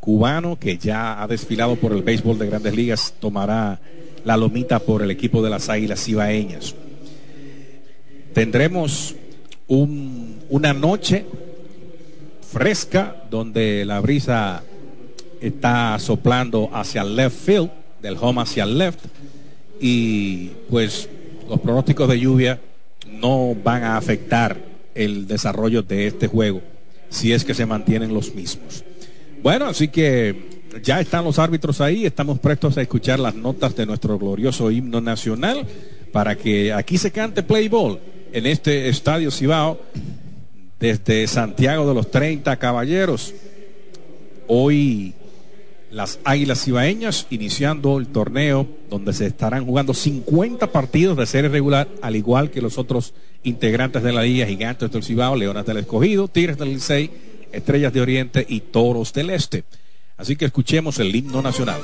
cubano 0.00 0.58
que 0.58 0.78
ya 0.78 1.22
ha 1.22 1.26
desfilado 1.26 1.76
por 1.76 1.92
el 1.92 2.02
béisbol 2.02 2.38
de 2.38 2.46
grandes 2.46 2.74
ligas, 2.74 3.14
tomará 3.18 3.80
la 4.24 4.36
lomita 4.36 4.78
por 4.78 5.02
el 5.02 5.10
equipo 5.10 5.42
de 5.42 5.50
las 5.50 5.68
Águilas 5.68 6.04
Cibaeñas. 6.04 6.74
Tendremos 8.32 9.16
una 10.52 10.74
noche 10.74 11.24
fresca 12.42 13.24
donde 13.30 13.86
la 13.86 14.00
brisa 14.00 14.62
está 15.40 15.98
soplando 15.98 16.68
hacia 16.74 17.00
el 17.00 17.16
left 17.16 17.46
field, 17.46 17.70
del 18.02 18.18
home 18.20 18.42
hacia 18.42 18.64
el 18.64 18.76
left, 18.76 19.00
y 19.80 20.48
pues 20.68 21.08
los 21.48 21.58
pronósticos 21.58 22.06
de 22.06 22.20
lluvia 22.20 22.60
no 23.10 23.56
van 23.64 23.82
a 23.82 23.96
afectar 23.96 24.58
el 24.94 25.26
desarrollo 25.26 25.82
de 25.82 26.06
este 26.06 26.26
juego 26.26 26.60
si 27.08 27.32
es 27.32 27.46
que 27.46 27.54
se 27.54 27.64
mantienen 27.64 28.12
los 28.12 28.34
mismos. 28.34 28.84
Bueno, 29.42 29.66
así 29.66 29.88
que 29.88 30.50
ya 30.82 31.00
están 31.00 31.24
los 31.24 31.38
árbitros 31.38 31.80
ahí, 31.80 32.04
estamos 32.04 32.38
prestos 32.38 32.76
a 32.76 32.82
escuchar 32.82 33.18
las 33.20 33.34
notas 33.34 33.74
de 33.74 33.86
nuestro 33.86 34.18
glorioso 34.18 34.70
himno 34.70 35.00
nacional 35.00 35.66
para 36.12 36.36
que 36.36 36.74
aquí 36.74 36.98
se 36.98 37.10
cante 37.10 37.42
play 37.42 37.68
ball 37.68 37.98
en 38.34 38.44
este 38.44 38.90
estadio 38.90 39.30
Cibao 39.30 39.80
desde 40.82 41.28
Santiago 41.28 41.86
de 41.86 41.94
los 41.94 42.10
30 42.10 42.56
Caballeros. 42.56 43.32
Hoy 44.48 45.14
las 45.92 46.18
Águilas 46.24 46.64
Cibaeñas 46.64 47.28
iniciando 47.30 47.98
el 47.98 48.08
torneo 48.08 48.66
donde 48.90 49.12
se 49.12 49.26
estarán 49.26 49.64
jugando 49.64 49.94
50 49.94 50.72
partidos 50.72 51.16
de 51.16 51.26
serie 51.26 51.50
regular, 51.50 51.86
al 52.02 52.16
igual 52.16 52.50
que 52.50 52.60
los 52.60 52.78
otros 52.78 53.14
integrantes 53.44 54.02
de 54.02 54.12
la 54.12 54.22
Liga, 54.22 54.44
Gigantes 54.44 54.90
del 54.90 55.04
Cibao, 55.04 55.36
Leonas 55.36 55.64
del 55.64 55.76
Escogido, 55.76 56.26
Tigres 56.26 56.58
del 56.58 56.70
Licey, 56.70 57.10
Estrellas 57.52 57.92
de 57.92 58.00
Oriente 58.00 58.44
y 58.48 58.58
Toros 58.58 59.12
del 59.12 59.30
Este. 59.30 59.62
Así 60.16 60.34
que 60.34 60.46
escuchemos 60.46 60.98
el 60.98 61.14
himno 61.14 61.42
nacional. 61.42 61.80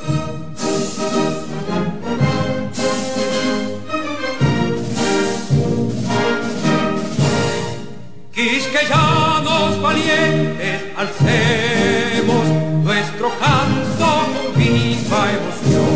Quisqueyanos 8.78 9.82
valientes, 9.82 10.82
alcemos 10.96 12.46
nuestro 12.84 13.30
canto 13.40 14.06
con 14.34 14.54
viva 14.56 15.32
emoción 15.32 15.94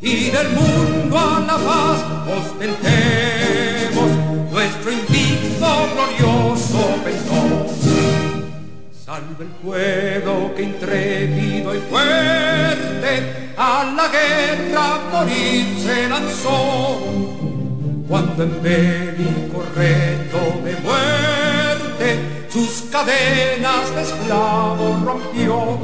y 0.00 0.30
del 0.30 0.48
mundo 0.50 1.16
a 1.16 1.40
la 1.40 1.56
paz 1.56 2.04
ostentemos 2.36 4.10
nuestro 4.50 4.90
invicto 4.90 5.66
glorioso 5.94 6.80
pendón. 7.04 7.66
Salve 9.04 9.44
el 9.44 9.50
pueblo 9.62 10.52
que 10.56 10.62
intrépido 10.62 11.76
y 11.76 11.78
fuerte 11.78 13.52
a 13.56 13.94
la 13.96 14.08
guerra 14.08 14.98
morir 15.12 15.76
se 15.78 16.08
lanzó 16.08 16.98
cuando 18.08 18.42
en 18.42 18.62
bélico 18.62 19.64
reto 19.76 20.60
de 20.64 20.76
muerte 20.82 21.15
sus 22.66 22.90
cadenas 22.90 23.94
de 23.94 24.02
esclavos 24.02 25.02
rompió. 25.02 25.78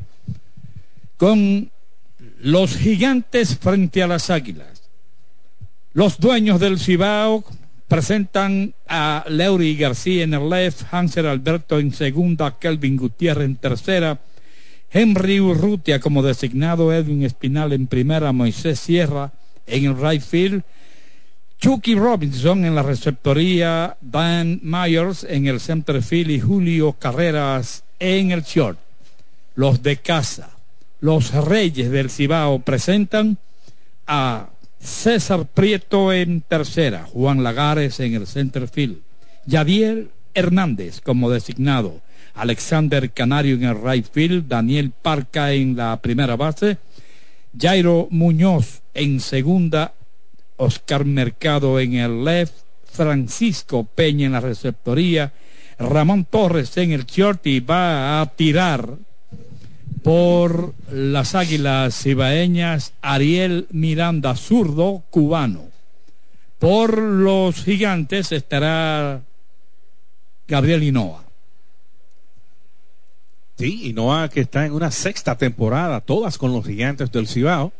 con 1.16 1.68
los 2.38 2.76
gigantes 2.76 3.58
frente 3.58 4.04
a 4.04 4.06
las 4.06 4.30
águilas. 4.30 4.88
Los 5.94 6.20
dueños 6.20 6.60
del 6.60 6.78
Cibao 6.78 7.42
presentan 7.88 8.72
a 8.86 9.24
Leury 9.28 9.76
García 9.76 10.22
en 10.22 10.34
el 10.34 10.48
left, 10.48 10.82
Hanser 10.92 11.26
Alberto 11.26 11.80
en 11.80 11.92
segunda, 11.92 12.56
Kelvin 12.56 12.96
Gutiérrez 12.96 13.46
en 13.46 13.56
tercera, 13.56 14.20
Henry 14.92 15.40
Urrutia 15.40 15.98
como 15.98 16.22
designado, 16.22 16.92
Edwin 16.92 17.24
Espinal 17.24 17.72
en 17.72 17.88
primera, 17.88 18.30
Moisés 18.30 18.78
Sierra 18.78 19.32
en 19.68 19.84
el 19.84 20.00
right 20.00 20.22
field, 20.22 20.62
Chucky 21.58 21.96
Robinson 21.96 22.64
en 22.64 22.74
la 22.74 22.82
receptoría, 22.82 23.96
Dan 24.00 24.60
Myers 24.62 25.24
en 25.28 25.46
el 25.46 25.60
center 25.60 26.02
field 26.02 26.30
y 26.30 26.40
Julio 26.40 26.92
Carreras 26.92 27.82
en 27.98 28.30
el 28.30 28.42
short. 28.42 28.78
Los 29.56 29.82
de 29.82 29.96
casa, 29.96 30.50
los 31.00 31.32
Reyes 31.32 31.90
del 31.90 32.10
Cibao 32.10 32.60
presentan 32.60 33.38
a 34.06 34.50
César 34.78 35.46
Prieto 35.46 36.12
en 36.12 36.42
tercera, 36.42 37.04
Juan 37.12 37.42
Lagares 37.42 37.98
en 37.98 38.14
el 38.14 38.26
center 38.28 38.68
field, 38.68 38.98
Yadiel 39.44 40.10
Hernández 40.34 41.00
como 41.00 41.30
designado, 41.30 42.00
Alexander 42.34 43.10
Canario 43.10 43.56
en 43.56 43.64
el 43.64 43.82
right 43.82 44.06
field, 44.10 44.46
Daniel 44.46 44.92
Parca 45.02 45.52
en 45.52 45.76
la 45.76 46.00
primera 46.00 46.36
base, 46.36 46.78
Jairo 47.56 48.08
Muñoz 48.10 48.82
en 48.94 49.20
segunda, 49.20 49.94
Oscar 50.56 51.04
Mercado 51.04 51.78
en 51.80 51.94
el 51.94 52.24
left, 52.24 52.54
Francisco 52.84 53.84
Peña 53.84 54.26
en 54.26 54.32
la 54.32 54.40
receptoría, 54.40 55.32
Ramón 55.78 56.24
Torres 56.24 56.76
en 56.76 56.92
el 56.92 57.04
short 57.04 57.46
y 57.46 57.60
va 57.60 58.20
a 58.20 58.26
tirar 58.26 58.96
por 60.02 60.74
las 60.90 61.34
Águilas 61.34 62.02
Cibaeñas 62.02 62.92
Ariel 63.02 63.66
Miranda, 63.70 64.34
zurdo 64.34 65.04
cubano. 65.10 65.64
Por 66.58 66.98
los 66.98 67.62
gigantes 67.62 68.32
estará 68.32 69.22
Gabriel 70.48 70.82
Hinoa. 70.82 71.27
Sí, 73.58 73.88
Hinoa 73.88 74.28
que 74.28 74.40
está 74.40 74.66
en 74.66 74.72
una 74.72 74.92
sexta 74.92 75.36
temporada, 75.36 76.00
todas 76.00 76.38
con 76.38 76.52
los 76.52 76.64
gigantes 76.64 77.10
del 77.10 77.26
Cibao. 77.26 77.72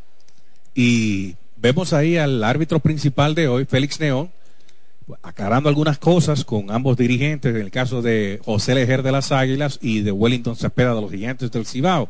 Y 0.75 1.37
vemos 1.57 1.93
ahí 1.93 2.17
al 2.17 2.43
árbitro 2.43 2.81
principal 2.81 3.37
de 3.37 3.47
hoy, 3.47 3.65
Félix 3.65 4.01
Neón, 4.01 4.31
aclarando 5.23 5.69
algunas 5.69 5.99
cosas 5.99 6.45
con 6.45 6.73
ambos 6.73 6.97
dirigentes, 6.97 7.55
en 7.55 7.61
el 7.61 7.71
caso 7.71 8.03
de 8.03 8.41
José 8.45 8.75
Lejer 8.75 9.05
de 9.05 9.13
las 9.13 9.31
Águilas 9.31 9.79
y 9.81 10.01
de 10.01 10.11
Wellington 10.11 10.57
Cepeda 10.57 10.97
de 10.97 11.01
los 11.01 11.13
Gigantes 11.13 11.53
del 11.53 11.65
Cibao. 11.65 12.09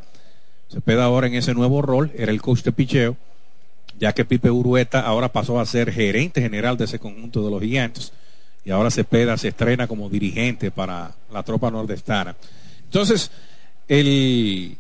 Cepeda 0.71 1.05
ahora 1.05 1.27
en 1.27 1.35
ese 1.35 1.53
nuevo 1.53 1.83
rol, 1.83 2.11
era 2.17 2.33
el 2.33 2.41
coach 2.41 2.63
de 2.63 2.73
picheo, 2.73 3.17
ya 3.99 4.15
que 4.15 4.25
Pipe 4.25 4.51
Urueta 4.51 5.01
ahora 5.01 5.31
pasó 5.31 5.61
a 5.61 5.67
ser 5.67 5.93
gerente 5.93 6.41
general 6.41 6.79
de 6.79 6.87
ese 6.87 6.99
conjunto 6.99 7.45
de 7.45 7.51
los 7.51 7.61
Gigantes 7.61 8.13
y 8.65 8.71
ahora 8.71 8.91
Cepeda 8.91 9.37
se 9.37 9.49
estrena 9.49 9.87
como 9.87 10.09
dirigente 10.09 10.71
para 10.71 11.13
la 11.31 11.43
tropa 11.43 11.71
nordestana. 11.71 12.35
Entonces, 12.85 13.31
el, 13.89 14.77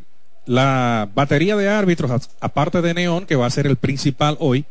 la 0.47 1.09
batería 1.15 1.57
de 1.57 1.69
árbitros, 1.69 2.31
aparte 2.41 2.81
de 2.83 2.95
Neón, 2.95 3.27
que 3.27 3.37
va 3.37 3.47
a 3.47 3.51
ser 3.51 3.67
el 3.67 3.77
principal 3.77 4.37
hoy, 4.41 4.65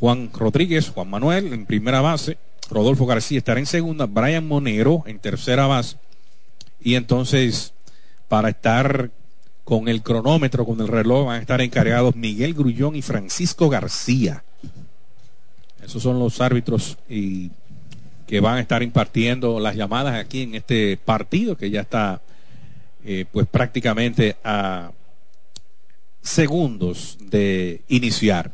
Juan 0.00 0.30
Rodríguez, 0.32 0.90
Juan 0.90 1.10
Manuel 1.10 1.52
en 1.52 1.66
primera 1.66 2.00
base, 2.00 2.38
Rodolfo 2.70 3.06
García 3.06 3.38
estará 3.38 3.60
en 3.60 3.66
segunda, 3.66 4.06
Brian 4.06 4.46
Monero 4.46 5.04
en 5.06 5.18
tercera 5.18 5.66
base. 5.66 5.96
Y 6.80 6.94
entonces, 6.94 7.74
para 8.28 8.48
estar 8.48 9.10
con 9.64 9.88
el 9.88 10.02
cronómetro, 10.02 10.64
con 10.64 10.80
el 10.80 10.88
reloj, 10.88 11.26
van 11.26 11.38
a 11.38 11.40
estar 11.40 11.60
encargados 11.60 12.16
Miguel 12.16 12.54
Grullón 12.54 12.96
y 12.96 13.02
Francisco 13.02 13.68
García. 13.68 14.42
Esos 15.84 16.02
son 16.02 16.18
los 16.18 16.40
árbitros 16.40 16.98
y 17.08 17.50
que 18.26 18.40
van 18.40 18.56
a 18.56 18.60
estar 18.60 18.82
impartiendo 18.82 19.60
las 19.60 19.76
llamadas 19.76 20.18
aquí 20.18 20.42
en 20.42 20.54
este 20.54 20.96
partido 20.96 21.56
que 21.56 21.70
ya 21.70 21.82
está 21.82 22.22
eh, 23.04 23.24
pues 23.30 23.46
prácticamente 23.46 24.36
a 24.44 24.92
segundos 26.22 27.18
de 27.20 27.82
iniciar. 27.88 28.52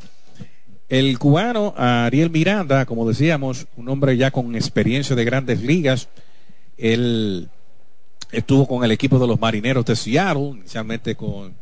El 0.89 1.19
cubano 1.19 1.75
Ariel 1.77 2.31
Miranda, 2.31 2.87
como 2.87 3.07
decíamos, 3.07 3.67
un 3.77 3.89
hombre 3.91 4.17
ya 4.17 4.31
con 4.31 4.55
experiencia 4.55 5.15
de 5.15 5.25
grandes 5.25 5.61
ligas, 5.61 6.09
él 6.79 7.51
estuvo 8.33 8.67
con 8.67 8.85
el 8.85 8.93
equipo 8.93 9.19
de 9.19 9.27
los 9.27 9.39
marineros 9.39 9.85
de 9.85 9.97
Seattle, 9.97 10.55
inicialmente 10.57 11.15
con 11.15 11.53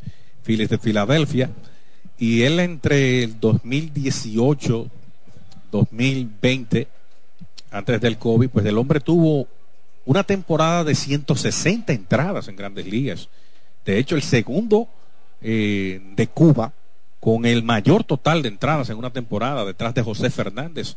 Phillies 0.43 0.69
de 0.69 0.77
Filadelfia, 0.77 1.49
y 2.17 2.43
él 2.43 2.59
entre 2.59 3.23
el 3.23 3.39
2018, 3.39 4.87
2020, 5.71 6.87
antes 7.71 8.01
del 8.01 8.17
COVID, 8.17 8.49
pues 8.49 8.65
el 8.65 8.77
hombre 8.77 9.01
tuvo 9.01 9.47
una 10.07 10.23
temporada 10.23 10.85
de 10.85 10.95
160 10.95 11.91
entradas 11.91 12.47
en 12.47 12.55
grandes 12.55 12.87
ligas. 12.87 13.27
De 13.85 13.99
hecho, 13.99 14.15
el 14.15 14.23
segundo 14.23 14.87
eh, 15.41 16.01
de 16.15 16.27
Cuba 16.27 16.71
con 17.19 17.45
el 17.45 17.61
mayor 17.61 18.05
total 18.05 18.41
de 18.41 18.47
entradas 18.47 18.89
en 18.89 18.97
una 18.97 19.11
temporada 19.11 19.65
detrás 19.65 19.93
de 19.93 20.01
José 20.01 20.29
Fernández, 20.29 20.95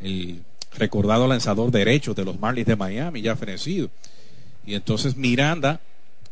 el 0.00 0.42
recordado 0.76 1.28
lanzador 1.28 1.70
derecho 1.70 2.14
de 2.14 2.24
los 2.24 2.40
Marlins 2.40 2.66
de 2.66 2.74
Miami, 2.74 3.22
ya 3.22 3.36
fenecido. 3.36 3.90
Y 4.66 4.74
entonces 4.74 5.16
Miranda, 5.16 5.80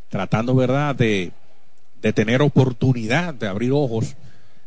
tratando, 0.08 0.56
¿verdad?, 0.56 0.96
de, 0.96 1.30
de 2.02 2.12
tener 2.12 2.42
oportunidad 2.42 3.34
de 3.34 3.46
abrir 3.46 3.70
ojos, 3.70 4.16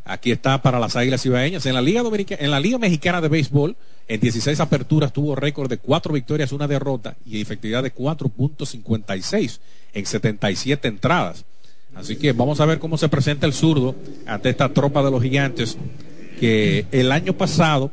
aquí 0.05 0.31
está 0.31 0.61
para 0.61 0.79
las 0.79 0.95
Águilas 0.95 1.25
Ibaeñas. 1.25 1.65
En 1.65 1.73
la 1.73 1.81
Liga 1.81 2.03
en 2.29 2.51
la 2.51 2.59
Liga 2.59 2.77
Mexicana 2.77 3.21
de 3.21 3.27
Béisbol, 3.27 3.75
en 4.07 4.19
16 4.19 4.59
aperturas 4.59 5.13
tuvo 5.13 5.35
récord 5.35 5.69
de 5.69 5.77
4 5.77 6.13
victorias, 6.13 6.51
una 6.51 6.67
derrota 6.67 7.15
y 7.25 7.39
efectividad 7.41 7.83
de 7.83 7.93
4.56 7.93 9.59
en 9.93 10.05
77 10.05 10.87
entradas. 10.87 11.45
Así 11.95 12.15
que 12.15 12.33
vamos 12.33 12.59
a 12.59 12.65
ver 12.65 12.79
cómo 12.79 12.97
se 12.97 13.09
presenta 13.09 13.45
el 13.45 13.53
zurdo 13.53 13.95
ante 14.25 14.49
esta 14.49 14.69
tropa 14.69 15.03
de 15.03 15.11
los 15.11 15.21
gigantes 15.21 15.77
que 16.39 16.85
el 16.91 17.11
año 17.11 17.33
pasado 17.33 17.91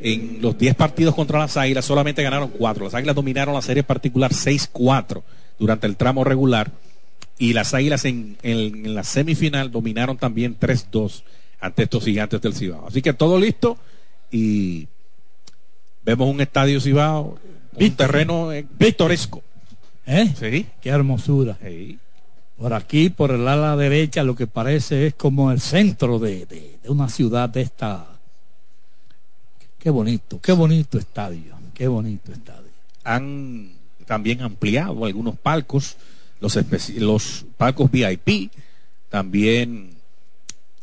en 0.00 0.38
los 0.40 0.56
10 0.56 0.74
partidos 0.74 1.14
contra 1.14 1.38
las 1.38 1.56
Águilas 1.56 1.84
solamente 1.84 2.22
ganaron 2.22 2.50
4. 2.50 2.84
Las 2.84 2.94
Águilas 2.94 3.16
dominaron 3.16 3.54
la 3.54 3.62
serie 3.62 3.82
particular 3.82 4.32
6-4 4.32 5.22
durante 5.58 5.86
el 5.86 5.96
tramo 5.96 6.24
regular 6.24 6.70
y 7.38 7.52
las 7.52 7.74
Águilas 7.74 8.04
en, 8.04 8.36
en 8.42 8.94
la 8.94 9.04
semifinal 9.04 9.70
dominaron 9.70 10.16
también 10.16 10.58
3-2 10.58 11.22
ante 11.60 11.84
estos 11.84 12.04
gigantes 12.04 12.40
del 12.40 12.54
Cibao. 12.54 12.86
Así 12.86 13.02
que 13.02 13.12
todo 13.12 13.38
listo 13.38 13.78
y 14.30 14.88
vemos 16.04 16.28
un 16.28 16.40
estadio 16.40 16.80
Cibao, 16.80 17.38
un 17.72 17.90
terreno 17.92 18.52
eh, 18.52 18.66
pintoresco. 18.76 19.42
¿Eh? 20.06 20.32
Sí. 20.38 20.66
Qué 20.80 20.88
hermosura. 20.88 21.58
Sí. 21.62 21.98
Por 22.56 22.72
aquí, 22.72 23.08
por 23.08 23.30
el 23.30 23.46
ala 23.46 23.76
derecha, 23.76 24.24
lo 24.24 24.34
que 24.34 24.48
parece 24.48 25.06
es 25.06 25.14
como 25.14 25.52
el 25.52 25.60
centro 25.60 26.18
de, 26.18 26.44
de, 26.46 26.78
de 26.82 26.90
una 26.90 27.08
ciudad 27.08 27.48
de 27.48 27.60
esta. 27.60 28.06
Qué 29.78 29.90
bonito, 29.90 30.40
qué 30.40 30.50
bonito 30.50 30.98
estadio, 30.98 31.54
qué 31.72 31.86
bonito 31.86 32.32
estadio. 32.32 32.68
Han 33.04 33.70
también 34.06 34.42
ampliado 34.42 35.04
algunos 35.04 35.38
palcos, 35.38 35.96
los, 36.40 36.58
los 36.96 37.46
palcos 37.56 37.90
VIP. 37.90 38.50
También 39.08 39.90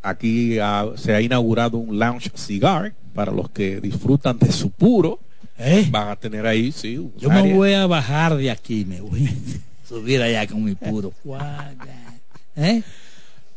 aquí 0.01 0.57
ha- 0.59 0.91
se 0.95 1.13
ha 1.13 1.21
inaugurado 1.21 1.77
un 1.77 1.97
lounge 1.99 2.31
cigar 2.35 2.93
para 3.13 3.31
los 3.31 3.49
que 3.49 3.79
disfrutan 3.81 4.37
de 4.39 4.51
su 4.51 4.69
puro. 4.71 5.19
¿Eh? 5.57 5.87
Van 5.89 6.09
a 6.09 6.15
tener 6.17 6.45
ahí, 6.45 6.71
sí, 6.71 6.97
un 6.97 7.13
Yo 7.17 7.29
me 7.29 7.53
voy 7.53 7.73
a 7.73 7.87
bajar 7.87 8.35
de 8.35 8.51
aquí, 8.51 8.83
me 8.83 8.99
voy 8.99 9.25
a 9.27 9.31
subir 9.87 10.21
allá 10.21 10.45
con 10.47 10.63
mi 10.63 10.75
puro. 10.75 11.13
¿Eh? 12.57 12.83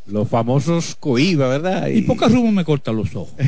Los 0.06 0.28
famosos 0.28 0.94
coiba, 0.94 1.48
¿verdad? 1.48 1.88
Y 1.88 2.02
poca 2.02 2.28
rumbo 2.28 2.50
me 2.52 2.64
corta 2.64 2.92
los 2.92 3.14
ojos. 3.16 3.34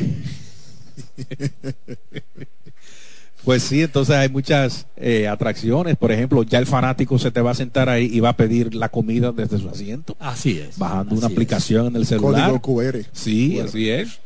Pues 3.44 3.62
sí, 3.62 3.82
entonces 3.82 4.14
hay 4.16 4.28
muchas 4.28 4.86
eh, 4.96 5.26
atracciones. 5.28 5.96
Por 5.96 6.12
ejemplo, 6.12 6.42
ya 6.42 6.58
el 6.58 6.66
fanático 6.66 7.18
se 7.18 7.30
te 7.30 7.40
va 7.40 7.52
a 7.52 7.54
sentar 7.54 7.88
ahí 7.88 8.04
y 8.12 8.20
va 8.20 8.30
a 8.30 8.36
pedir 8.36 8.74
la 8.74 8.88
comida 8.90 9.32
desde 9.32 9.58
su 9.58 9.68
asiento, 9.68 10.16
Así 10.18 10.58
es. 10.58 10.78
bajando 10.78 11.14
una 11.14 11.26
aplicación 11.26 11.86
en 11.88 11.96
el 11.96 12.06
celular. 12.06 12.50
Código 12.60 12.92
QR. 12.92 13.06
Sí, 13.12 13.56
QR. 13.56 13.68
así 13.68 13.88
es. 13.90 14.20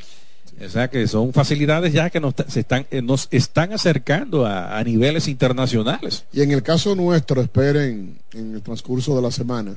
O 0.65 0.69
sea 0.69 0.89
que 0.89 1.07
son 1.09 1.33
facilidades 1.33 1.93
ya 1.93 2.11
que 2.11 2.21
nos, 2.21 2.35
se 2.47 2.61
están, 2.61 2.87
eh, 2.93 3.03
nos 3.03 3.27
están 3.33 3.73
acercando 3.73 4.47
a, 4.47 4.79
a 4.79 4.85
niveles 4.85 5.27
internacionales. 5.27 6.25
Y 6.33 6.43
en 6.43 6.53
el 6.53 6.63
caso 6.63 6.95
nuestro, 6.95 7.41
esperen 7.43 8.19
en 8.33 8.55
el 8.55 8.63
transcurso 8.63 9.17
de 9.17 9.23
la 9.23 9.31
semana 9.33 9.77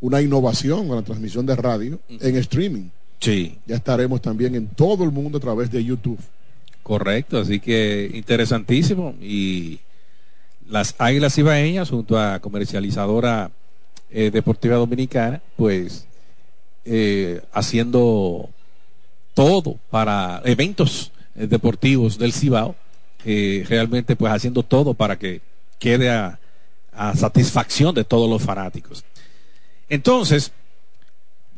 una 0.00 0.20
innovación 0.20 0.88
con 0.88 0.96
la 0.96 1.02
transmisión 1.02 1.46
de 1.46 1.56
radio 1.56 1.98
en 2.08 2.36
streaming. 2.36 2.88
Sí, 3.20 3.56
Ya 3.66 3.76
estaremos 3.76 4.20
también 4.20 4.54
en 4.54 4.66
todo 4.66 5.02
el 5.04 5.10
mundo 5.12 5.38
a 5.38 5.40
través 5.40 5.70
de 5.70 5.82
YouTube. 5.82 6.18
Correcto. 6.84 7.38
Así 7.38 7.58
que 7.58 8.08
interesantísimo. 8.14 9.16
Y 9.20 9.80
las 10.68 10.94
Águilas 10.98 11.36
Ibaeñas 11.36 11.90
junto 11.90 12.16
a 12.16 12.38
comercializadora 12.38 13.50
eh, 14.10 14.30
deportiva 14.30 14.76
dominicana, 14.76 15.42
pues 15.56 16.06
eh, 16.84 17.42
haciendo 17.52 18.50
todo 19.34 19.78
para 19.90 20.40
eventos 20.44 21.10
eh, 21.34 21.48
deportivos 21.48 22.16
del 22.18 22.32
Cibao, 22.32 22.76
realmente 23.24 24.14
pues 24.14 24.32
haciendo 24.32 24.62
todo 24.62 24.92
para 24.94 25.18
que 25.18 25.40
quede 25.78 26.10
a 26.10 26.38
satisfacción 27.16 27.94
de 27.94 28.04
todos 28.04 28.28
los 28.28 28.42
fanáticos. 28.42 29.02
Entonces, 29.88 30.52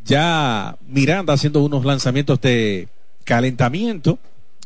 ya 0.05 0.77
Miranda 0.87 1.35
haciendo 1.35 1.62
unos 1.64 1.85
lanzamientos 1.85 2.41
de 2.41 2.89
calentamiento, 3.24 4.18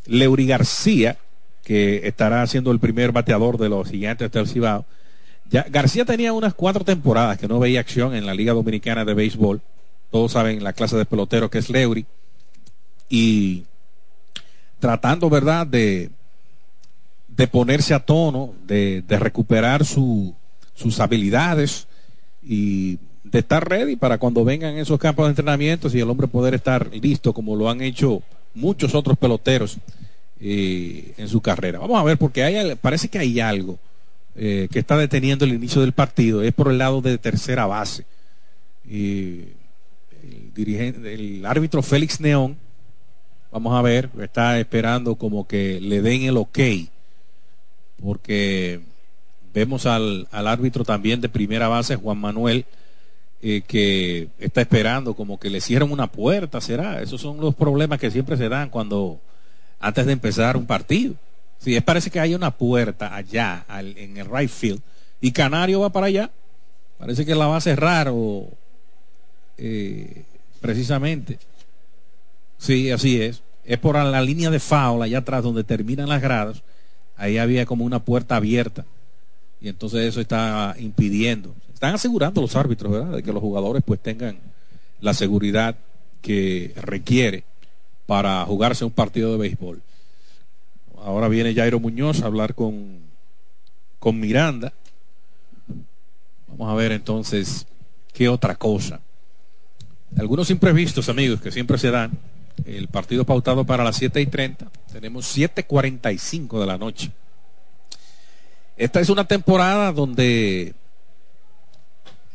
Leury 0.05 0.47
García 0.47 1.17
que 1.63 2.07
estará 2.07 2.45
siendo 2.47 2.71
el 2.71 2.79
primer 2.79 3.11
bateador 3.11 3.57
de 3.57 3.69
los 3.69 3.89
gigantes 3.89 4.31
del 4.31 4.47
Cibao. 4.47 4.85
Ya, 5.49 5.65
García 5.69 6.05
tenía 6.05 6.33
unas 6.33 6.53
cuatro 6.53 6.83
temporadas 6.83 7.37
que 7.37 7.47
no 7.47 7.59
veía 7.59 7.79
acción 7.79 8.15
en 8.15 8.25
la 8.25 8.33
Liga 8.33 8.53
Dominicana 8.53 9.05
de 9.05 9.13
Béisbol. 9.13 9.61
Todos 10.09 10.31
saben 10.31 10.63
la 10.63 10.73
clase 10.73 10.97
de 10.97 11.05
pelotero 11.05 11.49
que 11.49 11.59
es 11.59 11.69
Leury. 11.69 12.05
Y 13.09 13.65
tratando, 14.79 15.29
¿verdad?, 15.29 15.67
de, 15.67 16.09
de 17.27 17.47
ponerse 17.47 17.93
a 17.93 17.99
tono, 17.99 18.53
de, 18.65 19.03
de 19.07 19.19
recuperar 19.19 19.85
su, 19.85 20.33
sus 20.73 20.99
habilidades 20.99 21.87
y 22.41 22.97
de 23.23 23.39
estar 23.39 23.67
ready 23.67 23.95
para 23.95 24.17
cuando 24.17 24.43
vengan 24.43 24.77
esos 24.77 24.99
campos 24.99 25.25
de 25.25 25.29
entrenamiento 25.29 25.89
y 25.93 25.99
el 25.99 26.09
hombre 26.09 26.27
poder 26.27 26.55
estar 26.55 26.89
listo 26.93 27.33
como 27.33 27.55
lo 27.55 27.69
han 27.69 27.81
hecho 27.81 28.23
muchos 28.53 28.95
otros 28.95 29.17
peloteros 29.17 29.77
eh, 30.39 31.13
en 31.17 31.27
su 31.27 31.41
carrera. 31.41 31.79
Vamos 31.79 31.99
a 31.99 32.03
ver, 32.03 32.17
porque 32.17 32.43
hay, 32.43 32.75
parece 32.75 33.07
que 33.07 33.19
hay 33.19 33.39
algo 33.39 33.77
eh, 34.35 34.67
que 34.71 34.79
está 34.79 34.97
deteniendo 34.97 35.45
el 35.45 35.53
inicio 35.53 35.81
del 35.81 35.93
partido. 35.93 36.41
Es 36.41 36.53
por 36.53 36.69
el 36.69 36.77
lado 36.77 37.01
de 37.01 37.17
tercera 37.17 37.65
base. 37.65 38.05
el, 38.89 39.53
dirigente, 40.53 41.13
el 41.13 41.45
árbitro 41.45 41.81
Félix 41.81 42.19
Neón, 42.19 42.57
vamos 43.51 43.77
a 43.77 43.81
ver, 43.81 44.09
está 44.21 44.59
esperando 44.59 45.15
como 45.15 45.47
que 45.47 45.79
le 45.79 46.01
den 46.01 46.23
el 46.23 46.37
ok, 46.37 46.59
porque 48.01 48.81
vemos 49.53 49.85
al, 49.85 50.27
al 50.31 50.47
árbitro 50.47 50.83
también 50.83 51.21
de 51.21 51.29
primera 51.29 51.67
base, 51.67 51.95
Juan 51.95 52.17
Manuel, 52.17 52.65
eh, 53.43 53.63
que 53.67 54.27
está 54.37 54.61
esperando 54.61 55.15
como 55.15 55.39
que 55.39 55.49
le 55.49 55.61
cierren 55.61 55.91
una 55.91 56.05
puerta, 56.05 56.61
será. 56.61 57.01
Esos 57.01 57.19
son 57.19 57.39
los 57.39 57.55
problemas 57.55 57.99
que 57.99 58.11
siempre 58.11 58.37
se 58.37 58.47
dan 58.49 58.69
cuando 58.69 59.19
antes 59.79 60.05
de 60.05 60.13
empezar 60.13 60.55
un 60.57 60.67
partido. 60.67 61.15
Si 61.57 61.75
es 61.75 61.81
parece 61.81 62.11
que 62.11 62.19
hay 62.19 62.35
una 62.35 62.51
puerta 62.51 63.15
allá 63.15 63.65
en 63.79 64.17
el 64.17 64.27
right 64.29 64.49
field 64.49 64.79
y 65.19 65.31
Canario 65.31 65.79
va 65.79 65.89
para 65.91 66.05
allá, 66.05 66.29
parece 66.99 67.25
que 67.25 67.33
la 67.33 67.47
va 67.47 67.57
a 67.57 67.61
cerrar 67.61 68.09
o 68.11 68.47
eh, 69.57 70.23
precisamente. 70.59 71.39
Sí, 72.59 72.91
así 72.91 73.21
es. 73.21 73.41
Es 73.65 73.79
por 73.79 73.95
la 73.95 74.21
línea 74.21 74.51
de 74.51 74.59
foul 74.59 75.01
allá 75.01 75.19
atrás 75.19 75.43
donde 75.43 75.63
terminan 75.63 76.09
las 76.09 76.21
gradas. 76.21 76.61
Ahí 77.17 77.39
había 77.39 77.65
como 77.65 77.85
una 77.85 78.03
puerta 78.03 78.35
abierta 78.35 78.85
y 79.59 79.67
entonces 79.69 80.01
eso 80.07 80.21
está 80.21 80.75
impidiendo 80.77 81.55
están 81.81 81.95
asegurando 81.95 82.41
los 82.41 82.55
árbitros, 82.55 82.91
¿verdad? 82.91 83.15
De 83.15 83.23
que 83.23 83.33
los 83.33 83.41
jugadores 83.41 83.81
pues 83.83 83.99
tengan 83.99 84.37
la 84.99 85.15
seguridad 85.15 85.75
que 86.21 86.75
requiere 86.75 87.43
para 88.05 88.45
jugarse 88.45 88.85
un 88.85 88.91
partido 88.91 89.31
de 89.31 89.39
béisbol. 89.39 89.81
Ahora 91.03 91.27
viene 91.27 91.55
Jairo 91.55 91.79
Muñoz 91.79 92.21
a 92.21 92.27
hablar 92.27 92.53
con, 92.53 92.99
con 93.97 94.19
Miranda. 94.19 94.73
Vamos 96.49 96.71
a 96.71 96.75
ver 96.75 96.91
entonces 96.91 97.65
qué 98.13 98.29
otra 98.29 98.53
cosa. 98.53 98.99
Algunos 100.15 100.51
imprevistos, 100.51 101.09
amigos, 101.09 101.41
que 101.41 101.51
siempre 101.51 101.79
se 101.79 101.89
dan. 101.89 102.11
El 102.63 102.89
partido 102.89 103.25
pautado 103.25 103.65
para 103.65 103.83
las 103.83 103.95
7 103.95 104.21
y 104.21 104.27
30. 104.27 104.69
Tenemos 104.93 105.35
7.45 105.35 106.59
de 106.59 106.65
la 106.67 106.77
noche. 106.77 107.09
Esta 108.77 108.99
es 108.99 109.09
una 109.09 109.27
temporada 109.27 109.91
donde 109.91 110.75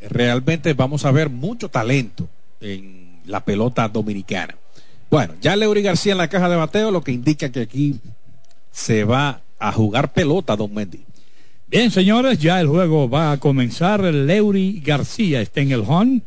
realmente 0.08 0.74
vamos 0.74 1.04
a 1.04 1.10
ver 1.10 1.30
mucho 1.30 1.68
talento 1.68 2.28
en 2.60 3.20
la 3.26 3.44
pelota 3.44 3.88
dominicana. 3.88 4.56
Bueno, 5.10 5.34
ya 5.40 5.56
Leury 5.56 5.82
García 5.82 6.12
en 6.12 6.18
la 6.18 6.28
caja 6.28 6.48
de 6.48 6.56
bateo, 6.56 6.90
lo 6.90 7.02
que 7.02 7.12
indica 7.12 7.50
que 7.50 7.60
aquí 7.60 7.96
se 8.72 9.04
va 9.04 9.40
a 9.58 9.72
jugar 9.72 10.12
pelota, 10.12 10.56
don 10.56 10.72
Mendy. 10.74 11.04
Bien, 11.68 11.90
señores, 11.90 12.38
ya 12.38 12.60
el 12.60 12.68
juego 12.68 13.08
va 13.08 13.32
a 13.32 13.38
comenzar. 13.38 14.00
Leury 14.02 14.80
García 14.84 15.40
está 15.40 15.60
en 15.60 15.72
el 15.72 15.84
home. 15.86 16.22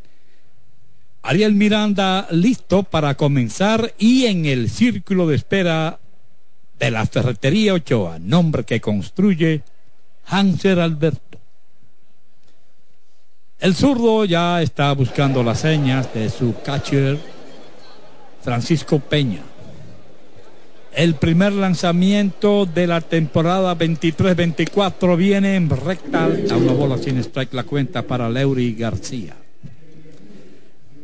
Ariel 1.21 1.53
Miranda 1.53 2.27
listo 2.31 2.83
para 2.83 3.15
comenzar 3.15 3.93
y 3.97 4.25
en 4.25 4.45
el 4.45 4.69
círculo 4.69 5.27
de 5.27 5.35
espera 5.35 5.99
de 6.79 6.91
la 6.91 7.05
ferretería 7.05 7.73
Ochoa, 7.73 8.19
nombre 8.19 8.63
que 8.63 8.79
construye 8.79 9.63
Hanser 10.25 10.79
Alberto. 10.79 11.28
El 13.59 13.75
zurdo 13.75 14.23
ya 14.23 14.61
está 14.61 14.93
buscando 14.93 15.43
las 15.43 15.59
señas 15.59 16.13
de 16.13 16.29
su 16.29 16.55
catcher, 16.63 17.19
Francisco 18.41 18.99
Peña. 18.99 19.41
El 20.93 21.15
primer 21.15 21.51
lanzamiento 21.51 22.65
de 22.65 22.87
la 22.87 23.01
temporada 23.01 23.77
23-24 23.77 25.17
viene 25.17 25.57
en 25.57 25.69
recta 25.69 26.23
a 26.23 26.57
una 26.57 26.71
bola 26.71 26.97
sin 26.97 27.17
strike 27.17 27.53
la 27.53 27.65
cuenta 27.65 28.03
para 28.03 28.29
Leury 28.29 28.75
García. 28.75 29.35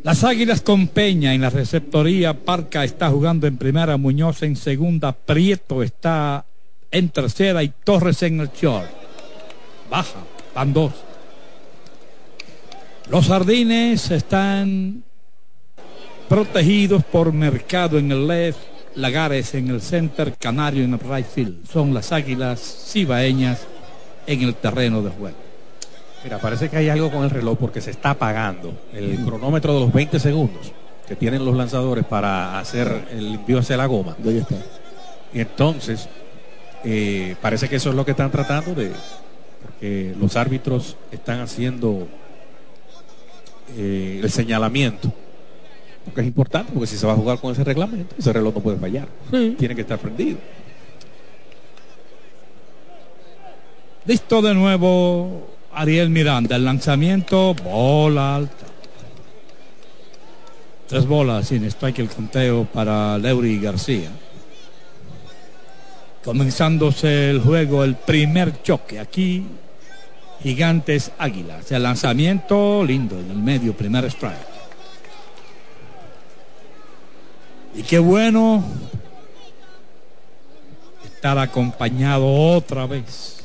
Las 0.04 0.24
Águilas 0.24 0.62
con 0.62 0.88
Peña 0.88 1.34
en 1.34 1.42
la 1.42 1.50
receptoría, 1.50 2.46
Parca 2.46 2.86
está 2.86 3.10
jugando 3.10 3.48
en 3.48 3.58
primera, 3.58 3.98
Muñoz 3.98 4.44
en 4.44 4.56
segunda, 4.56 5.12
Prieto 5.12 5.84
está 5.84 6.46
en 6.90 7.10
tercera 7.10 7.64
y 7.64 7.74
Torres 7.84 8.24
en 8.24 8.40
el 8.40 8.50
short. 8.50 8.88
Baja, 9.90 10.20
van 10.56 10.72
dos. 10.72 10.94
Los 13.10 13.28
jardines 13.28 14.10
están 14.10 15.04
protegidos 16.28 17.04
por 17.04 17.32
Mercado 17.32 18.00
en 18.00 18.12
el 18.12 18.28
left, 18.28 18.58
Lagares 18.96 19.54
en 19.54 19.70
el 19.70 19.82
center, 19.82 20.34
Canario 20.40 20.84
en 20.84 20.94
el 20.94 21.00
right 21.00 21.26
field. 21.26 21.68
Son 21.70 21.94
las 21.94 22.12
águilas 22.12 22.88
cibaeñas 22.92 23.68
en 24.26 24.42
el 24.42 24.56
terreno 24.56 25.04
de 25.04 25.12
juego. 25.12 25.38
Mira, 26.24 26.40
parece 26.40 26.68
que 26.68 26.78
hay 26.78 26.90
algo 26.90 27.12
con 27.12 27.24
el 27.24 27.30
reloj 27.30 27.60
porque 27.60 27.80
se 27.80 27.92
está 27.92 28.12
apagando 28.12 28.74
el 28.92 29.24
cronómetro 29.24 29.76
de 29.76 29.82
los 29.82 29.94
20 29.94 30.20
segundos 30.20 30.72
que 31.08 31.16
tienen 31.16 31.46
los 31.46 31.56
lanzadores 31.56 32.06
para 32.06 32.58
hacer 32.58 33.06
el 33.12 33.36
envío 33.36 33.60
hacia 33.60 33.78
la 33.78 33.86
goma. 33.86 34.16
Ahí 34.26 34.40
está. 34.40 34.56
Y 35.32 35.42
entonces, 35.42 36.10
eh, 36.84 37.36
parece 37.40 37.70
que 37.70 37.76
eso 37.76 37.92
es 37.92 37.96
lo 37.96 38.04
que 38.04 38.12
están 38.12 38.32
tratando 38.32 38.74
de, 38.74 38.92
porque 39.62 40.16
los 40.20 40.36
árbitros 40.36 40.98
están 41.12 41.42
haciendo 41.42 42.08
eh, 43.78 44.20
el 44.24 44.30
señalamiento. 44.32 45.12
Porque 46.06 46.22
es 46.22 46.28
importante, 46.28 46.72
porque 46.72 46.88
si 46.88 46.98
se 46.98 47.08
va 47.08 47.14
a 47.14 47.16
jugar 47.16 47.40
con 47.40 47.52
ese 47.52 47.64
reglamento, 47.64 48.16
ese 48.18 48.32
reloj 48.32 48.54
no 48.56 48.62
puede 48.62 48.78
fallar. 48.78 49.08
Tiene 49.58 49.74
que 49.74 49.82
estar 49.82 49.98
prendido. 49.98 50.38
Listo 54.06 54.42
de 54.44 54.54
nuevo 54.54 55.48
Ariel 55.74 56.12
Miranda. 56.12 56.56
El 56.56 56.66
lanzamiento, 56.66 57.56
bola 57.56 58.36
alta. 58.36 58.66
Tres 60.88 61.08
bolas 61.08 61.48
sin 61.48 61.64
strike 61.66 62.00
el 62.00 62.10
conteo 62.10 62.66
para 62.66 63.18
Leury 63.18 63.60
García. 63.60 64.12
Comenzándose 66.24 67.32
el 67.32 67.42
juego, 67.42 67.84
el 67.84 67.96
primer 67.96 68.62
choque. 68.62 69.00
Aquí 69.00 69.44
Gigantes 70.46 71.12
Águilas. 71.18 71.72
El 71.72 71.82
lanzamiento 71.82 72.84
lindo 72.86 73.20
en 73.20 73.32
el 73.32 73.38
medio, 73.38 73.76
primer 73.76 74.06
strike. 74.06 74.38
Y 77.74 77.82
qué 77.82 77.98
bueno 77.98 78.64
estar 81.04 81.40
acompañado 81.40 82.32
otra 82.32 82.86
vez 82.86 83.38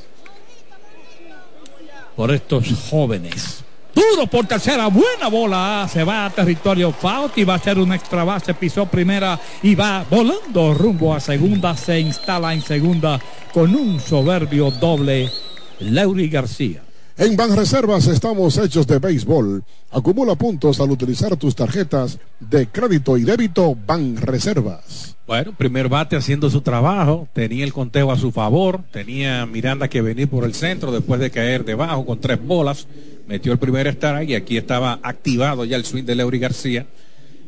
por 2.15 2.33
estos 2.33 2.67
jóvenes. 2.91 3.65
Duro 3.95 4.27
por 4.27 4.45
tercera, 4.45 4.89
buena 4.89 5.29
bola. 5.29 5.89
Se 5.91 6.05
va 6.05 6.27
a 6.27 6.31
territorio 6.31 6.93
Faut 6.93 7.33
y 7.39 7.45
va 7.45 7.55
a 7.55 7.59
ser 7.59 7.79
un 7.79 7.95
extra 7.95 8.25
base. 8.25 8.53
Pisó 8.53 8.85
primera 8.85 9.41
y 9.63 9.75
va 9.75 10.05
volando 10.11 10.75
rumbo 10.75 11.15
a 11.15 11.21
segunda. 11.21 11.75
Se 11.79 11.99
instala 11.99 12.53
en 12.53 12.61
segunda 12.61 13.19
con 13.55 13.75
un 13.75 13.99
soberbio 13.99 14.71
doble. 14.71 15.31
Leury 15.79 16.29
García. 16.29 16.83
En 17.21 17.37
Banreservas 17.37 18.07
estamos 18.07 18.57
hechos 18.57 18.87
de 18.87 18.99
béisbol. 18.99 19.63
Acumula 19.91 20.37
puntos 20.37 20.81
al 20.81 20.91
utilizar 20.91 21.37
tus 21.37 21.55
tarjetas 21.55 22.19
de 22.41 22.67
crédito 22.69 23.19
y 23.19 23.25
débito 23.25 23.75
Banreservas. 23.75 25.19
Bueno, 25.27 25.55
primer 25.55 25.91
bate 25.91 26.17
haciendo 26.17 26.49
su 26.49 26.63
trabajo, 26.63 27.29
tenía 27.35 27.65
el 27.65 27.75
conteo 27.75 28.11
a 28.11 28.17
su 28.17 28.33
favor, 28.33 28.85
tenía 28.91 29.45
Miranda 29.45 29.89
que 29.89 30.01
venir 30.01 30.31
por 30.31 30.45
el 30.45 30.55
centro 30.55 30.93
después 30.93 31.21
de 31.21 31.31
caer 31.31 31.67
debajo 31.67 32.07
con 32.07 32.19
tres 32.21 32.43
bolas, 32.43 32.87
metió 33.27 33.53
el 33.53 33.59
primer 33.59 33.87
estar 33.87 34.25
y 34.25 34.35
aquí 34.35 34.57
estaba 34.57 34.99
activado 35.03 35.67
ya 35.67 35.77
el 35.77 35.85
swing 35.85 36.05
de 36.05 36.15
Leury 36.15 36.39
García 36.39 36.87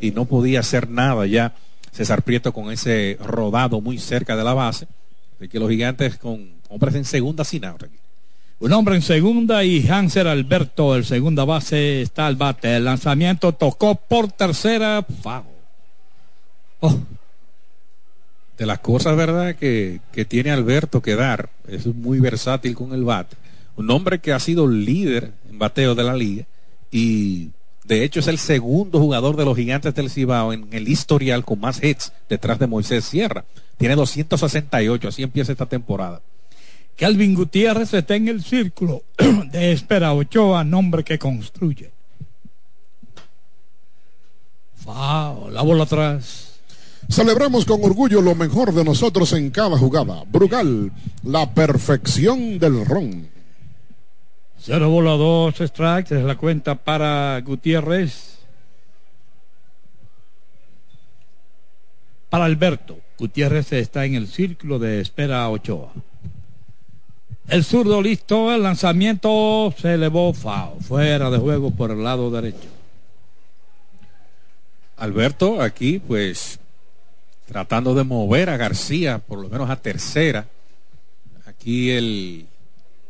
y 0.03 0.11
no 0.11 0.27
podía 0.27 0.61
hacer 0.61 0.91
nada 0.91 1.25
ya 1.25 1.55
César 1.93 2.21
Prieto 2.25 2.53
con 2.53 2.71
ese 2.71 3.17
rodado 3.25 3.81
muy 3.81 3.97
cerca 3.97 4.37
de 4.37 4.45
la 4.45 4.53
base, 4.53 4.87
de 5.41 5.49
que 5.49 5.59
los 5.59 5.71
gigantes 5.71 6.19
con 6.19 6.51
hombres 6.69 6.95
en 6.95 7.07
segunda 7.07 7.43
sin 7.43 7.65
aquí. 7.65 8.02
Un 8.63 8.73
hombre 8.75 8.95
en 8.95 9.03
segunda 9.03 9.65
y 9.65 9.89
Hanser 9.89 10.29
Alberto, 10.29 10.95
el 10.95 11.05
segunda 11.05 11.45
base, 11.45 12.01
está 12.01 12.29
al 12.29 12.37
bate. 12.37 12.77
El 12.77 12.85
lanzamiento 12.85 13.51
tocó 13.51 13.97
por 13.97 14.31
tercera. 14.31 15.05
Oh. 16.79 16.97
de 18.57 18.67
las 18.67 18.79
cosas, 18.79 19.17
¿verdad?, 19.17 19.57
que, 19.57 19.99
que 20.13 20.25
tiene 20.25 20.53
Alberto 20.53 21.03
que 21.03 21.17
dar. 21.17 21.51
Es 21.67 21.87
muy 21.87 22.21
versátil 22.21 22.77
con 22.77 22.93
el 22.93 23.03
bate. 23.03 23.35
Un 23.75 23.91
hombre 23.91 24.21
que 24.21 24.33
ha 24.33 24.39
sido 24.39 24.69
líder 24.69 25.33
en 25.51 25.59
bateo 25.59 25.97
de 25.97 26.05
la 26.05 26.15
liga 26.15 26.45
y 26.93 27.49
de 27.83 28.05
hecho 28.05 28.21
es 28.21 28.29
el 28.29 28.39
segundo 28.39 29.01
jugador 29.01 29.35
de 29.35 29.45
los 29.45 29.57
gigantes 29.57 29.93
del 29.93 30.09
Cibao 30.09 30.53
en 30.53 30.69
el 30.71 30.87
historial 30.87 31.45
con 31.45 31.59
más 31.59 31.83
hits 31.83 32.13
detrás 32.29 32.61
de 32.61 32.69
Moisés 32.69 33.07
Sierra. 33.07 33.45
Tiene 33.77 33.97
268, 33.97 35.09
así 35.09 35.25
empieza 35.25 35.51
esta 35.51 35.67
temporada. 35.67 36.21
Calvin 36.97 37.35
Gutiérrez 37.35 37.95
está 37.95 38.15
en 38.15 38.29
el 38.29 38.43
círculo 38.43 39.03
de 39.53 39.73
espera 39.73 40.13
Ochoa, 40.13 40.65
nombre 40.65 41.03
que 41.05 41.19
construye. 41.19 41.91
Fao, 44.77 45.51
la 45.51 45.63
bola 45.63 45.85
atrás. 45.85 46.61
Celebramos 47.09 47.65
con 47.65 47.83
orgullo 47.85 48.21
lo 48.21 48.35
mejor 48.35 48.73
de 48.73 48.85
nosotros 48.85 49.33
en 49.33 49.51
cada 49.51 49.77
jugada. 49.77 50.25
Brugal, 50.27 50.93
la 51.25 51.53
perfección 51.53 52.59
del 52.59 52.85
ron. 52.85 53.29
Cero 54.59 54.91
bola, 54.91 55.13
dos 55.13 55.57
strikes, 55.57 56.17
es 56.17 56.25
la 56.25 56.37
cuenta 56.37 56.77
para 56.77 57.41
Gutiérrez. 57.41 58.39
Para 62.31 62.45
Alberto, 62.45 63.01
Gutiérrez 63.19 63.73
está 63.73 64.05
en 64.05 64.15
el 64.15 64.29
círculo 64.29 64.79
de 64.79 65.01
espera 65.01 65.49
Ochoa. 65.49 65.93
El 67.49 67.65
zurdo 67.65 68.01
listo, 68.01 68.53
el 68.53 68.63
lanzamiento 68.63 69.75
se 69.77 69.95
elevó 69.95 70.33
FAO, 70.33 70.79
fuera 70.81 71.29
de 71.31 71.39
juego 71.39 71.71
por 71.71 71.91
el 71.91 72.03
lado 72.03 72.31
derecho. 72.31 72.69
Alberto 74.97 75.61
aquí 75.61 75.99
pues 75.99 76.61
tratando 77.47 77.95
de 77.95 78.05
mover 78.05 78.49
a 78.49 78.57
García 78.57 79.19
por 79.19 79.41
lo 79.41 79.49
menos 79.49 79.69
a 79.69 79.77
tercera. 79.77 80.47
Aquí 81.45 81.91
el 81.91 82.47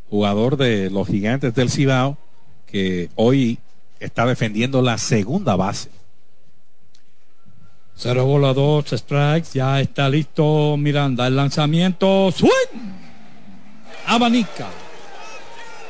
jugador 0.09 0.57
de 0.57 0.91
los 0.91 1.07
gigantes 1.07 1.55
del 1.55 1.71
Cibao 1.71 2.17
que 2.67 3.11
hoy 3.15 3.59
está 4.01 4.25
defendiendo 4.25 4.81
la 4.81 4.97
segunda 4.97 5.55
base. 5.55 5.91
Cero 7.95 8.25
bola, 8.25 8.55
dos 8.55 8.87
strikes, 8.89 9.51
ya 9.53 9.81
está 9.81 10.09
listo 10.09 10.77
Miranda. 10.79 11.27
El 11.27 11.37
lanzamiento, 11.37 12.33
swing 12.33 13.02
abanica. 14.07 14.69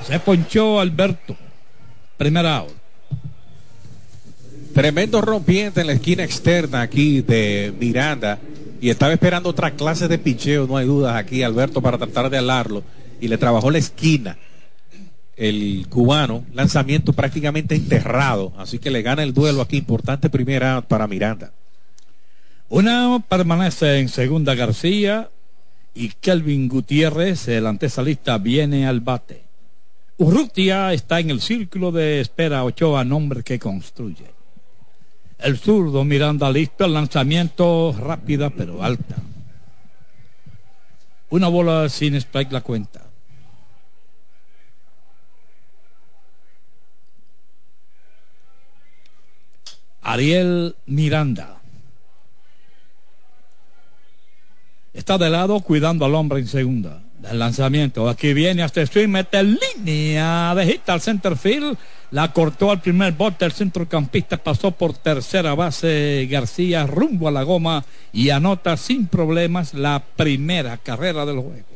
Se 0.07 0.19
ponchó 0.21 0.81
Alberto. 0.81 1.37
Primera 2.17 2.59
out. 2.59 2.73
Tremendo 4.75 5.21
rompiente 5.21 5.81
en 5.83 5.87
la 5.87 5.93
esquina 5.93 6.25
externa 6.25 6.81
aquí 6.81 7.21
de 7.21 7.75
Miranda. 7.79 8.39
Y 8.81 8.91
estaba 8.91 9.13
esperando 9.13 9.51
otra 9.51 9.73
clase 9.73 10.09
de 10.09 10.19
picheo, 10.19 10.67
no 10.67 10.77
hay 10.77 10.87
dudas 10.87 11.15
aquí, 11.15 11.43
Alberto, 11.43 11.81
para 11.81 11.99
tratar 11.99 12.31
de 12.31 12.39
alarlo. 12.39 12.83
Y 13.21 13.29
le 13.29 13.39
trabajó 13.39 13.71
la 13.71 13.79
esquina 13.79 14.37
el 15.37 15.87
cubano. 15.89 16.45
Lanzamiento 16.53 17.13
prácticamente 17.13 17.75
enterrado. 17.75 18.53
Así 18.57 18.79
que 18.79 18.91
le 18.91 19.03
gana 19.03 19.23
el 19.23 19.35
duelo 19.35 19.63
aquí. 19.63 19.77
Importante 19.77 20.31
primera 20.31 20.81
para 20.83 21.07
Miranda. 21.07 21.53
Una 22.69 23.23
permanece 23.29 23.99
en 23.99 24.09
segunda 24.09 24.55
García 24.55 25.31
y 25.95 26.09
Kelvin 26.09 26.68
Gutiérrez, 26.68 27.49
el 27.49 27.66
antesalista, 27.66 28.38
viene 28.38 28.86
al 28.86 29.01
bate. 29.01 29.43
Urrutia 30.18 30.93
está 30.93 31.20
en 31.20 31.30
el 31.30 31.40
círculo 31.40 31.90
de 31.93 32.20
espera 32.20 32.64
Ochoa, 32.64 33.05
nombre 33.05 33.43
que 33.43 33.59
construye. 33.59 34.26
El 35.38 35.59
zurdo 35.59 36.05
Miranda 36.05 36.51
listo, 36.51 36.84
el 36.84 36.95
lanzamiento 36.95 37.95
rápida 37.99 38.51
pero 38.51 38.82
alta. 38.82 39.16
Una 41.30 41.49
bola 41.49 41.88
sin 41.88 42.14
strike 42.14 42.53
la 42.53 42.61
cuenta. 42.61 43.07
Ariel 50.03 50.76
Miranda. 50.86 51.62
Está 54.95 55.16
de 55.16 55.30
lado 55.30 55.61
cuidando 55.61 56.05
al 56.05 56.14
hombre 56.14 56.40
en 56.40 56.47
segunda. 56.47 57.03
El 57.30 57.38
lanzamiento. 57.38 58.09
Aquí 58.09 58.34
viene 58.34 58.62
hasta 58.62 58.84
swing, 58.84 59.09
mete 59.09 59.43
línea 59.43 60.55
de 60.55 60.66
hit 60.66 60.88
al 60.88 61.01
center 61.01 61.36
field. 61.36 61.78
La 62.11 62.32
cortó 62.32 62.70
al 62.70 62.82
primer 62.82 63.12
bote. 63.12 63.45
El 63.45 63.53
centrocampista 63.53 64.36
pasó 64.36 64.72
por 64.72 64.95
tercera 64.95 65.55
base. 65.55 66.26
García 66.30 66.86
rumbo 66.86 67.28
a 67.28 67.30
la 67.30 67.43
goma 67.43 67.84
y 68.12 68.30
anota 68.30 68.76
sin 68.76 69.07
problemas 69.07 69.72
la 69.72 70.03
primera 70.16 70.76
carrera 70.76 71.24
del 71.24 71.38
juego. 71.40 71.66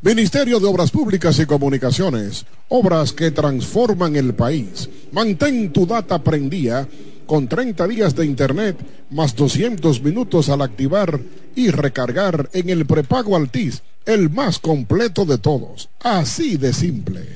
Ministerio 0.00 0.58
de 0.58 0.66
Obras 0.66 0.90
Públicas 0.90 1.38
y 1.38 1.46
Comunicaciones. 1.46 2.46
Obras 2.68 3.12
que 3.12 3.30
transforman 3.30 4.16
el 4.16 4.34
país. 4.34 4.88
Mantén 5.12 5.72
tu 5.72 5.86
data 5.86 6.18
prendida 6.18 6.88
con 7.32 7.48
30 7.48 7.88
días 7.88 8.14
de 8.14 8.26
internet 8.26 8.76
más 9.08 9.34
200 9.34 10.02
minutos 10.02 10.50
al 10.50 10.60
activar 10.60 11.18
y 11.56 11.70
recargar 11.70 12.50
en 12.52 12.68
el 12.68 12.84
prepago 12.84 13.36
Altis, 13.36 13.82
el 14.04 14.28
más 14.28 14.58
completo 14.58 15.24
de 15.24 15.38
todos. 15.38 15.88
Así 16.00 16.58
de 16.58 16.74
simple. 16.74 17.26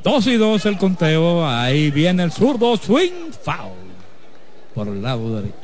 Dos 0.02 0.26
y 0.26 0.36
dos 0.36 0.66
el 0.66 0.78
conteo. 0.78 1.46
Ahí 1.46 1.90
viene 1.90 2.24
el 2.24 2.32
zurdo. 2.32 2.76
Swing 2.76 3.30
foul. 3.42 3.72
Por 4.74 4.88
el 4.88 5.02
lado 5.02 5.36
derecho. 5.36 5.56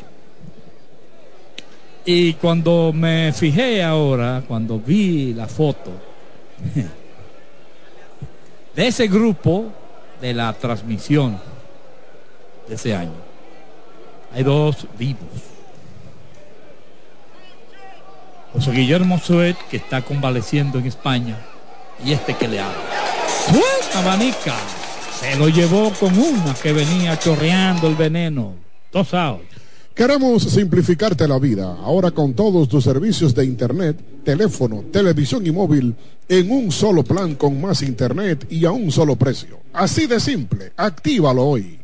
Y 2.05 2.34
cuando 2.34 2.93
me 2.95 3.32
fijé 3.32 3.82
ahora, 3.82 4.43
cuando 4.47 4.78
vi 4.78 5.34
la 5.34 5.47
foto 5.47 5.91
de 8.74 8.86
ese 8.86 9.09
grupo 9.09 9.66
de 10.20 10.32
la 10.32 10.53
transmisión 10.55 11.39
de 12.66 12.74
ese 12.74 12.95
año, 12.95 13.28
Hay 14.32 14.43
dos 14.43 14.86
vivos. 14.99 15.28
José 18.53 18.70
Guillermo 18.70 19.18
Suet, 19.18 19.57
que 19.70 19.76
está 19.76 20.03
convaleciendo 20.03 20.78
en 20.78 20.86
España, 20.86 21.36
y 22.03 22.12
este 22.12 22.34
que 22.34 22.49
le 22.49 22.61
habla. 22.61 22.78
¡Suelta, 23.99 24.12
abanica! 24.12 24.57
Se 25.18 25.36
lo 25.36 25.49
llevó 25.49 25.92
con 25.99 26.16
una 26.16 26.55
que 26.55 26.72
venía 26.72 27.18
chorreando 27.18 27.88
el 27.88 27.96
veneno. 27.96 28.55
Dos 28.92 29.12
outs. 29.14 29.44
Queremos 29.94 30.44
simplificarte 30.44 31.26
la 31.26 31.38
vida, 31.38 31.76
ahora 31.82 32.12
con 32.12 32.34
todos 32.34 32.68
tus 32.68 32.84
servicios 32.84 33.34
de 33.34 33.44
Internet, 33.44 33.99
teléfono, 34.24 34.84
televisión 34.92 35.44
y 35.46 35.51
móvil, 35.51 35.94
en 36.28 36.51
un 36.51 36.70
solo 36.70 37.03
plan 37.03 37.34
con 37.34 37.61
más 37.61 37.82
Internet 37.82 38.46
y 38.51 38.64
a 38.64 38.70
un 38.70 38.92
solo 38.92 39.16
precio. 39.16 39.59
Así 39.72 40.07
de 40.07 40.20
simple, 40.20 40.72
actívalo 40.76 41.44
hoy. 41.44 41.78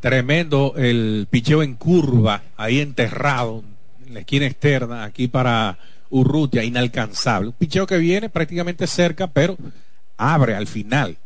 Tremendo 0.00 0.74
el 0.76 1.26
picheo 1.30 1.62
en 1.62 1.74
curva, 1.74 2.42
ahí 2.56 2.80
enterrado, 2.80 3.64
en 4.06 4.14
la 4.14 4.20
esquina 4.20 4.46
externa, 4.46 5.04
aquí 5.04 5.28
para 5.28 5.78
Urrutia, 6.10 6.62
inalcanzable. 6.62 7.48
Un 7.48 7.54
picheo 7.54 7.86
que 7.86 7.96
viene 7.96 8.28
prácticamente 8.28 8.86
cerca, 8.86 9.26
pero 9.26 9.56
abre 10.16 10.54
al 10.54 10.66
final, 10.66 11.16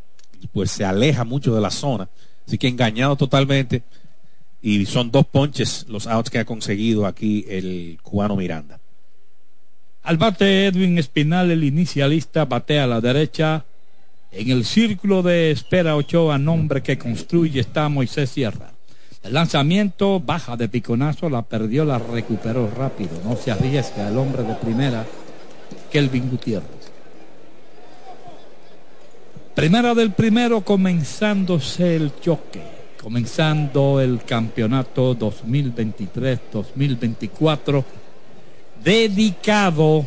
pues 0.53 0.71
se 0.71 0.85
aleja 0.85 1.25
mucho 1.25 1.55
de 1.55 1.61
la 1.61 1.71
zona. 1.71 2.09
Así 2.47 2.59
que 2.59 2.69
engañado 2.69 3.17
totalmente 3.17 3.83
y 4.63 4.85
son 4.87 5.11
dos 5.11 5.27
ponches 5.27 5.87
los 5.89 6.07
outs 6.07 6.31
que 6.31 6.39
ha 6.39 6.45
conseguido 6.45 7.07
aquí 7.07 7.45
el 7.49 7.99
cubano 8.03 8.37
Miranda. 8.37 8.81
Al 10.03 10.17
bate 10.17 10.67
Edwin 10.67 10.99
Espinal, 10.99 11.51
el 11.51 11.65
inicialista, 11.65 12.45
batea 12.45 12.85
a 12.85 12.87
la 12.87 13.01
derecha. 13.01 13.65
En 14.33 14.51
el 14.51 14.65
círculo 14.65 15.23
de 15.23 15.51
espera 15.51 15.97
Ochoa, 15.97 16.39
nombre 16.39 16.83
que 16.83 16.99
construye, 16.99 17.61
está 17.61 17.89
Moisés 17.89 18.31
Sierra. 18.31 18.73
El 19.23 19.35
lanzamiento 19.35 20.19
baja 20.19 20.57
de 20.57 20.69
piconazo, 20.69 21.29
la 21.29 21.43
perdió, 21.43 21.85
la 21.85 21.99
recuperó 21.99 22.71
rápido. 22.71 23.11
No 23.25 23.37
se 23.37 23.51
arriesga 23.51 24.09
el 24.09 24.17
hombre 24.17 24.43
de 24.45 24.55
primera, 24.55 25.05
Kelvin 25.91 26.31
Gutiérrez. 26.31 26.80
Primera 29.55 29.95
del 29.95 30.13
primero, 30.13 30.63
comenzándose 30.63 31.97
el 31.97 32.13
choque 32.21 32.81
comenzando 33.01 34.01
el 34.01 34.23
campeonato 34.25 35.17
2023-2024 35.19 37.85
dedicado 38.85 40.05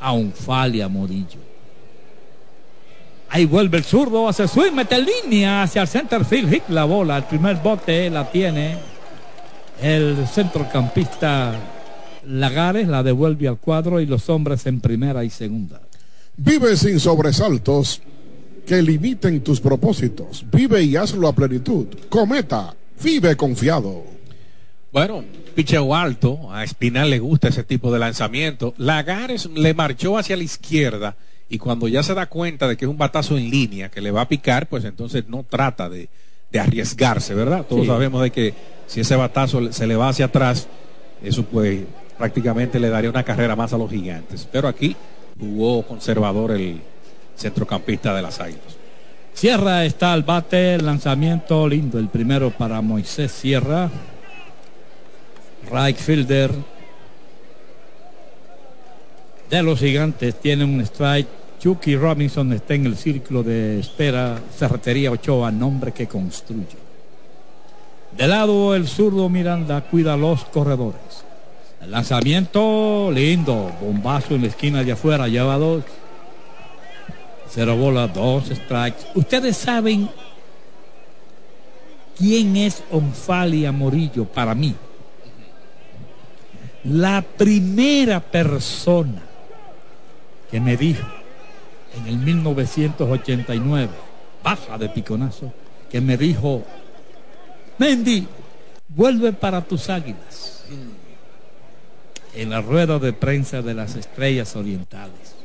a 0.00 0.12
Unfalia 0.12 0.88
Morillo. 0.88 1.44
Ahí 3.28 3.44
vuelve 3.44 3.78
el 3.78 3.84
zurdo, 3.84 4.28
hace 4.28 4.46
swing, 4.46 4.70
mete 4.72 5.02
línea 5.02 5.64
hacia 5.64 5.82
el 5.82 5.88
center 5.88 6.24
field, 6.24 6.48
hit 6.48 6.68
la 6.68 6.84
bola, 6.84 7.16
el 7.16 7.24
primer 7.24 7.56
bote 7.56 8.08
la 8.08 8.30
tiene 8.30 8.78
el 9.82 10.28
centrocampista 10.28 11.58
Lagares, 12.24 12.86
la 12.88 13.02
devuelve 13.02 13.48
al 13.48 13.58
cuadro 13.58 14.00
y 14.00 14.06
los 14.06 14.30
hombres 14.30 14.64
en 14.66 14.80
primera 14.80 15.24
y 15.24 15.30
segunda. 15.30 15.80
Vive 16.36 16.76
sin 16.76 17.00
sobresaltos 17.00 18.00
que 18.66 18.82
limiten 18.82 19.40
tus 19.42 19.60
propósitos. 19.60 20.44
Vive 20.50 20.82
y 20.82 20.96
hazlo 20.96 21.28
a 21.28 21.32
plenitud. 21.32 21.86
Cometa, 22.08 22.74
vive 23.02 23.36
confiado. 23.36 24.04
Bueno, 24.92 25.24
picheo 25.54 25.94
alto, 25.94 26.52
a 26.52 26.64
Espinal 26.64 27.10
le 27.10 27.18
gusta 27.18 27.48
ese 27.48 27.62
tipo 27.62 27.92
de 27.92 27.98
lanzamiento. 27.98 28.74
Lagares 28.76 29.46
le 29.46 29.72
marchó 29.74 30.18
hacia 30.18 30.36
la 30.36 30.42
izquierda 30.42 31.16
y 31.48 31.58
cuando 31.58 31.86
ya 31.86 32.02
se 32.02 32.14
da 32.14 32.26
cuenta 32.26 32.66
de 32.66 32.76
que 32.76 32.86
es 32.86 32.90
un 32.90 32.98
batazo 32.98 33.38
en 33.38 33.50
línea 33.50 33.88
que 33.88 34.00
le 34.00 34.10
va 34.10 34.22
a 34.22 34.28
picar, 34.28 34.68
pues 34.68 34.84
entonces 34.84 35.28
no 35.28 35.44
trata 35.48 35.88
de, 35.88 36.08
arriesgarse, 36.58 37.34
¿verdad? 37.34 37.66
Todos 37.68 37.86
sabemos 37.86 38.22
de 38.22 38.30
que 38.30 38.54
si 38.86 39.00
ese 39.00 39.14
batazo 39.14 39.70
se 39.74 39.86
le 39.86 39.94
va 39.94 40.08
hacia 40.08 40.24
atrás, 40.24 40.68
eso 41.22 41.44
pues 41.44 41.82
prácticamente 42.16 42.80
le 42.80 42.88
daría 42.88 43.10
una 43.10 43.24
carrera 43.24 43.54
más 43.54 43.74
a 43.74 43.78
los 43.78 43.90
gigantes. 43.90 44.48
Pero 44.50 44.66
aquí 44.66 44.96
jugó 45.38 45.82
conservador 45.82 46.52
el, 46.52 46.80
centrocampista 47.36 48.14
de 48.14 48.22
las 48.22 48.40
Águilas. 48.40 48.76
Sierra 49.34 49.84
está 49.84 50.12
al 50.12 50.22
bate, 50.22 50.78
lanzamiento 50.78 51.68
lindo, 51.68 51.98
el 51.98 52.08
primero 52.08 52.50
para 52.50 52.80
Moisés 52.80 53.32
Sierra. 53.32 53.90
Right 55.70 55.96
fielder 55.96 56.52
de 59.50 59.62
los 59.62 59.78
gigantes 59.78 60.40
tiene 60.40 60.64
un 60.64 60.80
strike. 60.80 61.28
Chucky 61.60 61.96
Robinson 61.96 62.52
está 62.52 62.74
en 62.74 62.86
el 62.86 62.96
círculo 62.96 63.42
de 63.42 63.80
espera. 63.80 64.38
Ferretería 64.56 65.10
Ochoa, 65.10 65.50
nombre 65.50 65.92
que 65.92 66.06
construye. 66.06 66.86
De 68.16 68.26
lado 68.26 68.74
el 68.74 68.86
zurdo 68.88 69.28
Miranda 69.28 69.82
cuida 69.82 70.16
los 70.16 70.44
corredores. 70.46 71.24
El 71.82 71.90
lanzamiento 71.90 73.10
lindo, 73.12 73.70
bombazo 73.80 74.34
en 74.34 74.42
la 74.42 74.48
esquina 74.48 74.82
de 74.82 74.92
afuera, 74.92 75.28
lleva 75.28 75.58
dos. 75.58 75.84
Cero 77.50 77.76
bola, 77.76 78.08
dos 78.08 78.46
strikes. 78.46 79.06
Ustedes 79.14 79.56
saben 79.56 80.08
quién 82.16 82.56
es 82.56 82.82
Onfalia 82.90 83.72
Morillo 83.72 84.24
para 84.24 84.54
mí. 84.54 84.74
La 86.84 87.22
primera 87.22 88.20
persona 88.20 89.22
que 90.50 90.60
me 90.60 90.76
dijo 90.76 91.06
en 91.96 92.06
el 92.06 92.18
1989, 92.18 93.88
baja 94.42 94.78
de 94.78 94.88
piconazo, 94.88 95.52
que 95.90 96.00
me 96.00 96.16
dijo, 96.16 96.62
Mendy, 97.78 98.26
vuelve 98.88 99.32
para 99.32 99.62
tus 99.62 99.88
águilas. 99.88 100.64
En 102.34 102.50
la 102.50 102.60
rueda 102.60 102.98
de 102.98 103.12
prensa 103.12 103.62
de 103.62 103.72
las 103.72 103.96
estrellas 103.96 104.54
orientales 104.56 105.36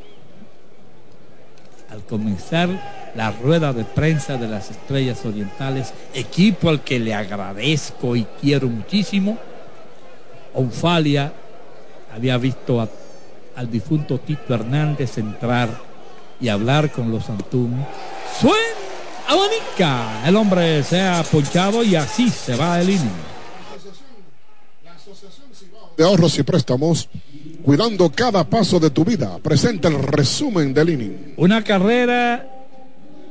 al 1.91 2.03
comenzar 2.05 2.69
la 3.15 3.31
rueda 3.31 3.73
de 3.73 3.83
prensa 3.83 4.37
de 4.37 4.47
las 4.47 4.71
Estrellas 4.71 5.25
Orientales, 5.25 5.93
equipo 6.13 6.69
al 6.69 6.81
que 6.81 6.99
le 6.99 7.13
agradezco 7.13 8.15
y 8.15 8.25
quiero 8.39 8.67
muchísimo, 8.67 9.37
Onfalia 10.53 11.33
había 12.13 12.37
visto 12.37 12.87
al 13.55 13.71
difunto 13.71 14.19
Tito 14.19 14.53
Hernández 14.53 15.17
entrar 15.17 15.69
y 16.39 16.49
hablar 16.49 16.91
con 16.91 17.11
los 17.11 17.29
Antún. 17.29 17.85
¡Suen! 18.39 18.55
¡Abanica! 19.27 20.27
El 20.27 20.35
hombre 20.35 20.83
se 20.83 21.01
ha 21.01 21.23
ponchado 21.23 21.83
y 21.83 21.95
así 21.95 22.29
se 22.29 22.55
va 22.55 22.81
el 22.81 22.89
inning. 22.89 23.09
De 25.97 26.03
ahorros 26.03 26.37
y 26.39 26.43
préstamos 26.43 27.09
cuidando 27.63 28.11
cada 28.11 28.43
paso 28.43 28.79
de 28.79 28.89
tu 28.89 29.03
vida. 29.05 29.37
Presenta 29.39 29.87
el 29.87 30.01
resumen 30.01 30.73
del 30.73 30.89
inning. 30.89 31.33
Una 31.37 31.63
carrera, 31.63 32.47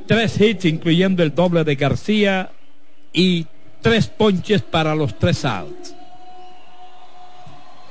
tres 0.07 0.39
hits, 0.39 0.65
incluyendo 0.65 1.23
el 1.23 1.33
doble 1.33 1.63
de 1.63 1.75
García 1.75 2.51
y 3.13 3.47
tres 3.81 4.07
ponches 4.07 4.61
para 4.61 4.95
los 4.95 5.17
tres 5.17 5.43
outs. 5.45 5.95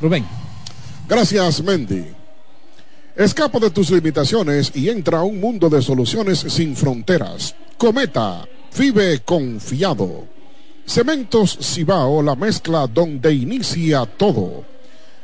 Rubén. 0.01 0.25
Gracias, 1.09 1.63
Mendy. 1.63 2.05
Escapa 3.17 3.59
de 3.59 3.71
tus 3.71 3.91
limitaciones 3.91 4.73
y 4.75 4.89
entra 4.89 5.19
a 5.19 5.25
un 5.25 5.41
mundo 5.41 5.69
de 5.69 5.83
soluciones 5.83 6.39
sin 6.39 6.75
fronteras. 6.75 7.55
Cometa, 7.77 8.47
vive 8.79 9.21
confiado. 9.21 10.27
Cementos 10.87 11.59
Cibao, 11.61 12.23
la 12.23 12.35
mezcla 12.35 12.87
donde 12.87 13.33
inicia 13.35 14.07
todo. 14.07 14.65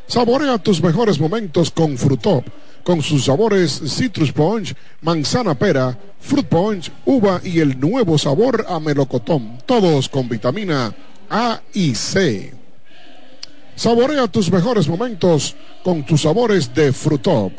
Saborea 0.08 0.58
tus 0.58 0.80
mejores 0.80 1.18
momentos 1.18 1.70
con 1.70 1.98
Frutop, 1.98 2.46
con 2.84 3.02
sus 3.02 3.24
sabores 3.24 3.82
Citrus 3.86 4.30
Punch, 4.30 4.74
manzana 5.02 5.56
pera, 5.56 5.98
Fruit 6.20 6.46
Punch, 6.46 6.92
uva 7.04 7.40
y 7.42 7.58
el 7.58 7.78
nuevo 7.80 8.16
sabor 8.16 8.64
a 8.68 8.78
melocotón, 8.78 9.58
todos 9.66 10.08
con 10.08 10.28
vitamina 10.28 10.94
A 11.28 11.60
y 11.74 11.94
C. 11.96 12.54
Saborea 13.74 14.28
tus 14.28 14.50
mejores 14.50 14.88
momentos 14.88 15.56
con 15.82 16.06
tus 16.06 16.22
sabores 16.22 16.72
de 16.72 16.92
Frutop, 16.92 17.52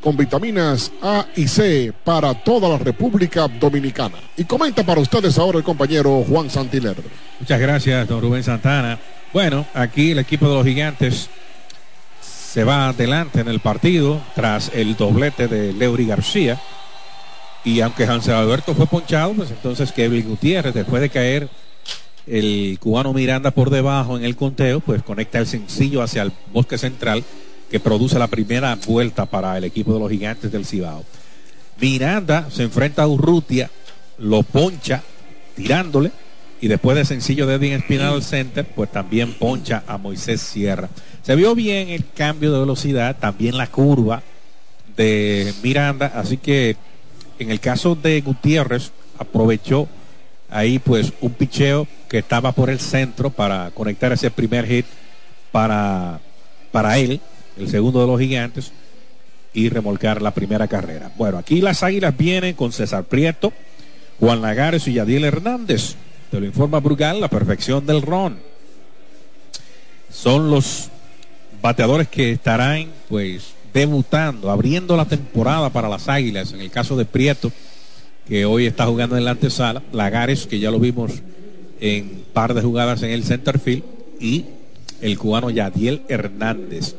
con 0.00 0.16
vitaminas 0.16 0.92
A 1.02 1.26
y 1.34 1.48
C 1.48 1.92
para 2.04 2.32
toda 2.32 2.68
la 2.68 2.78
República 2.78 3.48
Dominicana. 3.48 4.18
Y 4.36 4.44
comenta 4.44 4.84
para 4.84 5.00
ustedes 5.00 5.36
ahora 5.36 5.58
el 5.58 5.64
compañero 5.64 6.24
Juan 6.28 6.48
Santiler. 6.48 6.96
Muchas 7.40 7.60
gracias, 7.60 8.06
don 8.06 8.20
Rubén 8.20 8.44
Santana. 8.44 9.00
Bueno, 9.32 9.66
aquí 9.74 10.12
el 10.12 10.20
equipo 10.20 10.48
de 10.48 10.54
los 10.54 10.64
gigantes 10.64 11.28
se 12.52 12.64
va 12.64 12.88
adelante 12.88 13.40
en 13.40 13.48
el 13.48 13.60
partido 13.60 14.22
tras 14.34 14.70
el 14.74 14.96
doblete 14.96 15.48
de 15.48 15.74
Leury 15.74 16.06
García. 16.06 16.58
Y 17.62 17.80
aunque 17.80 18.04
Hansel 18.04 18.34
Alberto 18.34 18.74
fue 18.74 18.86
ponchado, 18.86 19.34
pues 19.34 19.50
entonces 19.50 19.92
Kevin 19.92 20.26
Gutiérrez, 20.26 20.72
después 20.72 21.02
de 21.02 21.10
caer 21.10 21.50
el 22.26 22.78
cubano 22.80 23.12
Miranda 23.12 23.50
por 23.50 23.68
debajo 23.68 24.16
en 24.16 24.24
el 24.24 24.34
conteo, 24.34 24.80
pues 24.80 25.02
conecta 25.02 25.38
el 25.38 25.46
sencillo 25.46 26.02
hacia 26.02 26.22
el 26.22 26.32
bosque 26.52 26.78
central 26.78 27.22
que 27.70 27.80
produce 27.80 28.18
la 28.18 28.28
primera 28.28 28.74
vuelta 28.86 29.26
para 29.26 29.58
el 29.58 29.64
equipo 29.64 29.92
de 29.92 30.00
los 30.00 30.10
gigantes 30.10 30.50
del 30.50 30.64
Cibao. 30.64 31.04
Miranda 31.78 32.48
se 32.50 32.62
enfrenta 32.62 33.02
a 33.02 33.08
Urrutia, 33.08 33.70
lo 34.16 34.42
poncha 34.42 35.02
tirándole 35.54 36.12
y 36.62 36.68
después 36.68 36.96
de 36.96 37.04
sencillo 37.04 37.46
de 37.46 37.56
Edwin 37.56 37.74
Espinal 37.74 38.14
al 38.14 38.22
center, 38.22 38.64
pues 38.64 38.90
también 38.90 39.34
poncha 39.34 39.84
a 39.86 39.98
Moisés 39.98 40.40
Sierra. 40.40 40.88
Se 41.22 41.34
vio 41.34 41.54
bien 41.54 41.88
el 41.90 42.04
cambio 42.14 42.52
de 42.52 42.60
velocidad, 42.60 43.16
también 43.18 43.56
la 43.56 43.66
curva 43.66 44.22
de 44.96 45.52
Miranda, 45.62 46.12
así 46.14 46.38
que 46.38 46.76
en 47.38 47.50
el 47.50 47.60
caso 47.60 47.94
de 47.94 48.20
Gutiérrez 48.20 48.90
aprovechó 49.18 49.88
ahí 50.50 50.78
pues 50.78 51.12
un 51.20 51.32
picheo 51.32 51.86
que 52.08 52.18
estaba 52.18 52.52
por 52.52 52.70
el 52.70 52.80
centro 52.80 53.30
para 53.30 53.70
conectar 53.72 54.12
ese 54.12 54.30
primer 54.30 54.66
hit 54.66 54.86
para, 55.52 56.20
para 56.72 56.98
él, 56.98 57.20
el 57.56 57.68
segundo 57.68 58.00
de 58.00 58.06
los 58.06 58.20
gigantes, 58.20 58.72
y 59.52 59.68
remolcar 59.68 60.22
la 60.22 60.32
primera 60.32 60.68
carrera. 60.68 61.10
Bueno, 61.16 61.38
aquí 61.38 61.60
las 61.60 61.82
águilas 61.82 62.16
vienen 62.16 62.54
con 62.54 62.72
César 62.72 63.04
Prieto, 63.04 63.52
Juan 64.20 64.42
Lagares 64.42 64.86
y 64.88 64.94
Yadiel 64.94 65.24
Hernández. 65.24 65.94
Te 66.30 66.40
lo 66.40 66.46
informa 66.46 66.80
Brugal, 66.80 67.20
la 67.20 67.28
perfección 67.28 67.86
del 67.86 68.02
ron. 68.02 68.38
Son 70.10 70.50
los 70.50 70.90
bateadores 71.60 72.08
que 72.08 72.32
estarán 72.32 72.88
pues 73.08 73.54
debutando, 73.72 74.50
abriendo 74.50 74.96
la 74.96 75.04
temporada 75.04 75.70
para 75.70 75.88
las 75.88 76.08
águilas. 76.08 76.52
En 76.52 76.60
el 76.60 76.70
caso 76.70 76.96
de 76.96 77.04
Prieto, 77.04 77.52
que 78.26 78.44
hoy 78.44 78.66
está 78.66 78.86
jugando 78.86 79.16
en 79.16 79.24
la 79.24 79.32
antesala, 79.32 79.82
Lagares, 79.92 80.46
que 80.46 80.58
ya 80.58 80.70
lo 80.70 80.78
vimos 80.78 81.12
en 81.80 82.24
par 82.32 82.54
de 82.54 82.62
jugadas 82.62 83.02
en 83.02 83.10
el 83.10 83.24
center 83.24 83.58
field, 83.58 83.84
y 84.20 84.44
el 85.00 85.16
cubano 85.16 85.50
Yadiel 85.50 86.02
Hernández. 86.08 86.94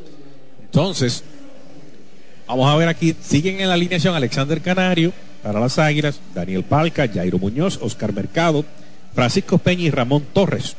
Entonces, 0.62 1.22
vamos 2.46 2.70
a 2.70 2.76
ver 2.76 2.88
aquí, 2.88 3.14
siguen 3.20 3.60
en 3.60 3.68
la 3.68 3.74
alineación 3.74 4.14
Alexander 4.14 4.60
Canario 4.60 5.12
para 5.42 5.60
las 5.60 5.78
Águilas, 5.78 6.20
Daniel 6.34 6.64
Palca, 6.64 7.08
Jairo 7.08 7.38
Muñoz, 7.38 7.78
Oscar 7.82 8.12
Mercado, 8.12 8.64
Francisco 9.14 9.58
Peña 9.58 9.82
y 9.82 9.90
Ramón 9.90 10.24
Torres. 10.32 10.76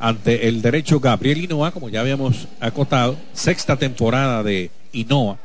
Ante 0.00 0.48
el 0.48 0.62
derecho 0.62 1.00
Gabriel 1.00 1.44
Hinoa, 1.44 1.72
como 1.72 1.88
ya 1.88 2.00
habíamos 2.00 2.46
acotado, 2.60 3.16
sexta 3.32 3.76
temporada 3.76 4.42
de 4.42 4.70
Hinoa 4.92 5.38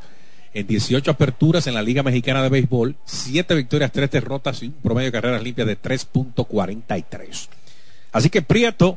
en 0.54 0.66
18 0.68 1.10
aperturas 1.10 1.66
en 1.66 1.74
la 1.74 1.82
Liga 1.82 2.04
Mexicana 2.04 2.42
de 2.42 2.48
Béisbol, 2.48 2.94
7 3.04 3.54
victorias, 3.56 3.90
3 3.90 4.10
derrotas 4.10 4.62
y 4.62 4.66
un 4.66 4.74
promedio 4.74 5.08
de 5.08 5.12
carreras 5.12 5.42
limpias 5.42 5.66
de 5.66 5.80
3.43. 5.80 7.48
Así 8.12 8.30
que 8.30 8.42
Prieto, 8.42 8.96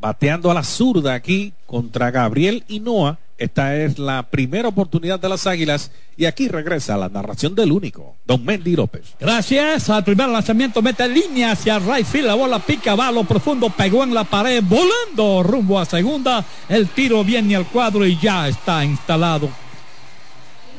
bateando 0.00 0.50
a 0.50 0.54
la 0.54 0.64
zurda 0.64 1.14
aquí 1.14 1.52
contra 1.66 2.10
Gabriel 2.10 2.64
Hinoa, 2.66 3.20
esta 3.38 3.76
es 3.76 3.98
la 3.98 4.22
primera 4.30 4.68
oportunidad 4.68 5.20
de 5.20 5.28
las 5.28 5.46
Águilas 5.46 5.90
y 6.16 6.24
aquí 6.24 6.48
regresa 6.48 6.96
la 6.96 7.08
narración 7.08 7.54
del 7.54 7.72
único, 7.72 8.16
Don 8.24 8.44
Mendy 8.44 8.74
López. 8.74 9.14
Gracias. 9.20 9.90
Al 9.90 10.04
primer 10.04 10.28
lanzamiento 10.28 10.80
mete 10.80 11.06
línea 11.06 11.52
hacia 11.52 11.78
right 11.78 12.06
field. 12.06 12.26
La 12.26 12.34
bola 12.34 12.58
pica, 12.58 12.94
va 12.94 13.08
a 13.08 13.12
lo 13.12 13.24
profundo, 13.24 13.68
pegó 13.70 14.04
en 14.04 14.14
la 14.14 14.24
pared, 14.24 14.62
volando 14.62 15.42
rumbo 15.42 15.78
a 15.78 15.84
segunda. 15.84 16.44
El 16.68 16.88
tiro 16.88 17.22
viene 17.24 17.56
al 17.56 17.66
cuadro 17.66 18.06
y 18.06 18.18
ya 18.18 18.48
está 18.48 18.84
instalado 18.84 19.50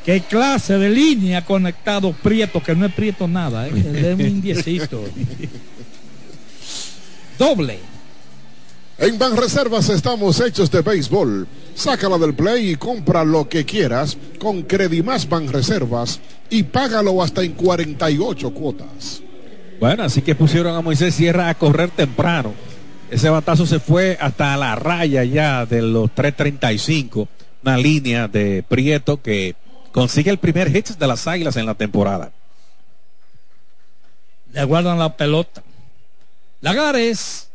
¿Qué 0.08 0.22
clase 0.22 0.78
de 0.78 0.90
línea 0.90 1.44
conectado 1.44 2.14
Prieto? 2.14 2.64
Que 2.64 2.74
no 2.74 2.86
es 2.86 2.94
Prieto 2.94 3.28
nada, 3.28 3.68
¿eh? 3.68 3.72
es 3.76 4.14
un 4.18 4.22
indiecito. 4.22 5.04
Doble. 7.38 7.78
En 9.00 9.20
Banreservas 9.20 9.90
estamos 9.90 10.40
hechos 10.40 10.72
de 10.72 10.82
béisbol. 10.82 11.48
Sácala 11.76 12.18
del 12.18 12.34
play 12.34 12.72
y 12.72 12.76
compra 12.78 13.24
lo 13.24 13.48
que 13.48 13.64
quieras 13.64 14.18
con 14.40 14.64
Credimás 14.64 15.30
Banreservas 15.30 16.20
y 16.50 16.64
págalo 16.64 17.22
hasta 17.22 17.44
en 17.44 17.54
48 17.54 18.54
cuotas. 18.56 19.22
Bueno, 19.80 20.04
así 20.04 20.24
que 20.24 20.34
pusieron 20.34 20.76
a 20.76 20.82
Moisés 20.82 21.14
Sierra 21.14 21.50
a 21.50 21.54
correr 21.54 21.92
temprano. 21.92 22.56
Ese 23.12 23.30
batazo 23.30 23.68
se 23.68 23.80
fue 23.80 24.18
hasta 24.20 24.58
la 24.58 24.76
raya 24.76 25.24
ya 25.24 25.68
de 25.68 25.84
los 25.84 26.10
3.35. 26.10 27.28
Una 27.62 27.78
línea 27.78 28.28
de 28.28 28.64
Prieto 28.68 29.22
que 29.22 29.56
consigue 29.92 30.32
el 30.32 30.40
primer 30.40 30.72
hit 30.72 30.88
de 30.88 31.08
las 31.08 31.28
Águilas 31.28 31.56
en 31.58 31.68
la 31.68 31.76
temporada. 31.76 32.32
Le 34.54 34.64
guardan 34.64 34.98
la 34.98 35.16
pelota. 35.16 35.62
Lagares 36.62 37.48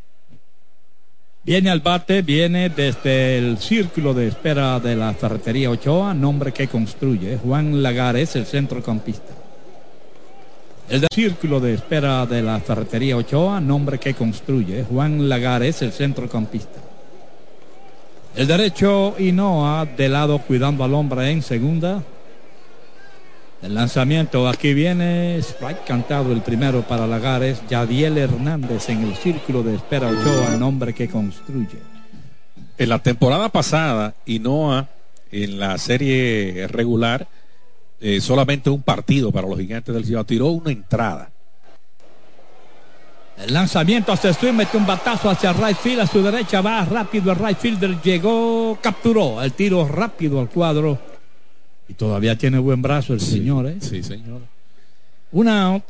viene 1.45 1.70
al 1.70 1.80
bate, 1.80 2.22
viene 2.22 2.68
desde 2.68 3.38
el 3.38 3.59
círculo 3.59 4.14
de 4.14 4.28
espera 4.28 4.78
de 4.80 4.97
la 4.97 5.12
ferretería 5.14 5.70
Ochoa, 5.70 6.14
nombre 6.14 6.53
que 6.53 6.68
construye. 6.68 7.38
Juan 7.38 7.82
Lagares, 7.82 8.36
el 8.36 8.47
centrocampista. 8.47 9.32
El 10.88 11.07
círculo 11.12 11.61
de 11.61 11.74
espera 11.74 12.26
de 12.26 12.43
la 12.43 12.61
ferretería 12.61 13.16
Ochoa, 13.16 13.61
nombre 13.61 13.99
que 13.99 14.14
construye. 14.14 14.84
Juan 14.84 15.28
Lagares, 15.28 15.82
el 15.82 15.93
centrocampista. 15.93 16.80
El 18.34 18.47
derecho 18.47 19.14
Inoa 19.18 19.84
de 19.84 20.09
lado 20.09 20.38
cuidando 20.38 20.84
al 20.84 20.95
hombre 20.95 21.30
en 21.30 21.43
segunda. 21.43 22.03
El 23.62 23.76
lanzamiento, 23.76 24.48
aquí 24.48 24.74
viene 24.74 25.38
strike 25.38 25.84
cantado 25.84 26.32
el 26.32 26.42
primero 26.42 26.82
para 26.82 27.06
Lagares, 27.06 27.62
Yadiel 27.68 28.18
Hernández 28.18 28.88
en 28.88 29.04
el 29.04 29.14
círculo 29.14 29.62
de 29.62 29.76
espera 29.76 30.08
Ochoa, 30.08 30.56
nombre 30.56 30.92
que 30.92 31.08
construye. 31.08 31.78
En 32.76 32.88
la 32.88 32.98
temporada 32.98 33.50
pasada, 33.50 34.14
Inoa 34.26 34.88
en 35.30 35.60
la 35.60 35.78
serie 35.78 36.66
regular, 36.66 37.28
eh, 38.00 38.20
solamente 38.20 38.68
un 38.68 38.82
partido 38.82 39.30
para 39.30 39.46
los 39.46 39.60
gigantes 39.60 39.94
del 39.94 40.04
Ciudad, 40.04 40.26
tiró 40.26 40.48
una 40.48 40.72
entrada. 40.72 41.30
El 43.38 43.54
lanzamiento 43.54 44.10
hacia 44.10 44.34
swing, 44.34 44.54
mete 44.54 44.76
un 44.76 44.86
batazo 44.86 45.30
hacia 45.30 45.52
right 45.52 45.76
field, 45.76 46.00
a 46.00 46.06
su 46.08 46.20
derecha 46.20 46.62
va 46.62 46.84
rápido 46.84 47.30
el 47.30 47.38
right 47.38 47.56
fielder, 47.56 48.02
llegó, 48.02 48.76
capturó 48.82 49.40
el 49.40 49.52
tiro 49.52 49.86
rápido 49.86 50.40
al 50.40 50.48
cuadro 50.48 51.11
y 51.93 51.95
todavía 51.95 52.38
tiene 52.38 52.59
buen 52.59 52.80
brazo 52.80 53.12
el 53.12 53.20
señor, 53.20 53.66
¿eh? 53.66 53.76
Sí, 53.80 54.03
señor. 54.03 54.40
Una 55.30 55.66
out. 55.66 55.84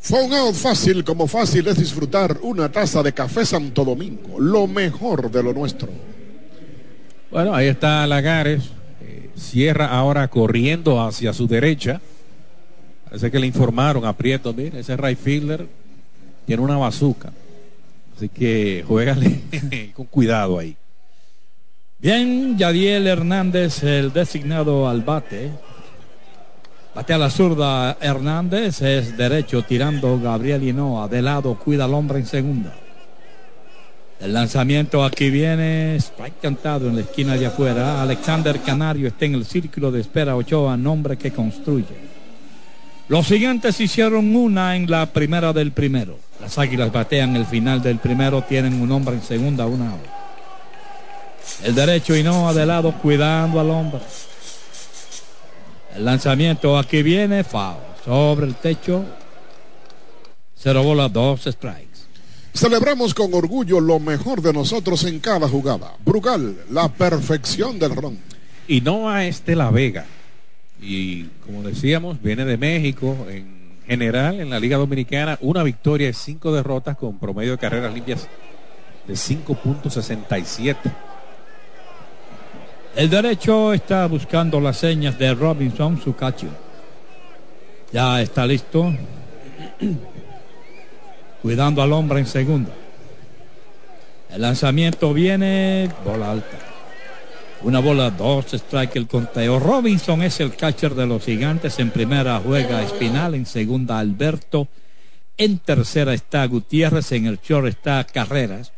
Fue 0.00 0.24
un 0.24 0.34
out 0.34 0.54
fácil, 0.54 1.04
como 1.04 1.28
fácil 1.28 1.68
es 1.68 1.78
disfrutar 1.78 2.38
una 2.42 2.70
taza 2.72 3.04
de 3.04 3.12
café 3.12 3.46
Santo 3.46 3.84
Domingo, 3.84 4.40
lo 4.40 4.66
mejor 4.66 5.30
de 5.30 5.42
lo 5.44 5.52
nuestro. 5.52 5.88
Bueno, 7.30 7.54
ahí 7.54 7.68
está 7.68 8.04
Lagares. 8.08 8.64
Eh, 9.00 9.30
cierra 9.36 9.86
ahora 9.86 10.26
corriendo 10.26 11.00
hacia 11.00 11.32
su 11.32 11.46
derecha. 11.46 12.00
Parece 13.04 13.30
que 13.30 13.38
le 13.38 13.46
informaron 13.46 14.04
a 14.04 14.12
Prieto, 14.12 14.52
mire, 14.52 14.80
ese 14.80 14.96
right 14.96 15.18
fielder 15.18 15.68
tiene 16.46 16.62
una 16.62 16.78
bazuca. 16.78 17.32
Así 18.16 18.28
que 18.28 18.84
juégale 18.88 19.40
con 19.94 20.06
cuidado 20.06 20.58
ahí. 20.58 20.76
Bien, 21.98 22.58
Yadiel 22.58 23.06
Hernández, 23.06 23.82
el 23.82 24.12
designado 24.12 24.86
al 24.86 25.00
bate. 25.00 25.50
Bate 26.94 27.14
a 27.14 27.18
la 27.18 27.30
zurda 27.30 27.96
Hernández, 27.98 28.82
es 28.82 29.16
derecho 29.16 29.62
tirando 29.62 30.20
Gabriel 30.20 30.62
Hinoa. 30.62 31.08
De 31.08 31.22
lado, 31.22 31.58
cuida 31.58 31.86
al 31.86 31.94
hombre 31.94 32.18
en 32.18 32.26
segunda. 32.26 32.74
El 34.20 34.34
lanzamiento 34.34 35.02
aquí 35.02 35.30
viene, 35.30 35.96
strike 35.96 36.38
cantado 36.42 36.86
en 36.88 36.96
la 36.96 37.00
esquina 37.00 37.34
de 37.34 37.46
afuera. 37.46 38.02
Alexander 38.02 38.60
Canario 38.60 39.08
está 39.08 39.24
en 39.24 39.34
el 39.34 39.46
círculo 39.46 39.90
de 39.90 40.02
espera 40.02 40.36
Ochoa, 40.36 40.76
nombre 40.76 41.16
que 41.16 41.30
construye. 41.30 41.96
Los 43.08 43.26
siguientes 43.26 43.80
hicieron 43.80 44.36
una 44.36 44.76
en 44.76 44.90
la 44.90 45.06
primera 45.06 45.54
del 45.54 45.72
primero. 45.72 46.18
Las 46.42 46.58
águilas 46.58 46.92
batean 46.92 47.36
el 47.36 47.46
final 47.46 47.82
del 47.82 47.98
primero, 47.98 48.42
tienen 48.42 48.82
un 48.82 48.92
hombre 48.92 49.14
en 49.14 49.22
segunda, 49.22 49.64
una 49.64 49.94
hora. 49.94 50.15
El 51.62 51.74
derecho 51.74 52.16
y 52.16 52.22
no 52.22 52.52
de 52.52 52.66
lado 52.66 52.92
cuidando 52.92 53.60
al 53.60 53.70
hombre. 53.70 54.00
El 55.94 56.04
lanzamiento 56.04 56.78
aquí 56.78 57.02
viene, 57.02 57.44
foul. 57.44 57.76
Sobre 58.04 58.46
el 58.46 58.54
techo. 58.54 59.04
Cero 60.54 60.82
bola, 60.82 61.08
dos 61.08 61.44
strikes. 61.44 61.86
Celebramos 62.54 63.14
con 63.14 63.34
orgullo 63.34 63.80
lo 63.80 63.98
mejor 63.98 64.40
de 64.40 64.52
nosotros 64.52 65.04
en 65.04 65.20
cada 65.20 65.48
jugada. 65.48 65.94
Brugal, 66.04 66.56
la 66.70 66.88
perfección 66.88 67.78
del 67.78 67.94
ron. 67.94 68.18
Y 68.68 68.80
no 68.80 69.10
a 69.10 69.26
este 69.26 69.54
La 69.54 69.70
Vega. 69.70 70.06
Y 70.80 71.24
como 71.44 71.62
decíamos, 71.62 72.22
viene 72.22 72.44
de 72.44 72.56
México. 72.56 73.14
En 73.28 73.56
general, 73.86 74.40
en 74.40 74.50
la 74.50 74.58
Liga 74.58 74.76
Dominicana, 74.76 75.38
una 75.40 75.62
victoria 75.62 76.08
y 76.08 76.12
cinco 76.12 76.52
derrotas 76.52 76.96
con 76.96 77.18
promedio 77.18 77.52
de 77.52 77.58
carreras 77.58 77.94
limpias 77.94 78.26
de 79.06 79.14
5.67. 79.14 80.76
El 82.96 83.10
derecho 83.10 83.74
está 83.74 84.06
buscando 84.06 84.58
las 84.58 84.78
señas 84.78 85.18
de 85.18 85.34
Robinson 85.34 86.00
Sucacho. 86.00 86.46
Ya 87.92 88.22
está 88.22 88.46
listo. 88.46 88.90
Cuidando 91.42 91.82
al 91.82 91.92
hombre 91.92 92.20
en 92.20 92.26
segunda. 92.26 92.70
El 94.30 94.40
lanzamiento 94.40 95.12
viene, 95.12 95.90
bola 96.06 96.30
alta. 96.30 96.58
Una 97.64 97.80
bola, 97.80 98.10
dos 98.10 98.54
strike 98.54 98.96
el 98.96 99.06
conteo. 99.06 99.58
Robinson 99.58 100.22
es 100.22 100.40
el 100.40 100.56
catcher 100.56 100.94
de 100.94 101.06
los 101.06 101.22
gigantes. 101.22 101.78
En 101.78 101.90
primera 101.90 102.40
juega 102.42 102.82
Espinal, 102.82 103.34
en 103.34 103.44
segunda 103.44 103.98
Alberto. 103.98 104.68
En 105.36 105.58
tercera 105.58 106.14
está 106.14 106.46
Gutiérrez, 106.46 107.12
en 107.12 107.26
el 107.26 107.40
short 107.42 107.66
está 107.66 108.02
Carreras. 108.04 108.72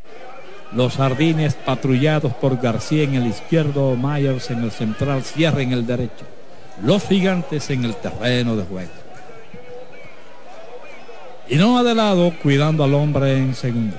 Los 0.73 0.97
jardines 0.97 1.55
patrullados 1.55 2.33
por 2.33 2.61
García 2.61 3.03
en 3.03 3.15
el 3.15 3.27
izquierdo, 3.27 3.95
Myers 3.95 4.51
en 4.51 4.63
el 4.63 4.71
central, 4.71 5.23
Sierra 5.23 5.61
en 5.61 5.71
el 5.71 5.87
derecho. 5.87 6.25
Los 6.83 7.03
gigantes 7.03 7.69
en 7.69 7.85
el 7.85 7.95
terreno 7.95 8.55
de 8.55 8.63
juego. 8.63 8.91
Y 11.49 11.55
no 11.55 11.83
de 11.83 11.95
lado, 11.95 12.31
cuidando 12.43 12.83
al 12.83 12.93
hombre 12.93 13.37
en 13.37 13.55
segundo. 13.55 13.97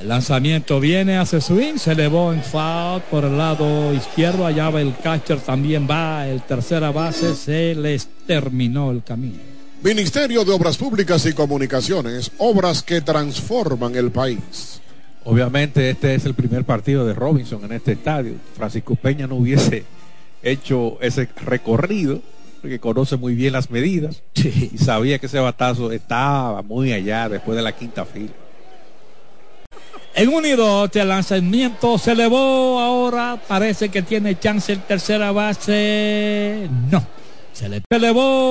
El 0.00 0.08
lanzamiento 0.08 0.78
viene, 0.78 1.18
hace 1.18 1.40
swing, 1.40 1.76
se 1.76 1.92
elevó 1.92 2.32
en 2.32 2.42
foul 2.42 3.02
por 3.10 3.24
el 3.24 3.36
lado 3.36 3.92
izquierdo, 3.92 4.46
allá 4.46 4.70
va 4.70 4.80
el 4.80 4.94
catcher, 4.96 5.40
también 5.40 5.88
va 5.90 6.26
el 6.26 6.42
tercera 6.42 6.92
base, 6.92 7.34
se 7.34 7.74
les 7.74 8.08
terminó 8.26 8.92
el 8.92 9.02
camino. 9.02 9.38
Ministerio 9.82 10.44
de 10.44 10.52
Obras 10.52 10.76
Públicas 10.76 11.26
y 11.26 11.32
Comunicaciones, 11.32 12.30
obras 12.38 12.82
que 12.82 13.00
transforman 13.00 13.96
el 13.96 14.10
país. 14.10 14.77
Obviamente 15.30 15.90
este 15.90 16.14
es 16.14 16.24
el 16.24 16.32
primer 16.32 16.64
partido 16.64 17.06
de 17.06 17.12
Robinson 17.12 17.62
en 17.64 17.72
este 17.72 17.92
estadio. 17.92 18.32
Francisco 18.56 18.94
Peña 18.96 19.26
no 19.26 19.34
hubiese 19.36 19.84
hecho 20.42 20.96
ese 21.02 21.28
recorrido 21.44 22.22
porque 22.62 22.78
conoce 22.78 23.16
muy 23.18 23.34
bien 23.34 23.52
las 23.52 23.70
medidas 23.70 24.22
Sí. 24.34 24.70
y 24.72 24.78
sabía 24.78 25.18
que 25.18 25.26
ese 25.26 25.38
batazo 25.38 25.92
estaba 25.92 26.62
muy 26.62 26.92
allá 26.92 27.28
después 27.28 27.56
de 27.56 27.62
la 27.62 27.72
quinta 27.76 28.06
fila. 28.06 28.32
En 30.14 30.30
unido, 30.30 30.88
el 30.92 31.08
lanzamiento 31.08 31.98
se 31.98 32.12
elevó 32.12 32.80
ahora, 32.80 33.38
parece 33.46 33.90
que 33.90 34.00
tiene 34.00 34.38
chance 34.38 34.72
el 34.72 34.80
tercera 34.80 35.30
base. 35.30 36.68
No, 36.90 37.06
se 37.52 37.68
le 37.68 37.82
elevó. 37.90 38.46